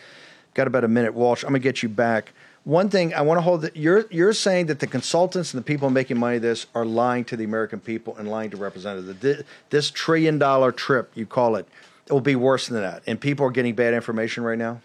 Got 0.53 0.67
about 0.67 0.83
a 0.83 0.87
minute, 0.87 1.13
Walsh. 1.13 1.43
I'm 1.43 1.49
gonna 1.49 1.59
get 1.59 1.81
you 1.81 1.89
back. 1.89 2.33
One 2.63 2.89
thing 2.89 3.13
I 3.13 3.21
want 3.21 3.39
to 3.39 3.41
hold 3.41 3.61
that 3.61 3.75
you're 3.75 4.05
you're 4.09 4.31
saying 4.31 4.67
that 4.67 4.79
the 4.79 4.87
consultants 4.87 5.53
and 5.53 5.61
the 5.61 5.65
people 5.65 5.89
making 5.89 6.17
money 6.17 6.37
this 6.37 6.65
are 6.73 6.85
lying 6.85 7.25
to 7.25 7.35
the 7.35 7.43
American 7.43 7.81
people 7.81 8.15
and 8.15 8.29
lying 8.29 8.51
to 8.51 8.57
representatives. 8.57 9.19
This, 9.19 9.43
this 9.69 9.91
trillion 9.91 10.39
dollar 10.39 10.71
trip 10.71 11.11
you 11.13 11.25
call 11.25 11.57
it, 11.57 11.67
it 12.07 12.13
will 12.13 12.21
be 12.21 12.37
worse 12.37 12.67
than 12.67 12.81
that, 12.81 13.03
and 13.05 13.19
people 13.19 13.45
are 13.45 13.51
getting 13.51 13.75
bad 13.75 13.93
information 13.93 14.43
right 14.43 14.57
now. 14.57 14.79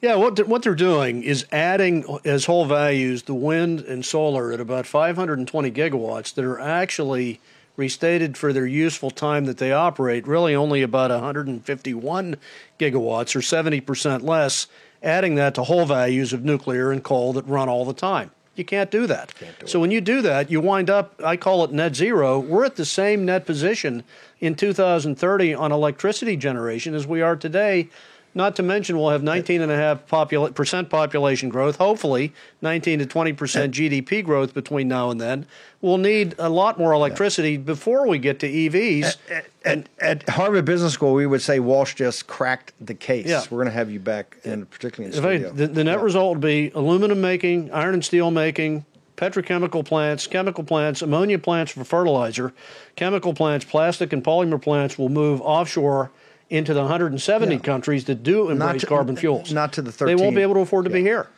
Yeah, 0.00 0.16
what 0.16 0.48
what 0.48 0.62
they're 0.62 0.74
doing 0.74 1.22
is 1.22 1.44
adding 1.52 2.04
as 2.24 2.46
whole 2.46 2.64
values 2.64 3.24
the 3.24 3.34
wind 3.34 3.80
and 3.80 4.04
solar 4.04 4.50
at 4.50 4.58
about 4.58 4.86
520 4.86 5.70
gigawatts 5.70 6.32
that 6.34 6.44
are 6.44 6.58
actually 6.58 7.40
restated 7.76 8.36
for 8.36 8.52
their 8.52 8.66
useful 8.66 9.10
time 9.10 9.44
that 9.44 9.58
they 9.58 9.72
operate, 9.72 10.26
really 10.26 10.54
only 10.54 10.82
about 10.82 11.10
151 11.10 12.36
gigawatts 12.78 13.34
or 13.34 13.40
70% 13.40 14.22
less, 14.22 14.66
adding 15.02 15.34
that 15.36 15.54
to 15.54 15.64
whole 15.64 15.86
values 15.86 16.32
of 16.32 16.44
nuclear 16.44 16.92
and 16.92 17.02
coal 17.02 17.32
that 17.34 17.46
run 17.46 17.68
all 17.68 17.84
the 17.84 17.94
time. 17.94 18.30
You 18.54 18.64
can't 18.64 18.90
do 18.90 19.06
that. 19.06 19.32
so 19.64 19.80
when 19.80 19.90
you 19.90 20.02
do 20.02 20.20
that, 20.22 20.50
you 20.50 20.60
wind 20.60 20.90
up, 20.90 21.18
I 21.24 21.36
call 21.36 21.64
it 21.64 21.72
net 21.72 21.96
zero. 21.96 22.38
We're 22.38 22.66
at 22.66 22.76
the 22.76 22.84
same 22.84 23.24
net 23.24 23.46
position 23.46 24.04
in 24.40 24.54
2030 24.56 25.54
on 25.54 25.72
electricity 25.72 26.36
generation 26.36 26.94
as 26.94 27.06
we 27.06 27.22
are 27.22 27.34
today. 27.34 27.88
Not 28.34 28.56
to 28.56 28.62
mention, 28.62 28.98
we'll 28.98 29.10
have 29.10 29.22
19.5 29.22 30.00
popula- 30.08 30.54
percent 30.54 30.88
population 30.88 31.48
growth, 31.50 31.76
hopefully 31.76 32.32
19 32.62 33.00
to 33.00 33.06
20 33.06 33.32
percent 33.34 33.74
GDP 33.74 34.24
growth 34.24 34.54
between 34.54 34.88
now 34.88 35.10
and 35.10 35.20
then. 35.20 35.46
We'll 35.80 35.98
need 35.98 36.34
a 36.38 36.48
lot 36.48 36.78
more 36.78 36.92
electricity 36.92 37.56
before 37.56 38.06
we 38.06 38.18
get 38.18 38.40
to 38.40 38.48
EVs. 38.50 39.16
At, 39.64 39.88
at 40.00 40.28
Harvard 40.28 40.64
Business 40.64 40.92
School, 40.92 41.12
we 41.12 41.26
would 41.26 41.42
say 41.42 41.60
Walsh 41.60 41.94
just 41.94 42.26
cracked 42.26 42.72
the 42.80 42.94
case. 42.94 43.26
Yeah. 43.26 43.42
We're 43.50 43.58
going 43.58 43.66
to 43.66 43.72
have 43.72 43.90
you 43.90 44.00
back, 44.00 44.38
and 44.44 44.68
particularly 44.70 45.14
in 45.16 45.24
I- 45.24 45.28
studio. 45.36 45.52
the, 45.52 45.66
the 45.66 45.84
net 45.84 46.00
result 46.00 46.36
would 46.36 46.40
be 46.40 46.70
aluminum 46.74 47.20
making, 47.20 47.70
iron 47.72 47.94
and 47.94 48.04
steel 48.04 48.30
making, 48.30 48.84
petrochemical 49.16 49.84
plants, 49.84 50.26
chemical 50.26 50.64
plants, 50.64 51.02
ammonia 51.02 51.38
plants 51.38 51.72
for 51.72 51.84
fertilizer, 51.84 52.52
chemical 52.96 53.34
plants, 53.34 53.64
plastic 53.64 54.12
and 54.12 54.24
polymer 54.24 54.60
plants 54.60 54.98
will 54.98 55.08
move 55.10 55.40
offshore 55.42 56.10
into 56.52 56.74
the 56.74 56.80
170 56.80 57.58
countries 57.60 58.04
that 58.04 58.22
do 58.22 58.50
embrace 58.50 58.82
to- 58.82 58.86
carbon 58.86 59.16
fuels. 59.16 59.52
Not 59.52 59.72
to 59.74 59.82
the 59.82 59.90
They 60.04 60.14
won't 60.14 60.36
be 60.36 60.42
able 60.42 60.54
to 60.54 60.60
afford 60.60 60.84
to 60.84 60.90
be 60.90 61.00
here. 61.00 61.28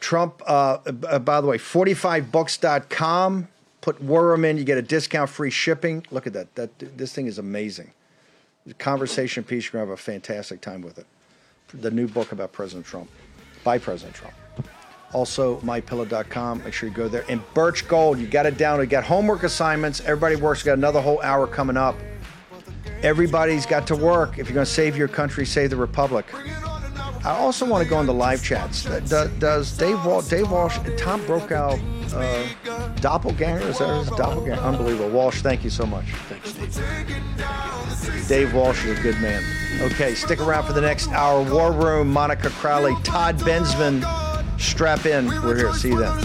Trump, 0.00 0.42
uh, 0.46 0.78
uh, 1.08 1.18
by 1.18 1.40
the 1.40 1.46
way, 1.46 1.58
45books.com. 1.58 3.48
Put 3.82 4.02
Worm 4.02 4.44
in, 4.44 4.58
you 4.58 4.64
get 4.64 4.78
a 4.78 4.82
discount 4.82 5.28
free 5.28 5.50
shipping. 5.50 6.06
Look 6.10 6.26
at 6.26 6.32
that. 6.32 6.54
That 6.54 6.96
This 6.96 7.12
thing 7.12 7.26
is 7.26 7.38
amazing. 7.38 7.90
The 8.64 8.74
conversation 8.74 9.42
piece, 9.44 9.64
you're 9.64 9.72
going 9.72 9.86
to 9.86 9.90
have 9.90 9.98
a 9.98 10.02
fantastic 10.02 10.60
time 10.60 10.82
with 10.82 10.98
it. 10.98 11.06
The 11.74 11.90
new 11.90 12.06
book 12.06 12.30
about 12.32 12.52
President 12.52 12.86
Trump, 12.86 13.10
by 13.64 13.78
President 13.78 14.14
Trump. 14.14 14.34
Also, 15.12 15.58
mypillow.com. 15.60 16.62
Make 16.64 16.72
sure 16.72 16.88
you 16.88 16.94
go 16.94 17.08
there. 17.08 17.24
And 17.28 17.42
Birch 17.54 17.86
Gold, 17.88 18.18
you 18.18 18.26
got 18.26 18.46
it 18.46 18.56
down. 18.56 18.78
We 18.78 18.86
got 18.86 19.04
homework 19.04 19.42
assignments. 19.42 20.00
Everybody 20.00 20.36
works. 20.36 20.64
We 20.64 20.66
got 20.68 20.78
another 20.78 21.00
whole 21.00 21.20
hour 21.22 21.46
coming 21.46 21.76
up. 21.76 21.96
Everybody's 23.02 23.66
got 23.66 23.86
to 23.88 23.96
work. 23.96 24.38
If 24.38 24.48
you're 24.48 24.54
going 24.54 24.66
to 24.66 24.72
save 24.72 24.96
your 24.96 25.08
country, 25.08 25.44
save 25.44 25.70
the 25.70 25.76
republic. 25.76 26.26
I 27.24 27.30
also 27.30 27.64
want 27.66 27.84
to 27.84 27.88
go 27.88 28.00
into 28.00 28.12
live 28.12 28.42
chats. 28.42 28.84
Does, 28.84 29.76
Dave 29.76 30.04
Walsh, 30.04 30.28
Dave 30.28 30.50
Walsh, 30.50 30.78
Tom 30.96 31.24
Brokaw, 31.24 31.78
uh, 32.14 32.48
doppelganger? 32.96 33.68
Is 33.68 33.78
that 33.78 33.98
his 33.98 34.08
doppelganger? 34.16 34.60
Unbelievable. 34.60 35.08
Walsh, 35.10 35.40
thank 35.40 35.62
you 35.62 35.70
so 35.70 35.86
much. 35.86 36.06
Thanks, 36.28 36.52
Dave. 36.52 38.28
Dave 38.28 38.54
Walsh 38.54 38.84
is 38.84 38.98
a 38.98 39.02
good 39.02 39.20
man. 39.20 39.42
Okay, 39.82 40.14
stick 40.14 40.40
around 40.40 40.66
for 40.66 40.72
the 40.72 40.80
next 40.80 41.08
hour. 41.10 41.42
War 41.48 41.72
Room, 41.72 42.12
Monica 42.12 42.50
Crowley, 42.50 42.94
Todd 43.02 43.38
Bensman. 43.38 44.04
Strap 44.60 45.06
in. 45.06 45.26
We're 45.26 45.56
here. 45.56 45.74
See 45.74 45.88
you 45.90 45.98
then. 45.98 46.18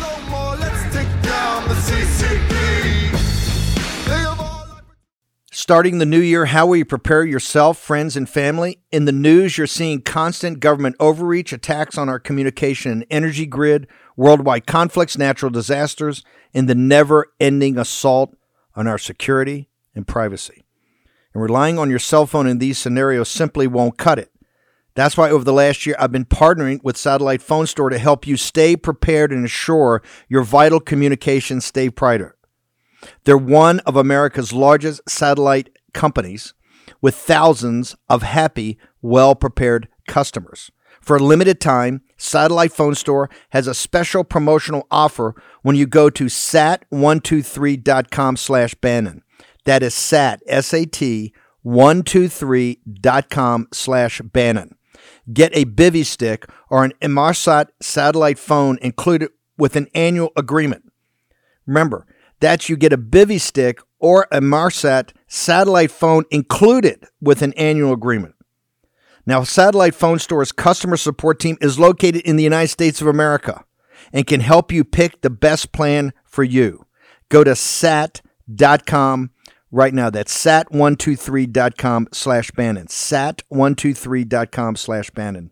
Starting 5.68 5.98
the 5.98 6.06
new 6.06 6.22
year, 6.22 6.46
how 6.46 6.66
will 6.66 6.78
you 6.78 6.86
prepare 6.86 7.26
yourself, 7.26 7.78
friends, 7.78 8.16
and 8.16 8.30
family? 8.30 8.80
In 8.90 9.04
the 9.04 9.12
news, 9.12 9.58
you're 9.58 9.68
seeing 9.68 10.00
constant 10.00 10.62
government 10.62 10.96
overreach, 10.98 11.52
attacks 11.52 11.98
on 11.98 12.08
our 12.08 12.20
communication 12.20 12.94
and 12.94 13.06
energy 13.12 13.46
grid, 13.46 13.86
worldwide 14.16 14.66
conflicts, 14.66 15.18
natural 15.18 15.52
disasters, 15.52 16.24
and 16.54 16.70
the 16.70 16.74
never 16.74 17.34
ending 17.42 17.78
assault 17.78 18.34
on 18.78 18.88
our 18.88 18.98
security 18.98 19.68
and 19.94 20.08
privacy. 20.08 20.64
And 21.34 21.44
relying 21.44 21.78
on 21.78 21.90
your 21.90 22.00
cell 22.00 22.26
phone 22.26 22.48
in 22.48 22.60
these 22.60 22.78
scenarios 22.78 23.28
simply 23.28 23.68
won't 23.68 23.98
cut 23.98 24.20
it. 24.20 24.32
That's 24.96 25.18
why 25.18 25.30
over 25.30 25.44
the 25.44 25.52
last 25.52 25.86
year, 25.86 25.98
I've 26.00 26.14
been 26.14 26.24
partnering 26.24 26.82
with 26.82 26.96
Satellite 26.96 27.42
Phone 27.42 27.68
Store 27.68 27.90
to 27.90 27.98
help 27.98 28.26
you 28.26 28.38
stay 28.38 28.78
prepared 28.78 29.34
and 29.34 29.42
ensure 29.42 30.02
your 30.30 30.44
vital 30.44 30.80
communications 30.80 31.66
stay 31.66 31.90
brighter. 31.90 32.37
They're 33.24 33.38
one 33.38 33.80
of 33.82 33.96
America's 33.96 34.54
largest 34.54 35.02
satellite 35.08 35.70
companies 35.94 36.56
with 37.02 37.16
thousands 37.16 37.96
of 38.10 38.24
happy, 38.24 38.80
well 39.02 39.36
prepared 39.36 39.88
customers. 40.08 40.72
For 41.02 41.18
a 41.18 41.24
limited 41.24 41.62
time, 41.62 42.02
Satellite 42.18 42.74
Phone 42.74 42.96
Store 42.96 43.30
has 43.52 43.68
a 43.68 43.74
special 43.74 44.24
promotional 44.24 44.88
offer 44.92 45.36
when 45.62 45.76
you 45.76 45.86
go 45.86 46.10
to 46.10 46.26
sat123.com 46.26 48.36
slash 48.36 48.74
Bannon. 48.76 49.22
That 49.66 49.84
is 49.84 49.94
sat, 49.94 50.42
S-A-T, 50.48 51.34
123.com 51.66 53.68
slash 53.74 54.22
Bannon. 54.22 54.76
Get 55.32 55.56
a 55.56 55.66
Bivy 55.66 56.06
stick 56.06 56.46
or 56.70 56.84
an 56.84 56.94
Inmarsat 57.02 57.68
satellite 57.82 58.40
phone 58.40 58.80
included 58.82 59.30
with 59.58 59.76
an 59.76 59.88
annual 59.94 60.32
agreement. 60.36 60.92
Remember, 61.66 62.06
that's 62.40 62.70
you 62.70 62.78
get 62.78 62.94
a 62.94 62.98
Bivy 62.98 63.40
stick 63.40 63.80
or 64.00 64.28
a 64.32 64.42
Marsat 64.42 65.14
satellite 65.28 65.92
phone 65.92 66.26
included 66.32 67.08
with 67.22 67.42
an 67.42 67.54
annual 67.54 67.94
agreement. 67.94 68.36
Now, 69.26 69.44
Satellite 69.44 69.94
Phone 69.94 70.20
Store's 70.20 70.54
customer 70.54 70.96
support 70.96 71.40
team 71.40 71.58
is 71.60 71.78
located 71.78 72.22
in 72.22 72.38
the 72.38 72.44
United 72.44 72.70
States 72.70 73.02
of 73.02 73.08
America 73.08 73.66
and 74.14 74.26
can 74.26 74.40
help 74.40 74.72
you 74.72 74.86
pick 74.86 75.22
the 75.22 75.30
best 75.30 75.74
plan 75.74 76.14
for 76.24 76.44
you. 76.44 76.86
Go 77.30 77.44
to 77.44 77.56
sat.com 77.56 79.32
right 79.70 79.94
now. 79.94 80.10
That's 80.10 80.46
sat123.com 80.46 82.08
slash 82.14 82.52
Bannon. 82.52 82.88
Sat123.com 82.88 84.76
slash 84.78 85.10
Bannon. 85.10 85.52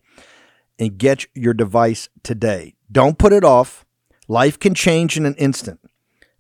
And 0.79 0.97
get 0.97 1.25
your 1.33 1.53
device 1.53 2.07
today. 2.23 2.75
Don't 2.89 3.17
put 3.17 3.33
it 3.33 3.43
off. 3.43 3.86
Life 4.27 4.57
can 4.57 4.73
change 4.73 5.17
in 5.17 5.25
an 5.25 5.36
instant. 5.36 5.79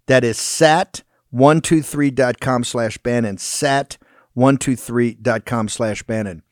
That 0.07 0.23
is 0.23 0.37
sat123.com 0.37 2.63
slash 2.63 2.99
Bannon. 2.99 3.37
Sat123.com 3.37 5.69
slash 5.69 6.03
Bannon. 6.03 6.43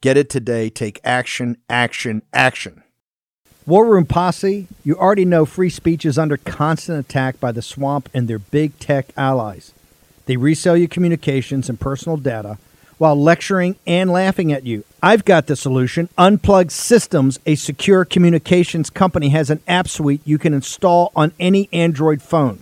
Get 0.00 0.16
it 0.16 0.30
today. 0.30 0.70
Take 0.70 1.00
action, 1.04 1.56
action, 1.68 2.22
action. 2.32 2.84
War 3.64 3.86
Room 3.86 4.06
Posse, 4.06 4.66
you 4.82 4.96
already 4.96 5.24
know 5.24 5.44
free 5.44 5.70
speech 5.70 6.04
is 6.04 6.18
under 6.18 6.36
constant 6.36 6.98
attack 6.98 7.38
by 7.38 7.52
the 7.52 7.62
swamp 7.62 8.08
and 8.12 8.26
their 8.26 8.40
big 8.40 8.76
tech 8.80 9.06
allies. 9.16 9.72
They 10.26 10.36
resell 10.36 10.76
your 10.76 10.88
communications 10.88 11.68
and 11.68 11.78
personal 11.78 12.16
data 12.16 12.58
while 12.98 13.14
lecturing 13.14 13.76
and 13.86 14.10
laughing 14.10 14.52
at 14.52 14.66
you. 14.66 14.82
I've 15.00 15.24
got 15.24 15.46
the 15.46 15.54
solution. 15.54 16.08
Unplug 16.18 16.72
Systems, 16.72 17.38
a 17.46 17.54
secure 17.54 18.04
communications 18.04 18.90
company, 18.90 19.28
has 19.28 19.48
an 19.50 19.60
app 19.68 19.86
suite 19.88 20.22
you 20.24 20.38
can 20.38 20.54
install 20.54 21.12
on 21.14 21.30
any 21.38 21.68
Android 21.72 22.20
phone 22.20 22.61